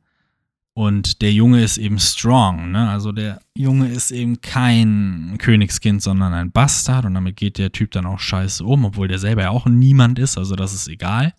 [0.75, 2.91] Und der Junge ist eben strong, ne?
[2.91, 7.05] Also der Junge ist eben kein Königskind, sondern ein Bastard.
[7.05, 10.19] Und damit geht der Typ dann auch scheiße um, obwohl der selber ja auch niemand
[10.19, 11.33] ist, also das ist egal.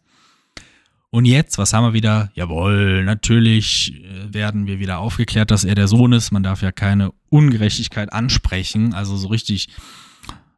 [1.15, 2.29] Und jetzt, was haben wir wieder?
[2.33, 6.31] Jawohl, natürlich äh, werden wir wieder aufgeklärt, dass er der Sohn ist.
[6.31, 8.93] Man darf ja keine Ungerechtigkeit ansprechen.
[8.93, 9.69] Also so richtig,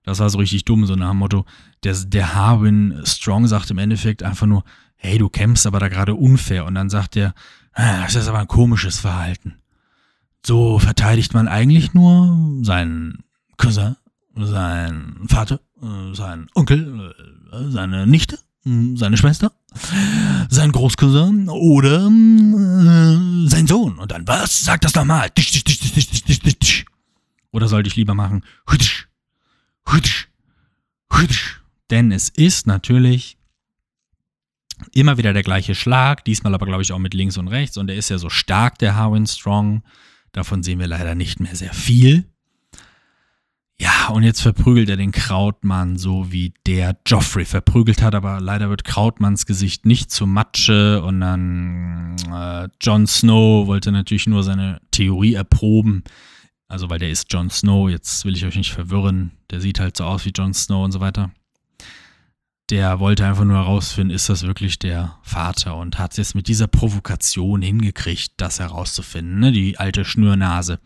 [0.01, 1.45] das war so richtig dumm, so nach dem Motto,
[1.83, 4.63] der, der Harwin Strong sagt im Endeffekt einfach nur,
[4.95, 6.65] hey, du kämpfst aber da gerade unfair.
[6.65, 7.35] Und dann sagt er,
[7.73, 9.59] ah, das ist aber ein komisches Verhalten.
[10.43, 13.19] So verteidigt man eigentlich nur seinen
[13.57, 13.95] Cousin,
[14.35, 17.13] seinen Vater, äh, seinen Onkel,
[17.51, 18.39] äh, seine Nichte,
[18.95, 19.51] seine Schwester,
[20.49, 23.99] sein Großcousin oder äh, sein Sohn.
[23.99, 24.63] Und dann, was?
[24.63, 25.29] Sag das nochmal.
[27.51, 28.43] Oder sollte ich lieber machen?
[31.89, 33.37] Denn es ist natürlich
[34.93, 37.77] immer wieder der gleiche Schlag, diesmal aber glaube ich auch mit links und rechts.
[37.77, 39.83] Und er ist ja so stark, der Harwin Strong.
[40.33, 42.25] Davon sehen wir leider nicht mehr sehr viel.
[43.79, 48.69] Ja, und jetzt verprügelt er den Krautmann, so wie der Joffrey verprügelt hat, aber leider
[48.71, 54.81] wird Krautmanns Gesicht nicht zu Matsche und dann äh, Jon Snow wollte natürlich nur seine
[54.89, 56.03] Theorie erproben.
[56.67, 59.95] Also, weil der ist Jon Snow, jetzt will ich euch nicht verwirren, der sieht halt
[59.95, 61.31] so aus wie Jon Snow und so weiter.
[62.71, 66.47] Der wollte einfach nur herausfinden, ist das wirklich der Vater und hat es jetzt mit
[66.47, 69.51] dieser Provokation hingekriegt, das herauszufinden, ne?
[69.51, 70.79] die alte Schnürnase.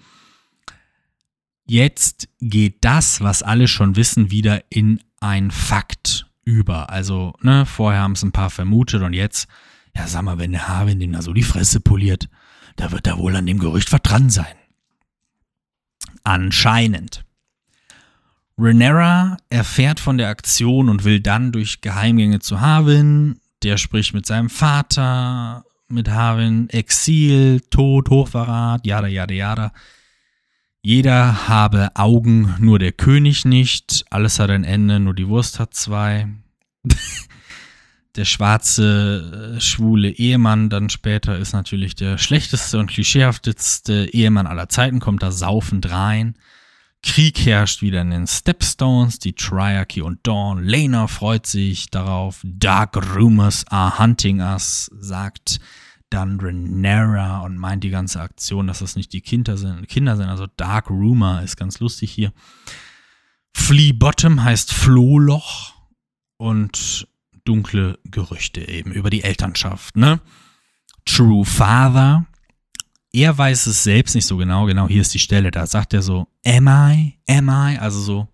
[1.72, 6.90] Jetzt geht das, was alle schon wissen, wieder in ein Fakt über.
[6.90, 9.48] Also, ne, vorher haben es ein paar vermutet und jetzt,
[9.96, 12.28] ja, sag mal, wenn der Harwin dem da so die Fresse poliert,
[12.76, 14.54] da wird er wohl an dem Gerücht was dran sein.
[16.26, 17.24] Anscheinend.
[18.58, 23.40] Renera erfährt von der Aktion und will dann durch Geheimgänge zu Harwin.
[23.64, 29.72] Der spricht mit seinem Vater, mit Harwin, Exil, Tod, Hochverrat, jada, jada, jada.
[30.84, 34.06] Jeder habe Augen, nur der König nicht.
[34.10, 36.28] Alles hat ein Ende, nur die Wurst hat zwei.
[38.16, 44.70] der schwarze, äh, schwule Ehemann dann später ist natürlich der schlechteste und klischeehafteste Ehemann aller
[44.70, 46.36] Zeiten, kommt da saufend rein.
[47.04, 50.64] Krieg herrscht wieder in den Stepstones, die Triarchy und Dawn.
[50.64, 52.42] Lena freut sich darauf.
[52.44, 55.60] Dark Rumors are hunting us, sagt
[56.12, 59.88] dann Renera und meint die ganze Aktion, dass das nicht die Kinder sind.
[59.88, 60.28] Kinder sind.
[60.28, 62.34] Also Dark Rumor ist ganz lustig hier.
[63.54, 65.74] Flea Bottom heißt Flohloch
[66.38, 67.08] und
[67.46, 69.96] dunkle Gerüchte eben über die Elternschaft.
[69.96, 70.20] Ne?
[71.06, 72.26] True Father.
[73.14, 74.66] Er weiß es selbst nicht so genau.
[74.66, 75.52] Genau hier ist die Stelle.
[75.52, 77.18] Da sagt er so, am I?
[77.28, 77.78] Am I?
[77.78, 78.28] Also so,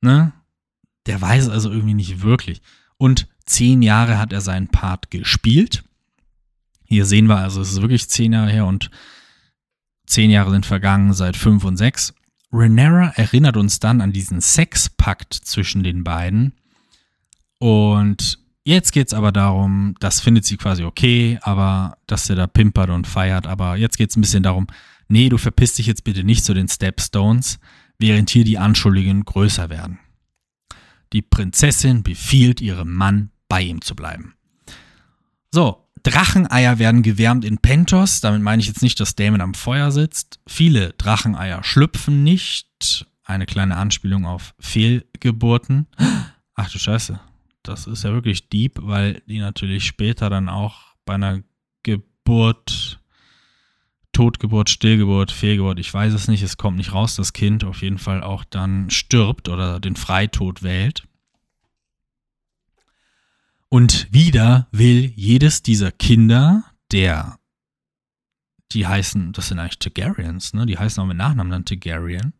[0.00, 0.32] ne?
[1.06, 2.62] Der weiß also irgendwie nicht wirklich.
[2.96, 5.83] Und zehn Jahre hat er seinen Part gespielt.
[6.84, 8.90] Hier sehen wir also, es ist wirklich zehn Jahre her und
[10.06, 12.14] zehn Jahre sind vergangen seit fünf und sechs.
[12.52, 16.52] Renera erinnert uns dann an diesen Sexpakt zwischen den beiden.
[17.58, 22.46] Und jetzt geht es aber darum, das findet sie quasi okay, aber dass er da
[22.46, 23.46] pimpert und feiert.
[23.46, 24.68] Aber jetzt geht es ein bisschen darum,
[25.08, 27.58] nee, du verpisst dich jetzt bitte nicht zu den Stepstones,
[27.98, 29.98] während hier die Anschuldigungen größer werden.
[31.12, 34.34] Die Prinzessin befiehlt ihrem Mann, bei ihm zu bleiben.
[35.52, 38.20] So, Dracheneier werden gewärmt in Pentos.
[38.20, 40.38] Damit meine ich jetzt nicht, dass Damon am Feuer sitzt.
[40.46, 43.06] Viele Dracheneier schlüpfen nicht.
[43.24, 45.86] Eine kleine Anspielung auf Fehlgeburten.
[46.54, 47.18] Ach du Scheiße.
[47.62, 51.40] Das ist ja wirklich deep, weil die natürlich später dann auch bei einer
[51.82, 53.00] Geburt,
[54.12, 57.98] Totgeburt, Stillgeburt, Fehlgeburt, ich weiß es nicht, es kommt nicht raus, das Kind auf jeden
[57.98, 61.04] Fall auch dann stirbt oder den Freitod wählt.
[63.74, 67.40] Und wieder will jedes dieser Kinder, der,
[68.70, 70.64] die heißen, das sind eigentlich Targaryens, ne?
[70.64, 72.34] Die heißen auch mit Nachnamen dann Targaryen.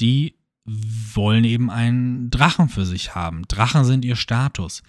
[0.00, 0.34] Die
[0.64, 3.46] wollen eben einen Drachen für sich haben.
[3.46, 4.82] Drachen sind ihr Status.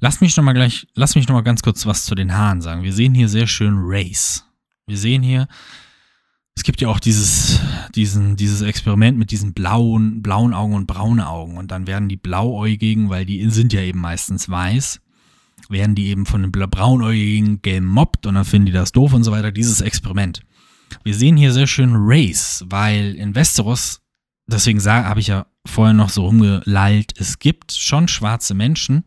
[0.00, 2.62] Lass mich noch mal gleich, lass mich noch mal ganz kurz was zu den Haaren
[2.62, 2.84] sagen.
[2.84, 4.46] Wir sehen hier sehr schön Race.
[4.86, 5.46] Wir sehen hier
[6.54, 7.60] es gibt ja auch dieses,
[7.94, 11.56] diesen, dieses Experiment mit diesen blauen, blauen Augen und braune Augen.
[11.56, 15.00] Und dann werden die Blauäugigen, weil die sind ja eben meistens weiß,
[15.68, 19.32] werden die eben von den Braunäugigen gemobbt und dann finden die das doof und so
[19.32, 19.50] weiter.
[19.50, 20.42] Dieses Experiment.
[21.04, 24.02] Wir sehen hier sehr schön Race, weil in Westeros,
[24.46, 29.04] deswegen habe ich ja vorher noch so rumgelallt, es gibt schon schwarze Menschen,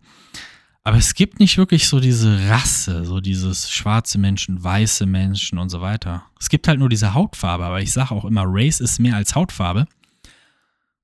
[0.86, 5.70] aber es gibt nicht wirklich so diese Rasse, so dieses schwarze Menschen, weiße Menschen und
[5.70, 6.30] so weiter.
[6.40, 9.34] Es gibt halt nur diese Hautfarbe, aber ich sage auch immer, Race ist mehr als
[9.34, 9.88] Hautfarbe.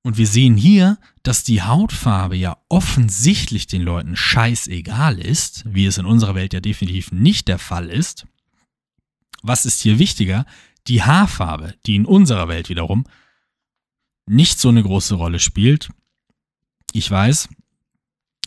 [0.04, 5.98] Und wir sehen hier, dass die Hautfarbe ja offensichtlich den Leuten scheißegal ist, wie es
[5.98, 8.28] in unserer Welt ja definitiv nicht der Fall ist.
[9.42, 10.46] Was ist hier wichtiger?
[10.88, 13.06] Die Haarfarbe, die in unserer Welt wiederum
[14.28, 15.90] nicht so eine große Rolle spielt.
[16.94, 17.50] Ich weiß,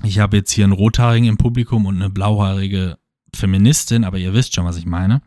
[0.02, 2.98] Ich habe jetzt hier einen Rothaarigen im Publikum und eine blauhaarige
[3.34, 5.22] Feministin, aber ihr wisst schon, was ich meine.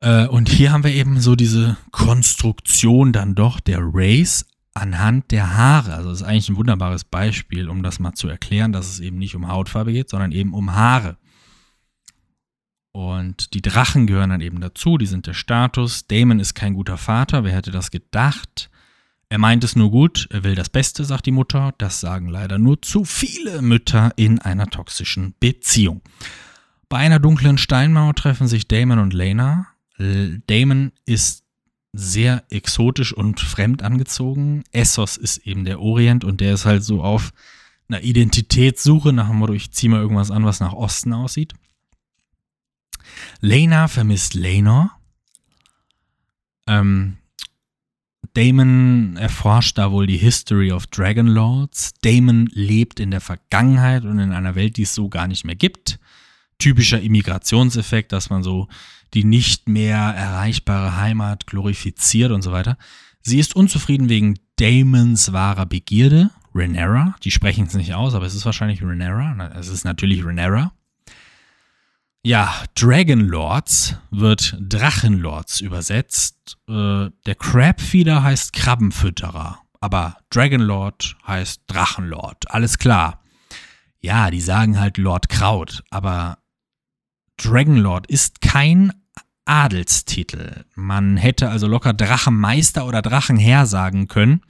[0.00, 5.56] Äh, und hier haben wir eben so diese Konstruktion dann doch der Race anhand der
[5.56, 5.94] Haare.
[5.94, 9.18] Also das ist eigentlich ein wunderbares Beispiel, um das mal zu erklären, dass es eben
[9.18, 11.16] nicht um Hautfarbe geht, sondern eben um Haare.
[12.92, 16.06] Und die Drachen gehören dann eben dazu, die sind der Status.
[16.06, 18.70] Damon ist kein guter Vater, wer hätte das gedacht?
[19.28, 21.74] Er meint es nur gut, er will das Beste, sagt die Mutter.
[21.78, 26.00] Das sagen leider nur zu viele Mütter in einer toxischen Beziehung.
[26.88, 29.66] Bei einer dunklen Steinmauer treffen sich Damon und Lena.
[29.98, 31.44] Damon ist
[31.92, 34.62] sehr exotisch und fremd angezogen.
[34.70, 37.32] Essos ist eben der Orient und der ist halt so auf
[37.88, 41.54] einer Identitätssuche nach dem Motto, ich ziehe mal irgendwas an, was nach Osten aussieht.
[43.40, 44.98] Lena vermisst Lena.
[46.66, 47.16] Ähm,
[48.34, 51.94] Damon erforscht da wohl die History of Dragon Lords.
[52.02, 55.54] Damon lebt in der Vergangenheit und in einer Welt, die es so gar nicht mehr
[55.54, 55.98] gibt.
[56.58, 58.68] Typischer Immigrationseffekt, dass man so
[59.14, 62.76] die nicht mehr erreichbare Heimat glorifiziert und so weiter.
[63.22, 67.14] Sie ist unzufrieden wegen Damons wahrer Begierde, Renera.
[67.22, 69.50] Die sprechen es nicht aus, aber es ist wahrscheinlich Renera.
[69.58, 70.72] Es ist natürlich Renera.
[72.26, 76.58] Ja, Dragonlords wird Drachenlords übersetzt.
[76.68, 82.50] Äh, der Crabfeeder heißt Krabbenfütterer, aber Dragonlord heißt Drachenlord.
[82.50, 83.22] Alles klar.
[84.00, 86.38] Ja, die sagen halt Lord Kraut, aber
[87.36, 88.92] Dragonlord ist kein
[89.44, 90.64] Adelstitel.
[90.74, 94.40] Man hätte also locker Drachenmeister oder Drachenherr sagen können.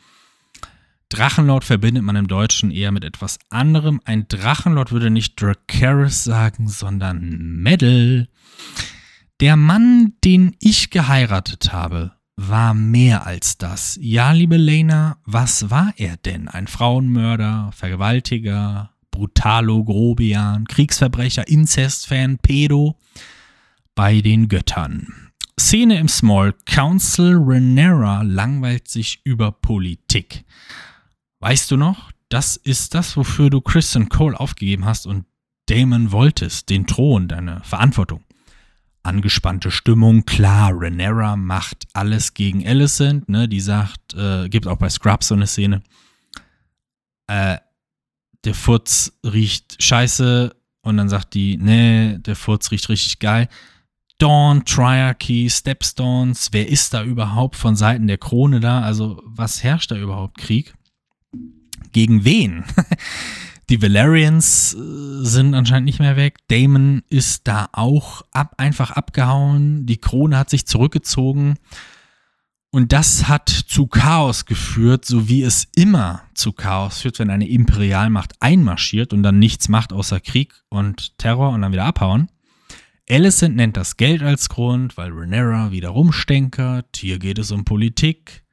[1.09, 4.01] Drachenlord verbindet man im Deutschen eher mit etwas anderem.
[4.05, 8.29] Ein Drachenlord würde nicht Dracarys sagen, sondern Medal.
[9.41, 13.99] Der Mann, den ich geheiratet habe, war mehr als das.
[14.01, 16.49] Ja, liebe Lena, was war er denn?
[16.49, 22.99] Ein Frauenmörder, Vergewaltiger, Brutalo, Grobian, Kriegsverbrecher, Inzestfan, Pedo?
[23.95, 25.31] Bei den Göttern.
[25.59, 27.37] Szene im Small Council.
[27.39, 30.45] Renera langweilt sich über Politik.
[31.49, 35.27] Weißt du noch, das ist das, wofür du Kristen Cole aufgegeben hast und
[35.67, 38.25] Damon wolltest, den Thron, deine Verantwortung.
[39.05, 44.89] Angespannte Stimmung, klar, Renera macht alles gegen Alicent, ne, die sagt, äh, gibt auch bei
[44.89, 45.85] Scrubs so eine Szene,
[47.29, 47.59] äh,
[48.43, 50.53] der Furz riecht scheiße
[50.83, 53.49] und dann sagt die, nee, der Furz riecht richtig geil.
[54.19, 58.81] Dawn, Triarchy, Stepstones, wer ist da überhaupt von Seiten der Krone da?
[58.81, 60.75] Also was herrscht da überhaupt Krieg?
[61.93, 62.65] Gegen wen?
[63.69, 66.39] Die Valerians äh, sind anscheinend nicht mehr weg.
[66.49, 69.87] Damon ist da auch ab, einfach abgehauen.
[69.87, 71.57] Die Krone hat sich zurückgezogen.
[72.71, 77.49] Und das hat zu Chaos geführt, so wie es immer zu Chaos führt, wenn eine
[77.49, 82.29] Imperialmacht einmarschiert und dann nichts macht außer Krieg und Terror und dann wieder abhauen.
[83.09, 86.97] Alicent nennt das Geld als Grund, weil Renera wieder rumstenkert.
[86.97, 88.45] Hier geht es um Politik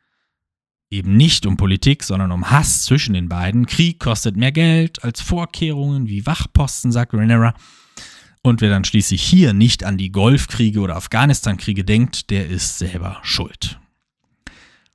[0.93, 3.65] eben nicht um Politik, sondern um Hass zwischen den beiden.
[3.65, 7.53] Krieg kostet mehr Geld als Vorkehrungen wie Wachposten, sagt Renera.
[8.43, 13.19] Und wer dann schließlich hier nicht an die Golfkriege oder Afghanistan-Kriege denkt, der ist selber
[13.23, 13.79] schuld.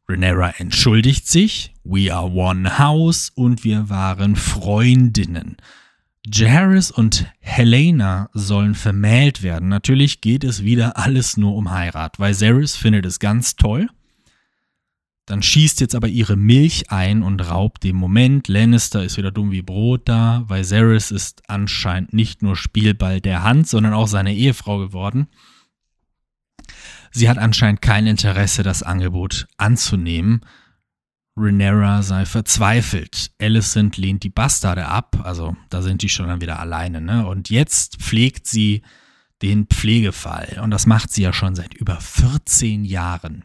[0.08, 5.56] Renera entschuldigt sich, we are one house und wir waren Freundinnen.
[6.30, 9.68] Jaris und Helena sollen vermählt werden.
[9.68, 13.88] Natürlich geht es wieder alles nur um Heirat, weil Zaris findet es ganz toll
[15.28, 18.48] dann schießt jetzt aber ihre Milch ein und raubt den Moment.
[18.48, 20.46] Lannister ist wieder dumm wie Brot da.
[20.48, 25.28] Viserys ist anscheinend nicht nur Spielball der Hand, sondern auch seine Ehefrau geworden.
[27.10, 30.40] Sie hat anscheinend kein Interesse, das Angebot anzunehmen.
[31.36, 33.30] Renera sei verzweifelt.
[33.38, 37.02] Alicent lehnt die Bastarde ab, also da sind die schon dann wieder alleine.
[37.02, 37.26] Ne?
[37.26, 38.80] Und jetzt pflegt sie
[39.42, 40.58] den Pflegefall.
[40.62, 43.44] Und das macht sie ja schon seit über 14 Jahren.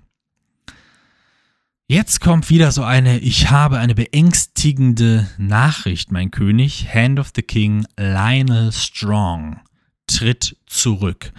[1.94, 6.88] Jetzt kommt wieder so eine, ich habe eine beängstigende Nachricht, mein König.
[6.92, 9.60] Hand of the King, Lionel Strong,
[10.08, 11.32] tritt zurück.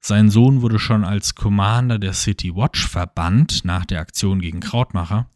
[0.00, 5.28] Sein Sohn wurde schon als Commander der City Watch verbannt nach der Aktion gegen Krautmacher.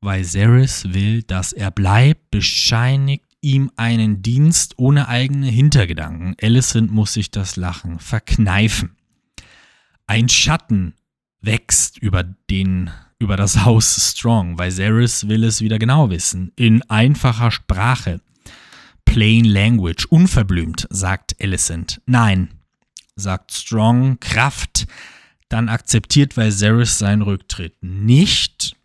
[0.00, 6.36] Viserys will, dass er bleibt, bescheinigt ihm einen Dienst ohne eigene Hintergedanken.
[6.40, 8.96] Alicent muss sich das Lachen verkneifen.
[10.06, 10.94] Ein Schatten
[11.42, 12.88] wächst über den
[13.20, 14.58] über das Haus Strong.
[14.58, 16.50] Viserys will es wieder genau wissen.
[16.56, 18.20] In einfacher Sprache.
[19.04, 20.06] Plain Language.
[20.06, 22.00] Unverblümt, sagt Alicent.
[22.06, 22.48] Nein,
[23.14, 24.18] sagt Strong.
[24.18, 24.86] Kraft.
[25.48, 28.76] Dann akzeptiert Viserys seinen Rücktritt nicht.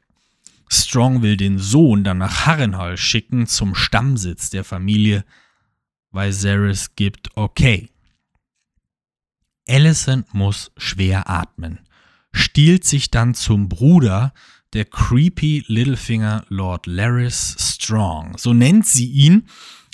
[0.67, 5.23] Strong will den Sohn dann nach Harrenhal schicken zum Stammsitz der Familie.
[6.11, 7.89] Viserys gibt okay.
[9.67, 11.79] Alicent muss schwer atmen,
[12.35, 14.33] stiehlt sich dann zum Bruder
[14.73, 18.37] der creepy Littlefinger Lord Larys Strong.
[18.37, 19.47] So nennt sie ihn,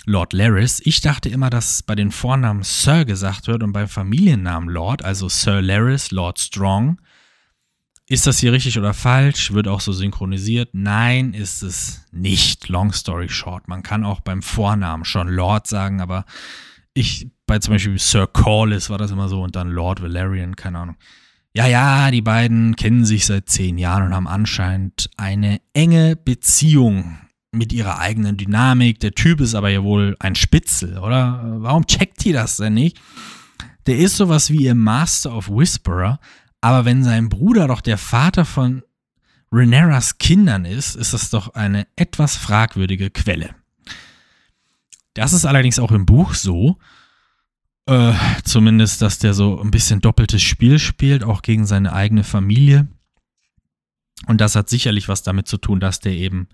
[0.06, 0.80] Lord Larys.
[0.84, 5.28] Ich dachte immer, dass bei den Vornamen Sir gesagt wird und beim Familiennamen Lord, also
[5.28, 7.00] Sir Larys, Lord Strong.
[8.08, 9.52] Ist das hier richtig oder falsch?
[9.52, 10.70] Wird auch so synchronisiert?
[10.72, 12.68] Nein, ist es nicht.
[12.68, 13.68] Long story short.
[13.68, 16.24] Man kann auch beim Vornamen schon Lord sagen, aber
[16.92, 20.80] ich, bei zum Beispiel Sir Corliss war das immer so und dann Lord Valerian, keine
[20.80, 20.96] Ahnung.
[21.54, 27.18] Ja, ja, die beiden kennen sich seit zehn Jahren und haben anscheinend eine enge Beziehung
[27.50, 29.00] mit ihrer eigenen Dynamik.
[29.00, 31.42] Der Typ ist aber ja wohl ein Spitzel, oder?
[31.58, 32.98] Warum checkt die das denn nicht?
[33.86, 36.20] Der ist sowas wie ihr Master of Whisperer,
[36.62, 38.82] aber wenn sein Bruder doch der Vater von
[39.52, 43.54] Reneras Kindern ist, ist das doch eine etwas fragwürdige Quelle.
[45.12, 46.78] Das ist allerdings auch im Buch so.
[47.86, 48.14] Äh,
[48.44, 52.88] zumindest, dass der so ein bisschen doppeltes Spiel spielt, auch gegen seine eigene Familie.
[54.26, 56.48] Und das hat sicherlich was damit zu tun, dass der eben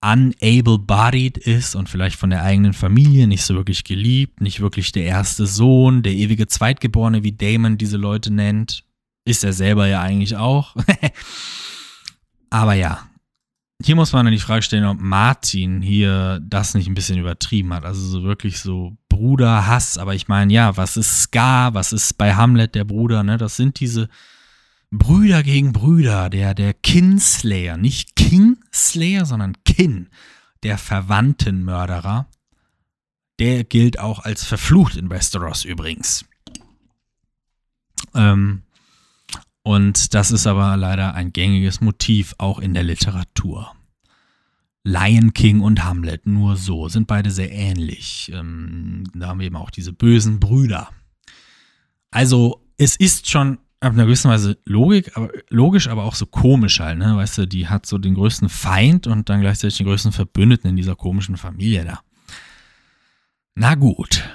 [0.00, 5.04] unable-bodied ist und vielleicht von der eigenen Familie nicht so wirklich geliebt, nicht wirklich der
[5.04, 8.84] erste Sohn, der ewige Zweitgeborene, wie Damon diese Leute nennt.
[9.24, 10.76] Ist er selber ja eigentlich auch.
[12.50, 13.08] Aber ja,
[13.82, 17.72] hier muss man dann die Frage stellen, ob Martin hier das nicht ein bisschen übertrieben
[17.72, 17.84] hat.
[17.84, 19.98] Also so wirklich so Bruderhass.
[19.98, 21.74] Aber ich meine, ja, was ist Scar?
[21.74, 23.22] Was ist bei Hamlet der Bruder?
[23.22, 23.36] Ne?
[23.38, 24.08] Das sind diese
[24.90, 30.08] Brüder gegen Brüder, der, der Kinslayer, nicht Kingslayer, sondern Kin,
[30.62, 32.26] der Verwandtenmörderer.
[33.38, 36.24] Der gilt auch als verflucht in Westeros übrigens.
[38.14, 38.62] Ähm,
[39.68, 43.74] und das ist aber leider ein gängiges Motiv auch in der Literatur.
[44.82, 48.32] Lion King und Hamlet, nur so, sind beide sehr ähnlich.
[48.34, 50.88] Ähm, da haben wir eben auch diese bösen Brüder.
[52.10, 56.80] Also, es ist schon auf einer gewissen Weise Logik, aber, logisch, aber auch so komisch
[56.80, 57.18] halt, ne?
[57.18, 60.76] Weißt du, die hat so den größten Feind und dann gleichzeitig den größten Verbündeten in
[60.76, 62.00] dieser komischen Familie da.
[63.54, 64.26] Na gut.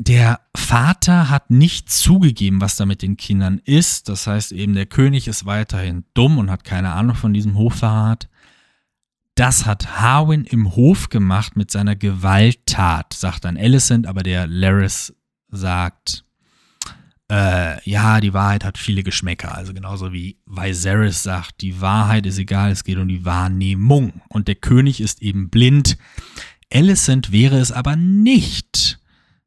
[0.00, 4.08] Der Vater hat nicht zugegeben, was da mit den Kindern ist.
[4.08, 8.28] Das heißt eben, der König ist weiterhin dumm und hat keine Ahnung von diesem Hofverrat.
[9.34, 15.14] Das hat Harwin im Hof gemacht mit seiner Gewalttat, sagt dann Alicent, aber der Laris
[15.48, 16.24] sagt,
[17.30, 19.54] äh, ja, die Wahrheit hat viele Geschmäcker.
[19.54, 24.22] Also genauso wie Viserys sagt, die Wahrheit ist egal, es geht um die Wahrnehmung.
[24.28, 25.98] Und der König ist eben blind.
[26.72, 28.97] Alicent wäre es aber nicht.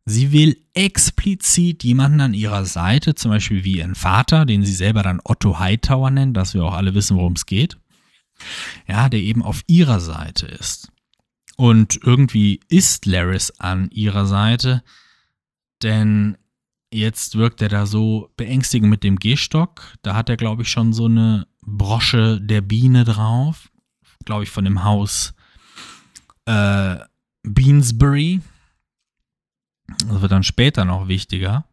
[0.06, 5.04] Sie will explizit jemanden an ihrer Seite, zum Beispiel wie ihren Vater, den sie selber
[5.04, 7.78] dann Otto Hightower nennt, dass wir auch alle wissen, worum es geht.
[8.88, 10.92] Ja, der eben auf ihrer Seite ist.
[11.56, 14.84] Und irgendwie ist Laris an ihrer Seite,
[15.84, 16.38] denn
[16.94, 19.82] Jetzt wirkt er da so beängstigend mit dem Gehstock.
[20.02, 23.70] Da hat er, glaube ich, schon so eine Brosche der Biene drauf.
[24.26, 25.34] Glaube ich, von dem Haus
[26.46, 26.98] äh,
[27.44, 28.42] Beansbury.
[30.08, 31.66] Das wird dann später noch wichtiger.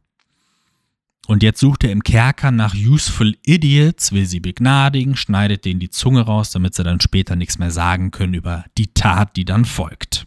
[1.26, 5.90] Und jetzt sucht er im Kerker nach Useful Idiots, will sie begnadigen, schneidet denen die
[5.90, 9.66] Zunge raus, damit sie dann später nichts mehr sagen können über die Tat, die dann
[9.66, 10.26] folgt.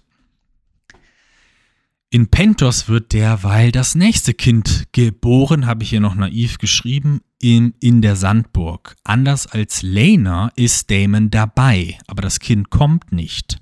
[2.12, 7.74] In Pentos wird derweil das nächste Kind geboren, habe ich hier noch naiv geschrieben, in,
[7.80, 8.98] in der Sandburg.
[9.06, 13.61] Anders als Lena ist Damon dabei, aber das Kind kommt nicht.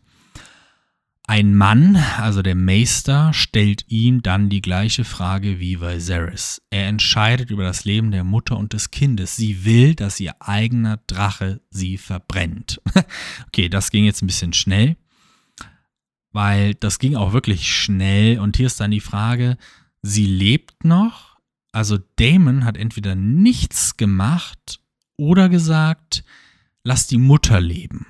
[1.30, 6.62] Ein Mann, also der Meister, stellt ihm dann die gleiche Frage wie Viserys.
[6.72, 9.36] Er entscheidet über das Leben der Mutter und des Kindes.
[9.36, 12.82] Sie will, dass ihr eigener Drache sie verbrennt.
[13.48, 14.98] okay, das ging jetzt ein bisschen schnell
[16.32, 18.40] weil das ging auch wirklich schnell.
[18.40, 19.58] Und hier ist dann die Frage,
[20.02, 21.38] sie lebt noch.
[21.72, 24.80] Also Damon hat entweder nichts gemacht
[25.18, 26.24] oder gesagt,
[26.84, 28.08] lass die Mutter leben.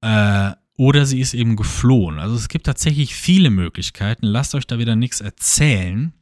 [0.00, 2.18] Äh, oder sie ist eben geflohen.
[2.18, 4.26] Also es gibt tatsächlich viele Möglichkeiten.
[4.26, 6.12] Lasst euch da wieder nichts erzählen.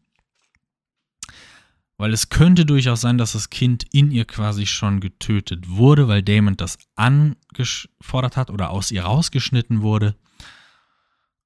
[1.97, 6.23] Weil es könnte durchaus sein, dass das Kind in ihr quasi schon getötet wurde, weil
[6.23, 10.17] Damon das angefordert hat oder aus ihr rausgeschnitten wurde.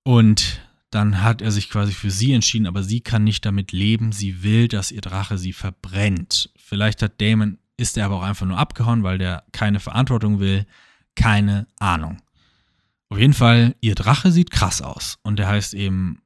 [0.04, 0.60] Und
[0.90, 4.12] dann hat er sich quasi für sie entschieden, aber sie kann nicht damit leben.
[4.12, 6.50] Sie will, dass ihr Drache sie verbrennt.
[6.56, 10.66] Vielleicht hat Damon, ist er aber auch einfach nur abgehauen, weil der keine Verantwortung will.
[11.14, 12.18] Keine Ahnung.
[13.10, 15.18] Auf jeden Fall, ihr Drache sieht krass aus.
[15.22, 16.20] Und der heißt eben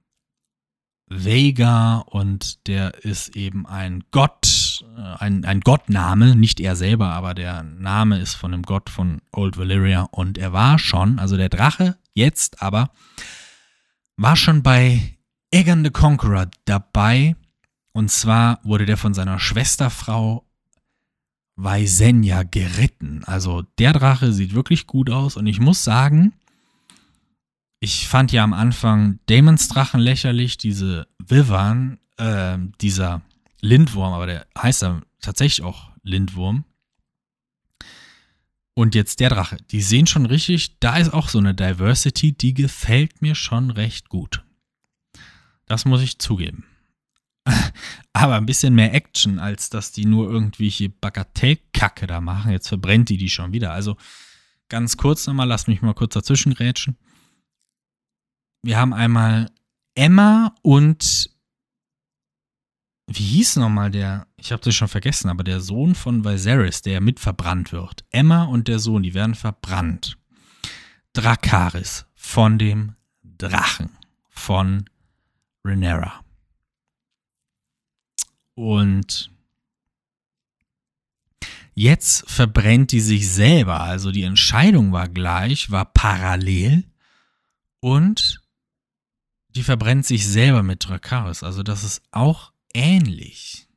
[1.15, 7.35] Vega und der ist eben ein Gott, äh, ein, ein Gottname, nicht er selber, aber
[7.35, 11.51] der Name ist von dem Gott von Old Valyria und er war schon, also der
[11.51, 12.91] Drache jetzt aber,
[14.17, 15.17] war schon bei
[15.51, 17.37] Egan the Conqueror dabei
[17.93, 20.47] und zwar wurde der von seiner Schwesterfrau
[21.57, 23.23] Vaisenya geritten.
[23.27, 26.33] Also der Drache sieht wirklich gut aus und ich muss sagen,
[27.83, 33.23] ich fand ja am Anfang Damons Drachen lächerlich, diese Vivan, äh, dieser
[33.61, 36.65] Lindwurm, aber der heißt ja tatsächlich auch Lindwurm.
[38.75, 39.57] Und jetzt der Drache.
[39.73, 44.09] Die sehen schon richtig, da ist auch so eine Diversity, die gefällt mir schon recht
[44.09, 44.45] gut.
[45.67, 46.65] Das muss ich zugeben.
[48.13, 52.53] Aber ein bisschen mehr Action, als dass die nur irgendwelche Bagatellkacke da machen.
[52.53, 53.73] Jetzt verbrennt die die schon wieder.
[53.73, 53.97] Also
[54.69, 56.97] ganz kurz nochmal, lass mich mal kurz dazwischen grätschen.
[58.63, 59.51] Wir haben einmal
[59.95, 61.31] Emma und
[63.09, 67.01] wie hieß nochmal der, ich habe das schon vergessen, aber der Sohn von Viserys, der
[67.01, 68.05] mit verbrannt wird.
[68.11, 70.17] Emma und der Sohn, die werden verbrannt.
[71.13, 73.91] Drakaris von dem Drachen
[74.31, 74.85] von
[75.65, 76.25] Rhaenyra.
[78.55, 79.31] Und
[81.75, 83.81] jetzt verbrennt die sich selber.
[83.81, 86.85] Also die Entscheidung war gleich, war parallel
[87.81, 88.42] und
[89.55, 91.43] die verbrennt sich selber mit Drakaris.
[91.43, 93.69] Also das ist auch ähnlich.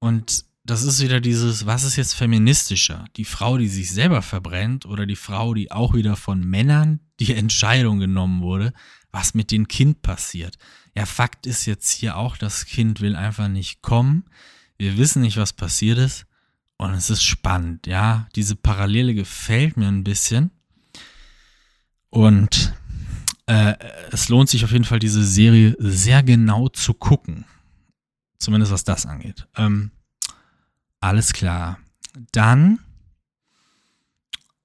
[0.00, 3.04] Und das ist wieder dieses, was ist jetzt feministischer?
[3.16, 7.34] Die Frau, die sich selber verbrennt oder die Frau, die auch wieder von Männern die
[7.34, 8.72] Entscheidung genommen wurde,
[9.12, 10.56] was mit dem Kind passiert.
[10.96, 14.24] Ja, Fakt ist jetzt hier auch, das Kind will einfach nicht kommen.
[14.76, 16.26] Wir wissen nicht, was passiert ist.
[16.76, 18.26] Und es ist spannend, ja.
[18.34, 20.50] Diese Parallele gefällt mir ein bisschen.
[22.10, 22.74] Und
[23.46, 23.74] äh,
[24.10, 27.44] es lohnt sich auf jeden Fall, diese Serie sehr genau zu gucken.
[28.38, 29.46] Zumindest was das angeht.
[29.56, 29.90] Ähm,
[31.00, 31.78] alles klar.
[32.32, 32.78] Dann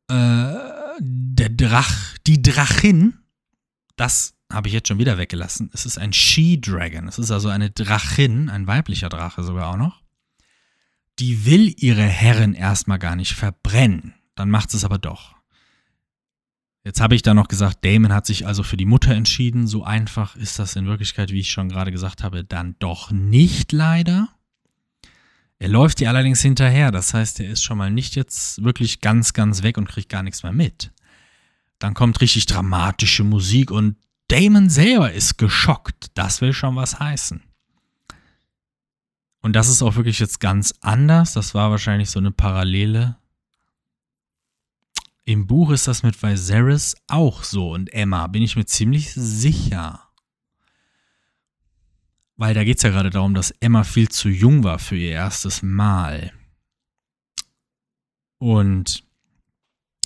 [0.10, 0.54] äh,
[1.00, 3.20] der Drach, die Drachin,
[3.96, 5.70] das habe ich jetzt schon wieder weggelassen.
[5.74, 7.08] Es ist ein She-Dragon.
[7.08, 10.02] Es ist also eine Drachin, ein weiblicher Drache sogar auch noch.
[11.20, 14.16] Die will ihre Herrin erstmal gar nicht verbrennen.
[14.36, 15.36] Dann macht es aber doch.
[16.84, 19.68] Jetzt habe ich da noch gesagt, Damon hat sich also für die Mutter entschieden.
[19.68, 23.72] So einfach ist das in Wirklichkeit, wie ich schon gerade gesagt habe, dann doch nicht
[23.72, 24.30] leider.
[25.60, 26.92] Er läuft ihr allerdings hinterher.
[26.92, 30.24] Das heißt, er ist schon mal nicht jetzt wirklich ganz, ganz weg und kriegt gar
[30.24, 30.92] nichts mehr mit.
[31.80, 33.98] Dann kommt richtig dramatische Musik und
[34.30, 36.12] Damon selber ist geschockt.
[36.14, 37.42] Das will schon was heißen.
[39.42, 41.34] Und das ist auch wirklich jetzt ganz anders.
[41.34, 43.19] Das war wahrscheinlich so eine Parallele
[45.30, 50.10] im Buch ist das mit Viserys auch so und Emma, bin ich mir ziemlich sicher.
[52.36, 55.12] Weil da geht es ja gerade darum, dass Emma viel zu jung war für ihr
[55.12, 56.34] erstes Mal.
[58.40, 59.04] Und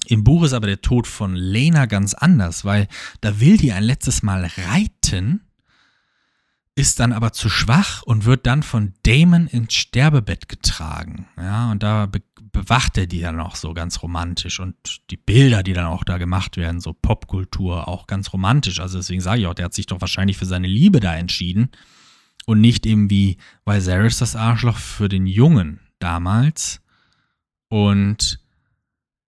[0.07, 2.89] im Buch ist aber der Tod von Lena ganz anders, weil
[3.21, 5.47] da will die ein letztes Mal reiten,
[6.75, 11.29] ist dann aber zu schwach und wird dann von Damon ins Sterbebett getragen.
[11.37, 12.07] Ja, und da
[12.53, 16.17] bewacht er die dann auch so ganz romantisch und die Bilder, die dann auch da
[16.17, 18.79] gemacht werden, so Popkultur, auch ganz romantisch.
[18.79, 21.71] Also deswegen sage ich auch, der hat sich doch wahrscheinlich für seine Liebe da entschieden
[22.45, 26.81] und nicht eben wie Viserys das Arschloch für den Jungen damals.
[27.69, 28.39] Und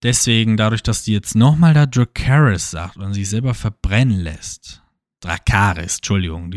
[0.02, 4.82] deswegen, dadurch, dass die jetzt nochmal da Dracarys sagt und sich selber verbrennen lässt,
[5.20, 6.52] Dracaris, Entschuldigung,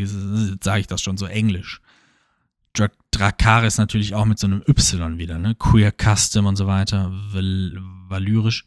[0.62, 1.80] sage ich das schon so englisch,
[2.72, 5.54] Dra Drakaris natürlich auch mit so einem Y wieder, ne?
[5.54, 7.10] Queer Custom und so weiter,
[8.08, 8.64] valyrisch.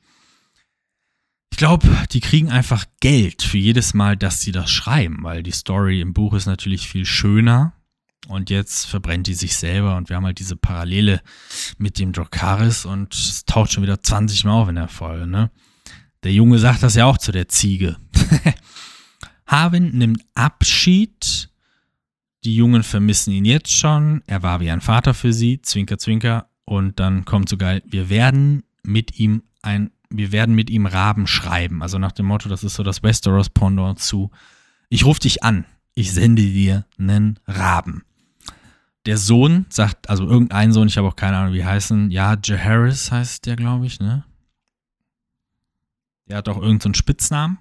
[1.52, 5.52] Ich glaube, die kriegen einfach Geld für jedes Mal, dass sie das schreiben, weil die
[5.52, 7.74] Story im Buch ist natürlich viel schöner.
[8.28, 11.22] Und jetzt verbrennt die sich selber und wir haben halt diese Parallele
[11.78, 15.52] mit dem Drakaris und es taucht schon wieder 20 Mal auf in der Folge, ne?
[16.24, 17.98] Der Junge sagt das ja auch zu der Ziege.
[19.46, 21.50] Harwin nimmt Abschied
[22.44, 24.22] die Jungen vermissen ihn jetzt schon.
[24.28, 26.48] Er war wie ein Vater für sie, Zwinker, Zwinker.
[26.66, 31.28] Und dann kommt so geil, wir werden mit ihm ein, wir werden mit ihm Raben
[31.28, 31.82] schreiben.
[31.82, 34.32] Also nach dem Motto, das ist so das Westeros Pendant zu,
[34.90, 38.04] ich rufe dich an, ich sende dir einen Raben.
[39.06, 43.12] Der Sohn sagt, also irgendein Sohn, ich habe auch keine Ahnung, wie heißen, ja, Jaharis
[43.12, 44.24] heißt der, glaube ich, ne?
[46.28, 47.58] Der hat auch irgendeinen so Spitznamen.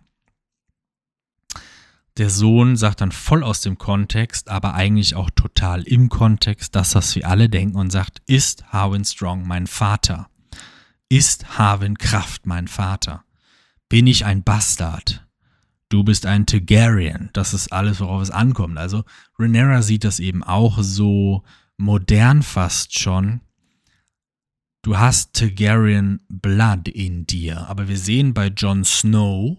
[2.18, 6.94] Der Sohn sagt dann voll aus dem Kontext, aber eigentlich auch total im Kontext, das,
[6.94, 10.28] was wir alle denken und sagt, ist Harwin Strong mein Vater?
[11.08, 13.24] Ist Harwin Kraft mein Vater?
[13.88, 15.26] Bin ich ein Bastard?
[15.88, 17.28] Du bist ein Targaryen.
[17.34, 18.78] Das ist alles, worauf es ankommt.
[18.78, 19.04] Also
[19.38, 21.44] Rhaenyra sieht das eben auch so.
[21.76, 23.42] modern fast schon.
[24.82, 29.58] Du hast Targaryen Blood in dir, aber wir sehen bei Jon Snow,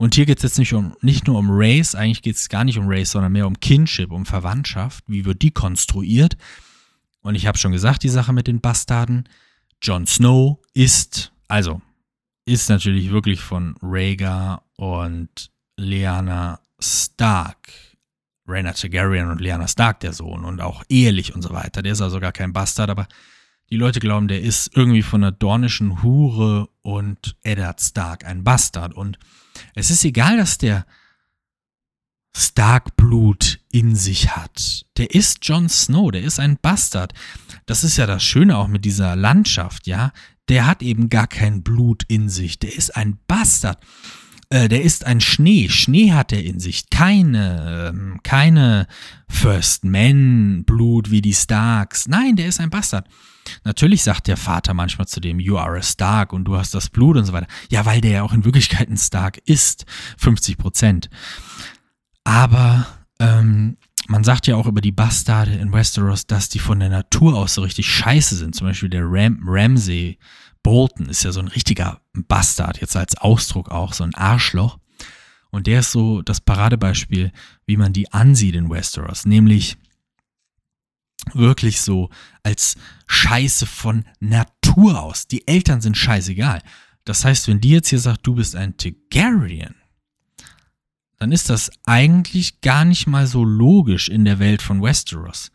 [0.00, 2.64] und hier geht es jetzt nicht, um, nicht nur um Race, eigentlich geht es gar
[2.64, 5.04] nicht um Race, sondern mehr um Kinship, um Verwandtschaft.
[5.08, 6.38] Wie wird die konstruiert?
[7.20, 9.28] Und ich habe schon gesagt, die Sache mit den Bastarden.
[9.82, 11.82] Jon Snow ist, also,
[12.46, 17.70] ist natürlich wirklich von Rhaegar und Lyanna Stark.
[18.48, 21.82] Rhaena Targaryen und Lyanna Stark der Sohn und auch ehelich und so weiter.
[21.82, 23.06] Der ist also gar kein Bastard, aber
[23.68, 28.94] die Leute glauben, der ist irgendwie von einer dornischen Hure und Eddard Stark ein Bastard.
[28.94, 29.18] Und
[29.74, 30.86] es ist egal, dass der
[32.36, 34.86] Stark-Blut in sich hat.
[34.96, 37.12] Der ist Jon Snow, der ist ein Bastard.
[37.66, 40.12] Das ist ja das Schöne auch mit dieser Landschaft, ja.
[40.48, 42.58] Der hat eben gar kein Blut in sich.
[42.58, 43.78] Der ist ein Bastard.
[44.48, 45.68] Äh, der ist ein Schnee.
[45.68, 46.90] Schnee hat er in sich.
[46.90, 48.88] Keine, ähm, keine
[49.28, 52.08] First Men Blut wie die Starks.
[52.08, 53.06] Nein, der ist ein Bastard.
[53.64, 56.88] Natürlich sagt der Vater manchmal zu dem, you are a Stark und du hast das
[56.88, 57.48] Blut und so weiter.
[57.70, 59.86] Ja, weil der ja auch in Wirklichkeit ein Stark ist.
[60.18, 61.10] 50 Prozent.
[62.24, 62.86] Aber
[63.18, 63.76] ähm,
[64.08, 67.54] man sagt ja auch über die Bastarde in Westeros, dass die von der Natur aus
[67.54, 68.54] so richtig scheiße sind.
[68.54, 70.18] Zum Beispiel der Ram Ramsay
[70.62, 74.78] Bolton ist ja so ein richtiger Bastard, jetzt als Ausdruck auch, so ein Arschloch.
[75.50, 77.32] Und der ist so das Paradebeispiel,
[77.66, 79.76] wie man die ansieht in Westeros, nämlich
[81.34, 82.10] wirklich so
[82.42, 82.76] als
[83.06, 85.26] Scheiße von Natur aus.
[85.26, 86.62] Die Eltern sind scheißegal.
[87.04, 89.74] Das heißt, wenn die jetzt hier sagt, du bist ein Targaryen,
[91.18, 95.52] dann ist das eigentlich gar nicht mal so logisch in der Welt von Westeros.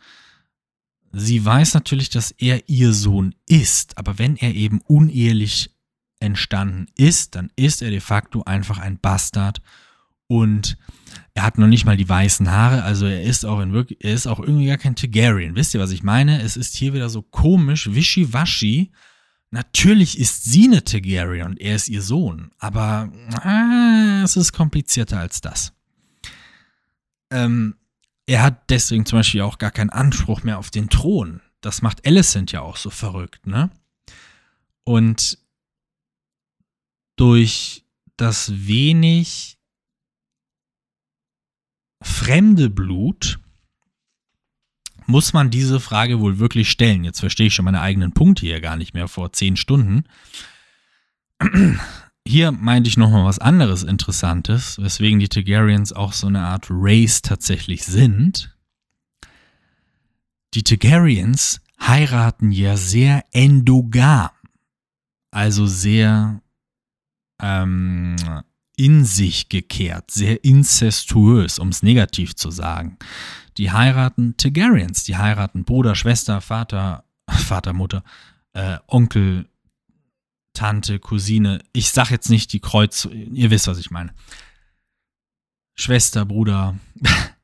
[1.12, 5.74] Sie weiß natürlich, dass er ihr Sohn ist, aber wenn er eben unehelich
[6.20, 9.62] entstanden ist, dann ist er de facto einfach ein Bastard
[10.28, 10.78] und
[11.36, 14.14] er hat noch nicht mal die weißen Haare, also er ist auch in wirklich, er
[14.14, 15.56] ist auch irgendwie gar kein Targaryen.
[15.56, 16.42] Wisst ihr, was ich meine?
[16.42, 18.92] Es ist hier wieder so komisch, wischiwaschi.
[19.52, 23.12] Natürlich ist sie eine Targaryen und er ist ihr Sohn, aber
[23.44, 25.74] äh, es ist komplizierter als das.
[27.30, 27.76] Ähm,
[28.28, 31.42] er hat deswegen zum Beispiel auch gar keinen Anspruch mehr auf den Thron.
[31.60, 33.72] Das macht Alicent ja auch so verrückt, ne?
[34.86, 35.38] Und
[37.18, 37.84] durch
[38.16, 39.55] das wenig
[42.02, 43.40] fremde Blut
[45.08, 47.04] muss man diese Frage wohl wirklich stellen.
[47.04, 50.06] Jetzt verstehe ich schon meine eigenen Punkte hier gar nicht mehr vor zehn Stunden.
[52.28, 57.22] Hier meinte ich nochmal was anderes Interessantes, weswegen die Targaryens auch so eine Art Race
[57.22, 58.58] tatsächlich sind.
[60.56, 64.32] Die Targaryens heiraten ja sehr endogam,
[65.30, 66.42] also sehr
[67.40, 68.16] ähm,
[68.78, 72.98] in sich gekehrt, sehr incestuös, um es negativ zu sagen.
[73.58, 78.04] Die heiraten Targaryens, die heiraten Bruder, Schwester, Vater, Vater, Mutter,
[78.54, 79.48] äh, Onkel,
[80.54, 81.60] Tante, Cousine.
[81.74, 84.14] Ich sag jetzt nicht die Kreuz, ihr wisst, was ich meine.
[85.76, 86.80] Schwester, Bruder,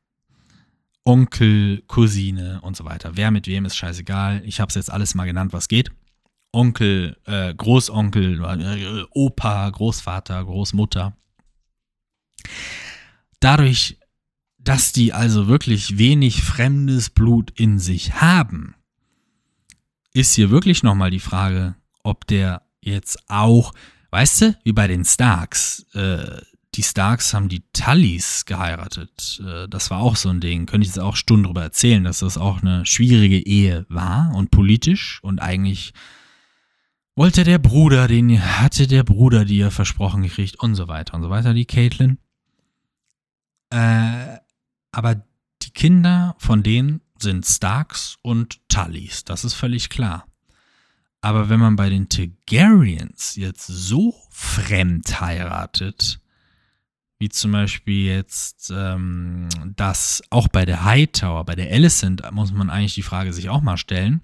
[1.04, 3.12] Onkel, Cousine und so weiter.
[3.16, 4.42] Wer mit wem ist scheißegal.
[4.46, 5.92] Ich habe es jetzt alles mal genannt, was geht.
[6.54, 11.16] Onkel, äh, Großonkel, äh, Opa, Großvater, Großmutter.
[13.40, 13.98] Dadurch,
[14.58, 18.76] dass die also wirklich wenig fremdes Blut in sich haben,
[20.14, 23.74] ist hier wirklich nochmal die Frage, ob der jetzt auch,
[24.12, 26.42] weißt du, wie bei den Starks, äh,
[26.76, 29.42] die Starks haben die Tullys geheiratet.
[29.46, 30.66] Äh, das war auch so ein Ding.
[30.66, 34.52] Könnte ich jetzt auch Stunden darüber erzählen, dass das auch eine schwierige Ehe war und
[34.52, 35.94] politisch und eigentlich
[37.16, 41.30] wollte der Bruder, den hatte der Bruder dir versprochen gekriegt und so weiter und so
[41.30, 42.20] weiter, die Caitlin.
[43.72, 44.38] Äh,
[44.92, 45.24] aber
[45.64, 50.28] die Kinder von denen sind Starks und Tullys, das ist völlig klar.
[51.22, 56.20] Aber wenn man bei den Targaryens jetzt so fremd heiratet,
[57.20, 62.72] wie zum Beispiel jetzt ähm, das auch bei der Hightower, bei der Alicent, muss man
[62.72, 64.22] eigentlich die Frage sich auch mal stellen.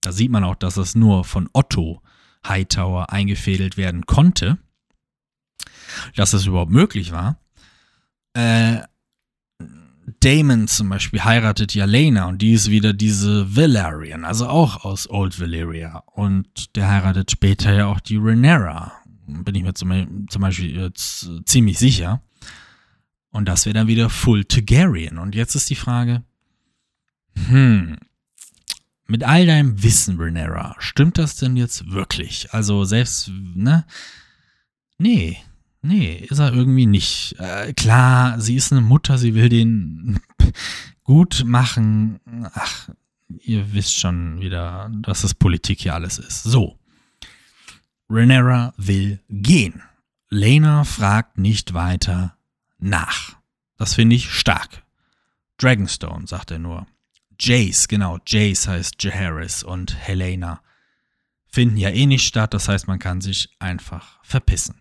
[0.00, 2.02] Da sieht man auch, dass das nur von Otto
[2.46, 4.58] Hightower eingefädelt werden konnte,
[6.16, 7.38] dass das überhaupt möglich war.
[8.34, 8.82] Äh,
[10.20, 15.08] Damon zum Beispiel heiratet ja Lena und die ist wieder diese Valerian, also auch aus
[15.08, 16.02] Old Valyria.
[16.12, 18.92] Und der heiratet später ja auch die Renera.
[19.26, 22.22] Bin ich mir zum, zum Beispiel jetzt ziemlich sicher.
[23.30, 25.18] Und das wäre dann wieder Full Targaryen.
[25.18, 26.22] Und jetzt ist die Frage,
[27.48, 27.96] hm,
[29.06, 32.52] mit all deinem Wissen, Renera, stimmt das denn jetzt wirklich?
[32.52, 33.84] Also selbst, ne?
[34.98, 35.38] Nee,
[35.84, 37.36] Nee, ist er irgendwie nicht.
[37.38, 40.18] Äh, klar, sie ist eine Mutter, sie will den
[41.02, 42.20] gut machen.
[42.54, 42.88] Ach,
[43.28, 46.42] ihr wisst schon wieder, dass das Politik hier alles ist.
[46.42, 46.78] So.
[48.08, 49.82] Renera will gehen.
[50.30, 52.38] Lena fragt nicht weiter
[52.78, 53.36] nach.
[53.76, 54.84] Das finde ich stark.
[55.58, 56.86] Dragonstone, sagt er nur.
[57.38, 60.62] Jace, genau, Jace heißt Jaharis und Helena
[61.46, 64.80] finden ja eh nicht statt, das heißt, man kann sich einfach verpissen.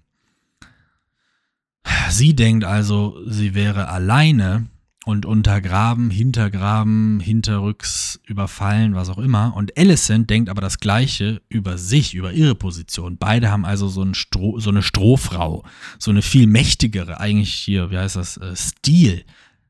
[2.09, 4.67] Sie denkt also, sie wäre alleine
[5.05, 9.53] und untergraben, hintergraben, hinterrücks überfallen, was auch immer.
[9.55, 13.17] Und Alicent denkt aber das Gleiche über sich, über ihre Position.
[13.17, 15.63] Beide haben also so, ein Stroh, so eine Strohfrau,
[15.99, 19.25] so eine viel mächtigere, eigentlich hier, wie heißt das, äh, Stil,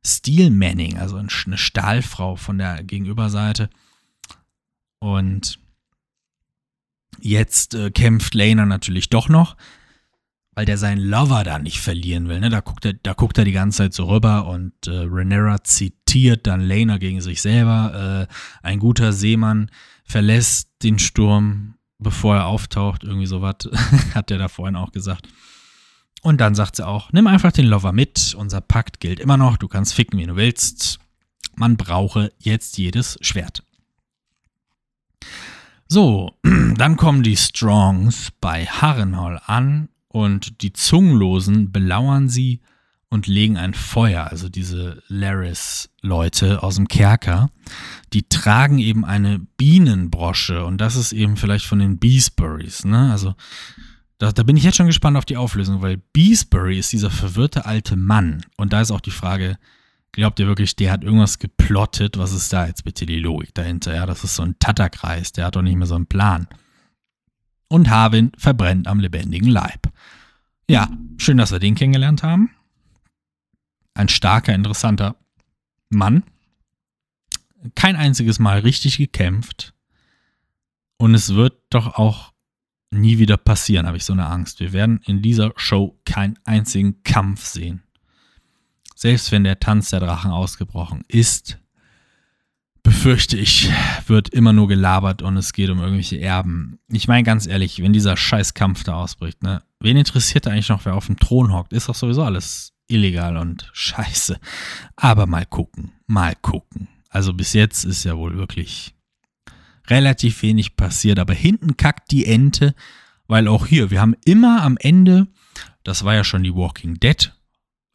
[0.06, 3.70] Steel Manning, also eine Stahlfrau von der Gegenüberseite.
[5.00, 5.60] Und
[7.20, 9.56] jetzt äh, kämpft Lena natürlich doch noch
[10.56, 12.40] weil der seinen Lover da nicht verlieren will.
[12.40, 12.50] Ne?
[12.50, 16.48] Da, guckt er, da guckt er die ganze Zeit so rüber und äh, Renera zitiert
[16.48, 18.28] dann Lena gegen sich selber.
[18.30, 18.34] Äh,
[18.66, 19.70] ein guter Seemann
[20.06, 23.04] verlässt den Sturm, bevor er auftaucht.
[23.04, 23.56] Irgendwie sowas
[24.14, 25.28] hat er da vorhin auch gesagt.
[26.22, 29.58] Und dann sagt sie auch, nimm einfach den Lover mit, unser Pakt gilt immer noch,
[29.58, 31.00] du kannst ficken, wie du willst.
[31.56, 33.64] Man brauche jetzt jedes Schwert.
[35.90, 36.38] So,
[36.78, 42.62] dann kommen die Strongs bei Harrenhall an und die Zungenlosen belauern sie
[43.10, 47.50] und legen ein Feuer, also diese Laris-Leute aus dem Kerker,
[48.14, 53.12] die tragen eben eine Bienenbrosche und das ist eben vielleicht von den Beesburys, ne?
[53.12, 53.34] Also
[54.20, 57.66] da, da bin ich jetzt schon gespannt auf die Auflösung, weil Beesbury ist dieser verwirrte
[57.66, 59.58] alte Mann und da ist auch die Frage,
[60.12, 62.20] glaubt ihr wirklich, der hat irgendwas geplottet?
[62.20, 63.96] Was ist da jetzt bitte die Logik dahinter?
[63.96, 66.48] Ja, das ist so ein Tatterkreis, der hat doch nicht mehr so einen Plan
[67.74, 69.83] und Harwin verbrennt am lebendigen Leib.
[70.70, 72.52] Ja, schön, dass wir den kennengelernt haben.
[73.94, 75.16] Ein starker, interessanter
[75.90, 76.24] Mann.
[77.76, 79.74] Kein einziges Mal richtig gekämpft.
[80.98, 82.34] Und es wird doch auch
[82.92, 84.60] nie wieder passieren, habe ich so eine Angst.
[84.60, 87.84] Wir werden in dieser Show keinen einzigen Kampf sehen.
[88.96, 91.60] Selbst wenn der Tanz der Drachen ausgebrochen ist,
[92.84, 93.70] befürchte ich,
[94.08, 96.80] wird immer nur gelabert und es geht um irgendwelche Erben.
[96.90, 100.96] Ich meine ganz ehrlich, wenn dieser Scheißkampf da ausbricht, ne, wen interessiert eigentlich noch, wer
[100.96, 101.74] auf dem Thron hockt?
[101.74, 104.40] Ist doch sowieso alles illegal und scheiße.
[104.96, 106.88] Aber mal gucken, mal gucken.
[107.10, 108.96] Also bis jetzt ist ja wohl wirklich
[109.88, 112.74] relativ wenig passiert, aber hinten kackt die Ente,
[113.28, 115.28] weil auch hier, wir haben immer am Ende,
[115.84, 117.34] das war ja schon die Walking Dead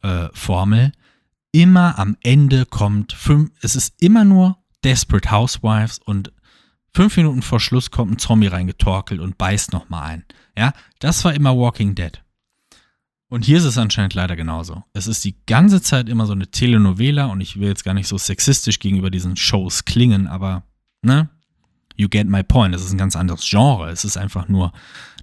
[0.03, 0.91] äh, Formel,
[1.51, 6.31] immer am Ende kommt fünf, es ist immer nur Desperate Housewives und
[6.93, 10.25] fünf Minuten vor Schluss kommt ein Zombie reingetorkelt und beißt nochmal ein.
[10.57, 12.21] Ja, das war immer Walking Dead.
[13.29, 14.83] Und hier ist es anscheinend leider genauso.
[14.93, 18.07] Es ist die ganze Zeit immer so eine Telenovela und ich will jetzt gar nicht
[18.07, 20.63] so sexistisch gegenüber diesen Shows klingen, aber,
[21.03, 21.29] ne?
[21.95, 22.73] You get my point.
[22.73, 23.91] Es ist ein ganz anderes Genre.
[23.91, 24.71] Es ist einfach nur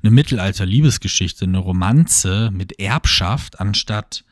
[0.03, 4.25] eine Mittelalter-Liebesgeschichte, eine Romanze mit Erbschaft anstatt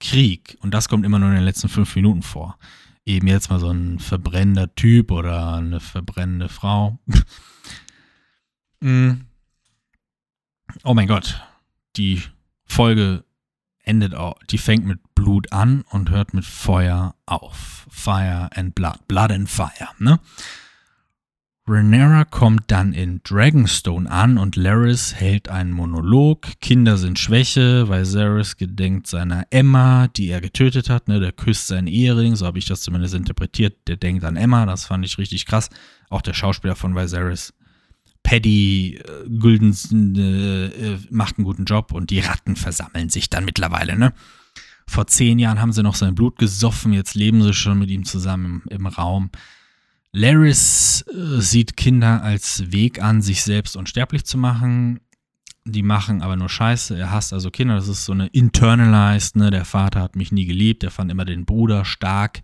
[0.00, 0.58] Krieg.
[0.60, 2.58] Und das kommt immer nur in den letzten fünf Minuten vor
[3.04, 6.98] eben jetzt mal so ein verbrennender Typ oder eine verbrennende Frau.
[8.80, 9.12] mm.
[10.84, 11.42] Oh mein Gott,
[11.96, 12.22] die
[12.64, 13.24] Folge
[13.84, 17.86] endet auch, die fängt mit Blut an und hört mit Feuer auf.
[17.90, 20.18] Fire and Blood, Blood and Fire, ne?
[21.68, 26.48] Rhaenyra kommt dann in Dragonstone an und Laris hält einen Monolog.
[26.60, 31.06] Kinder sind Schwäche, Zaris gedenkt seiner Emma, die er getötet hat.
[31.06, 31.20] Ne?
[31.20, 33.76] Der küsst seinen Ehering, so habe ich das zumindest interpretiert.
[33.86, 35.70] Der denkt an Emma, das fand ich richtig krass.
[36.10, 37.54] Auch der Schauspieler von Viserys,
[38.24, 43.44] Paddy äh, Gulden, äh, äh, macht einen guten Job und die Ratten versammeln sich dann
[43.44, 43.96] mittlerweile.
[43.96, 44.12] Ne?
[44.88, 48.04] Vor zehn Jahren haben sie noch sein Blut gesoffen, jetzt leben sie schon mit ihm
[48.04, 49.30] zusammen im, im Raum.
[50.12, 55.00] Laris äh, sieht Kinder als Weg an, sich selbst unsterblich zu machen.
[55.64, 56.98] Die machen aber nur Scheiße.
[56.98, 57.76] Er hasst also Kinder.
[57.76, 59.50] Das ist so eine internalized, ne?
[59.50, 60.82] Der Vater hat mich nie geliebt.
[60.84, 62.40] Er fand immer den Bruder stark.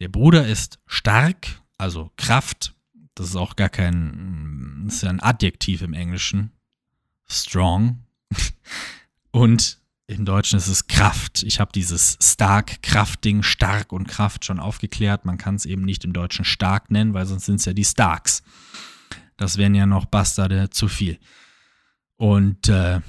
[0.00, 2.74] Der Bruder ist stark, also Kraft.
[3.14, 6.50] Das ist auch gar kein, ist ja ein Adjektiv im Englischen.
[7.28, 8.00] Strong.
[9.30, 11.42] Und im Deutschen ist es Kraft.
[11.44, 15.24] Ich habe dieses stark, Kraftding, stark und Kraft schon aufgeklärt.
[15.24, 17.84] Man kann es eben nicht im Deutschen stark nennen, weil sonst sind es ja die
[17.84, 18.42] Starks.
[19.36, 21.18] Das wären ja noch Bastarde zu viel.
[22.16, 23.00] Und äh,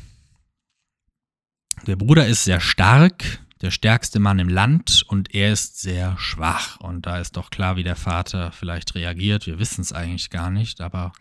[1.85, 6.79] der Bruder ist sehr stark, der stärkste Mann im Land und er ist sehr schwach.
[6.79, 9.45] Und da ist doch klar, wie der Vater vielleicht reagiert.
[9.47, 11.11] Wir wissen es eigentlich gar nicht, aber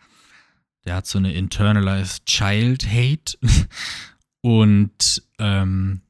[0.85, 3.37] der hat so eine internalized Child Hate
[4.45, 6.01] Und ähm,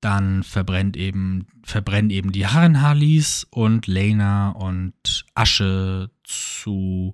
[0.00, 7.12] dann verbrennt eben, verbrennen eben die Harrenharlis und Lena und Asche zu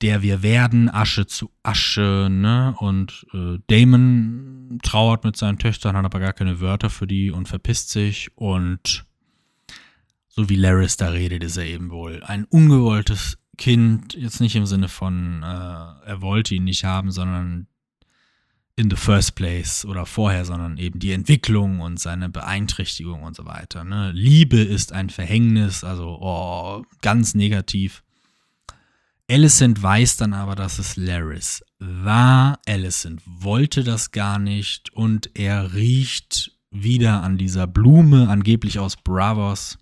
[0.00, 2.76] der wir werden, Asche zu Asche, ne?
[2.78, 7.48] Und äh, Damon trauert mit seinen Töchtern, hat aber gar keine Wörter für die und
[7.48, 8.30] verpisst sich.
[8.36, 9.06] Und
[10.28, 14.14] so wie Laris da redet, ist er eben wohl ein ungewolltes Kind.
[14.14, 17.66] Jetzt nicht im Sinne von, äh, er wollte ihn nicht haben, sondern
[18.76, 23.44] in the first place oder vorher, sondern eben die Entwicklung und seine Beeinträchtigung und so
[23.44, 23.84] weiter.
[23.84, 24.12] Ne?
[24.12, 28.02] Liebe ist ein Verhängnis, also oh, ganz negativ.
[29.30, 32.58] Alicent weiß dann aber, dass es Laris war.
[32.66, 39.78] Alicent wollte das gar nicht und er riecht wieder an dieser Blume, angeblich aus Bravos,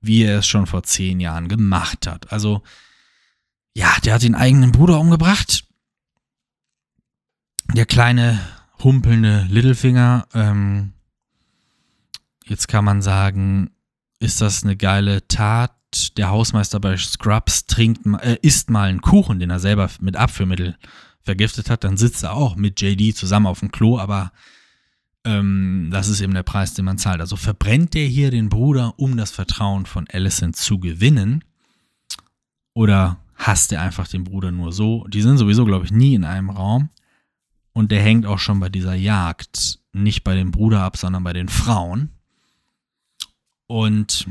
[0.00, 2.32] wie er es schon vor zehn Jahren gemacht hat.
[2.32, 2.62] Also,
[3.74, 5.64] ja, der hat den eigenen Bruder umgebracht.
[7.74, 8.40] Der kleine,
[8.82, 10.26] humpelnde Littlefinger.
[10.34, 10.92] Ähm,
[12.44, 13.70] jetzt kann man sagen,
[14.18, 15.72] ist das eine geile Tat?
[16.16, 20.76] der Hausmeister bei Scrubs trinkt, äh, isst mal einen Kuchen, den er selber mit Abführmittel
[21.22, 24.32] vergiftet hat, dann sitzt er auch mit JD zusammen auf dem Klo, aber
[25.24, 27.20] ähm, das ist eben der Preis, den man zahlt.
[27.20, 31.44] Also verbrennt der hier den Bruder, um das Vertrauen von Allison zu gewinnen?
[32.72, 35.06] Oder hasst er einfach den Bruder nur so?
[35.08, 36.88] Die sind sowieso, glaube ich, nie in einem Raum.
[37.80, 41.32] Und der hängt auch schon bei dieser Jagd nicht bei dem Bruder ab, sondern bei
[41.32, 42.10] den Frauen.
[43.68, 44.28] Und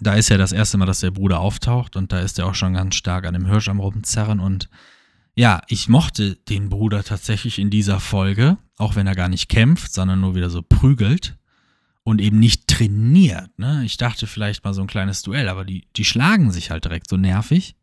[0.00, 2.54] da ist ja das erste Mal, dass der Bruder auftaucht und da ist er auch
[2.54, 4.70] schon ganz stark an dem Hirsch am rumzerren und
[5.34, 9.92] ja, ich mochte den Bruder tatsächlich in dieser Folge, auch wenn er gar nicht kämpft,
[9.92, 11.36] sondern nur wieder so prügelt
[12.04, 13.58] und eben nicht trainiert.
[13.58, 13.82] Ne?
[13.84, 17.08] Ich dachte vielleicht mal so ein kleines Duell, aber die, die schlagen sich halt direkt
[17.10, 17.74] so nervig.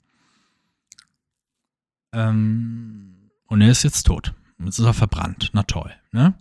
[2.14, 3.05] Ähm,
[3.48, 4.34] und er ist jetzt tot.
[4.60, 5.50] Jetzt ist er verbrannt.
[5.54, 6.36] Na toll, ne?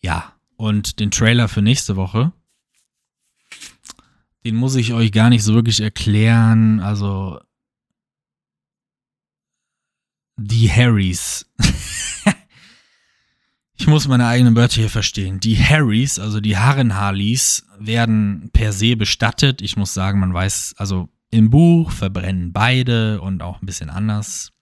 [0.00, 2.32] Ja, und den Trailer für nächste Woche,
[4.44, 6.80] den muss ich euch gar nicht so wirklich erklären.
[6.80, 7.40] Also
[10.36, 11.46] die Harrys.
[13.76, 15.40] ich muss meine eigenen Wörter hier verstehen.
[15.40, 19.62] Die Harrys, also die Harren-Harleys, werden per se bestattet.
[19.62, 24.53] Ich muss sagen, man weiß, also im Buch verbrennen beide und auch ein bisschen anders.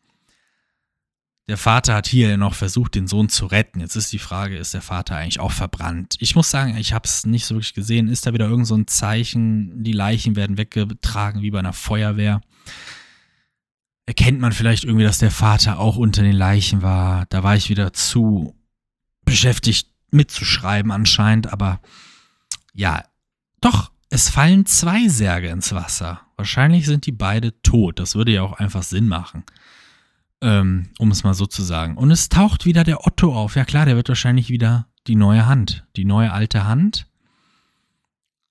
[1.49, 3.81] Der Vater hat hier noch versucht, den Sohn zu retten.
[3.81, 6.15] Jetzt ist die Frage, ist der Vater eigentlich auch verbrannt?
[6.21, 8.09] Ich muss sagen, ich habe es nicht so wirklich gesehen.
[8.09, 12.43] Ist da wieder irgend so ein Zeichen, die Leichen werden weggetragen wie bei einer Feuerwehr?
[14.07, 17.27] Erkennt man vielleicht irgendwie, dass der Vater auch unter den Leichen war?
[17.27, 18.55] Da war ich wieder zu
[19.25, 21.81] beschäftigt mitzuschreiben anscheinend, aber
[22.73, 23.03] ja,
[23.61, 26.21] doch, es fallen zwei Särge ins Wasser.
[26.37, 27.99] Wahrscheinlich sind die beide tot.
[27.99, 29.45] Das würde ja auch einfach Sinn machen
[30.43, 31.97] ähm, um es mal so zu sagen.
[31.97, 33.57] Und es taucht wieder der Otto auf.
[33.57, 37.07] Ja klar, der wird wahrscheinlich wieder die neue Hand, die neue alte Hand.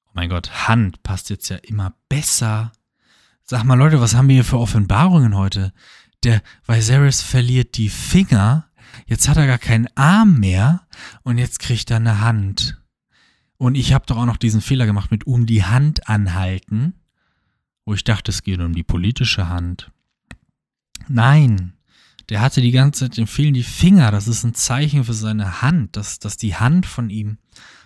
[0.05, 2.72] Oh mein Gott, Hand passt jetzt ja immer besser.
[3.43, 5.73] Sag mal Leute, was haben wir hier für Offenbarungen heute?
[6.23, 8.68] Der Viserys verliert die Finger,
[9.07, 10.88] jetzt hat er gar keinen Arm mehr
[11.23, 12.81] und jetzt kriegt er eine Hand.
[13.57, 16.93] Und ich habe doch auch noch diesen Fehler gemacht mit um die Hand anhalten,
[17.85, 19.91] wo ich dachte, es geht um die politische Hand.
[21.07, 21.73] Nein,
[22.31, 24.09] der hatte die ganze Zeit, ihm fehlen die Finger.
[24.09, 27.39] Das ist ein Zeichen für seine Hand, dass, dass die Hand von ihm,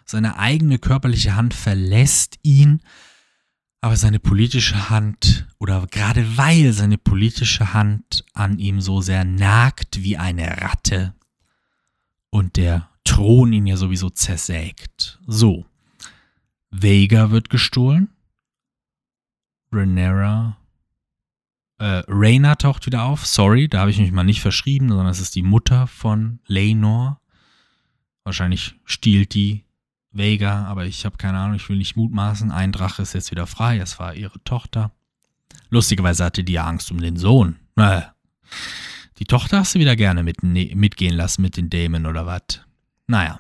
[0.05, 2.84] seine eigene körperliche Hand verlässt ihn.
[3.81, 10.03] Aber seine politische Hand, oder gerade weil seine politische Hand an ihm so sehr nagt
[10.03, 11.15] wie eine Ratte
[12.30, 15.19] und der Thron ihn ja sowieso zersägt.
[15.26, 15.65] So.
[16.69, 18.09] Vega wird gestohlen.
[19.72, 20.57] Renera
[21.77, 23.26] äh, Rhaena taucht wieder auf.
[23.26, 27.19] Sorry, da habe ich mich mal nicht verschrieben, sondern es ist die Mutter von Laenor.
[28.23, 29.65] Wahrscheinlich stiehlt die
[30.11, 32.52] Vega, aber ich habe keine Ahnung, ich will nicht mutmaßen.
[32.52, 34.91] Ein Drache ist jetzt wieder frei, es war ihre Tochter.
[35.69, 37.57] Lustigerweise hatte die Angst um den Sohn.
[37.76, 38.02] Äh,
[39.19, 42.61] die Tochter hast du wieder gerne mit, ne, mitgehen lassen mit den Dämen oder was?
[43.07, 43.39] Naja.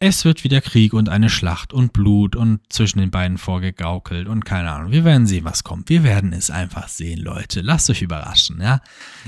[0.00, 4.44] Es wird wieder Krieg und eine Schlacht und Blut und zwischen den beiden vorgegaukelt und
[4.44, 4.92] keine Ahnung.
[4.92, 5.88] Wir werden sehen, was kommt.
[5.88, 7.60] Wir werden es einfach sehen, Leute.
[7.60, 8.80] Lasst euch überraschen, ja?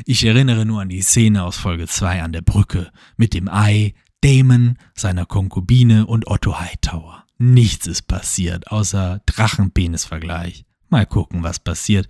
[0.04, 3.94] Ich erinnere nur an die Szene aus Folge 2 an der Brücke mit dem Ei,
[4.20, 7.24] Damon, seiner Konkubine und Otto Hightower.
[7.38, 10.64] Nichts ist passiert, außer Drachenpenis-Vergleich.
[10.88, 12.08] Mal gucken, was passiert.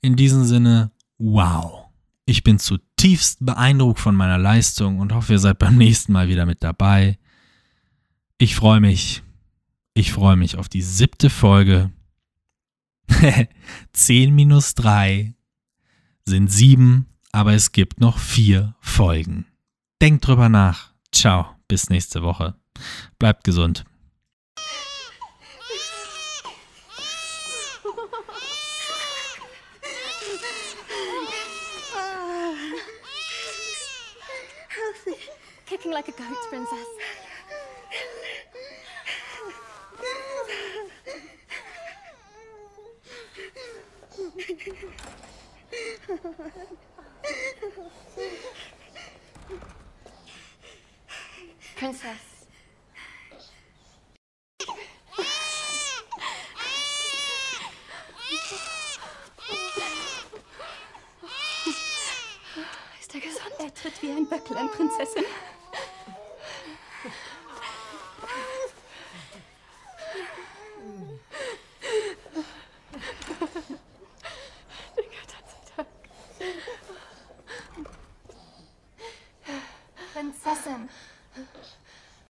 [0.00, 1.86] In diesem Sinne, wow.
[2.24, 6.46] Ich bin zutiefst beeindruckt von meiner Leistung und hoffe, ihr seid beim nächsten Mal wieder
[6.46, 7.18] mit dabei.
[8.40, 9.24] Ich freue mich.
[9.94, 11.90] Ich freue mich auf die siebte Folge.
[13.92, 15.34] 10 minus 3
[16.24, 19.46] sind 7, aber es gibt noch 4 Folgen.
[20.00, 20.92] Denkt drüber nach.
[21.10, 22.54] Ciao, bis nächste Woche.
[23.18, 23.84] Bleibt gesund.
[35.66, 36.97] Kicking like a goat, princess.
[51.76, 52.16] Princess.
[63.00, 63.42] Ist er gesund?
[63.58, 65.24] Er tritt wie ein Böcklein, Prinzessin.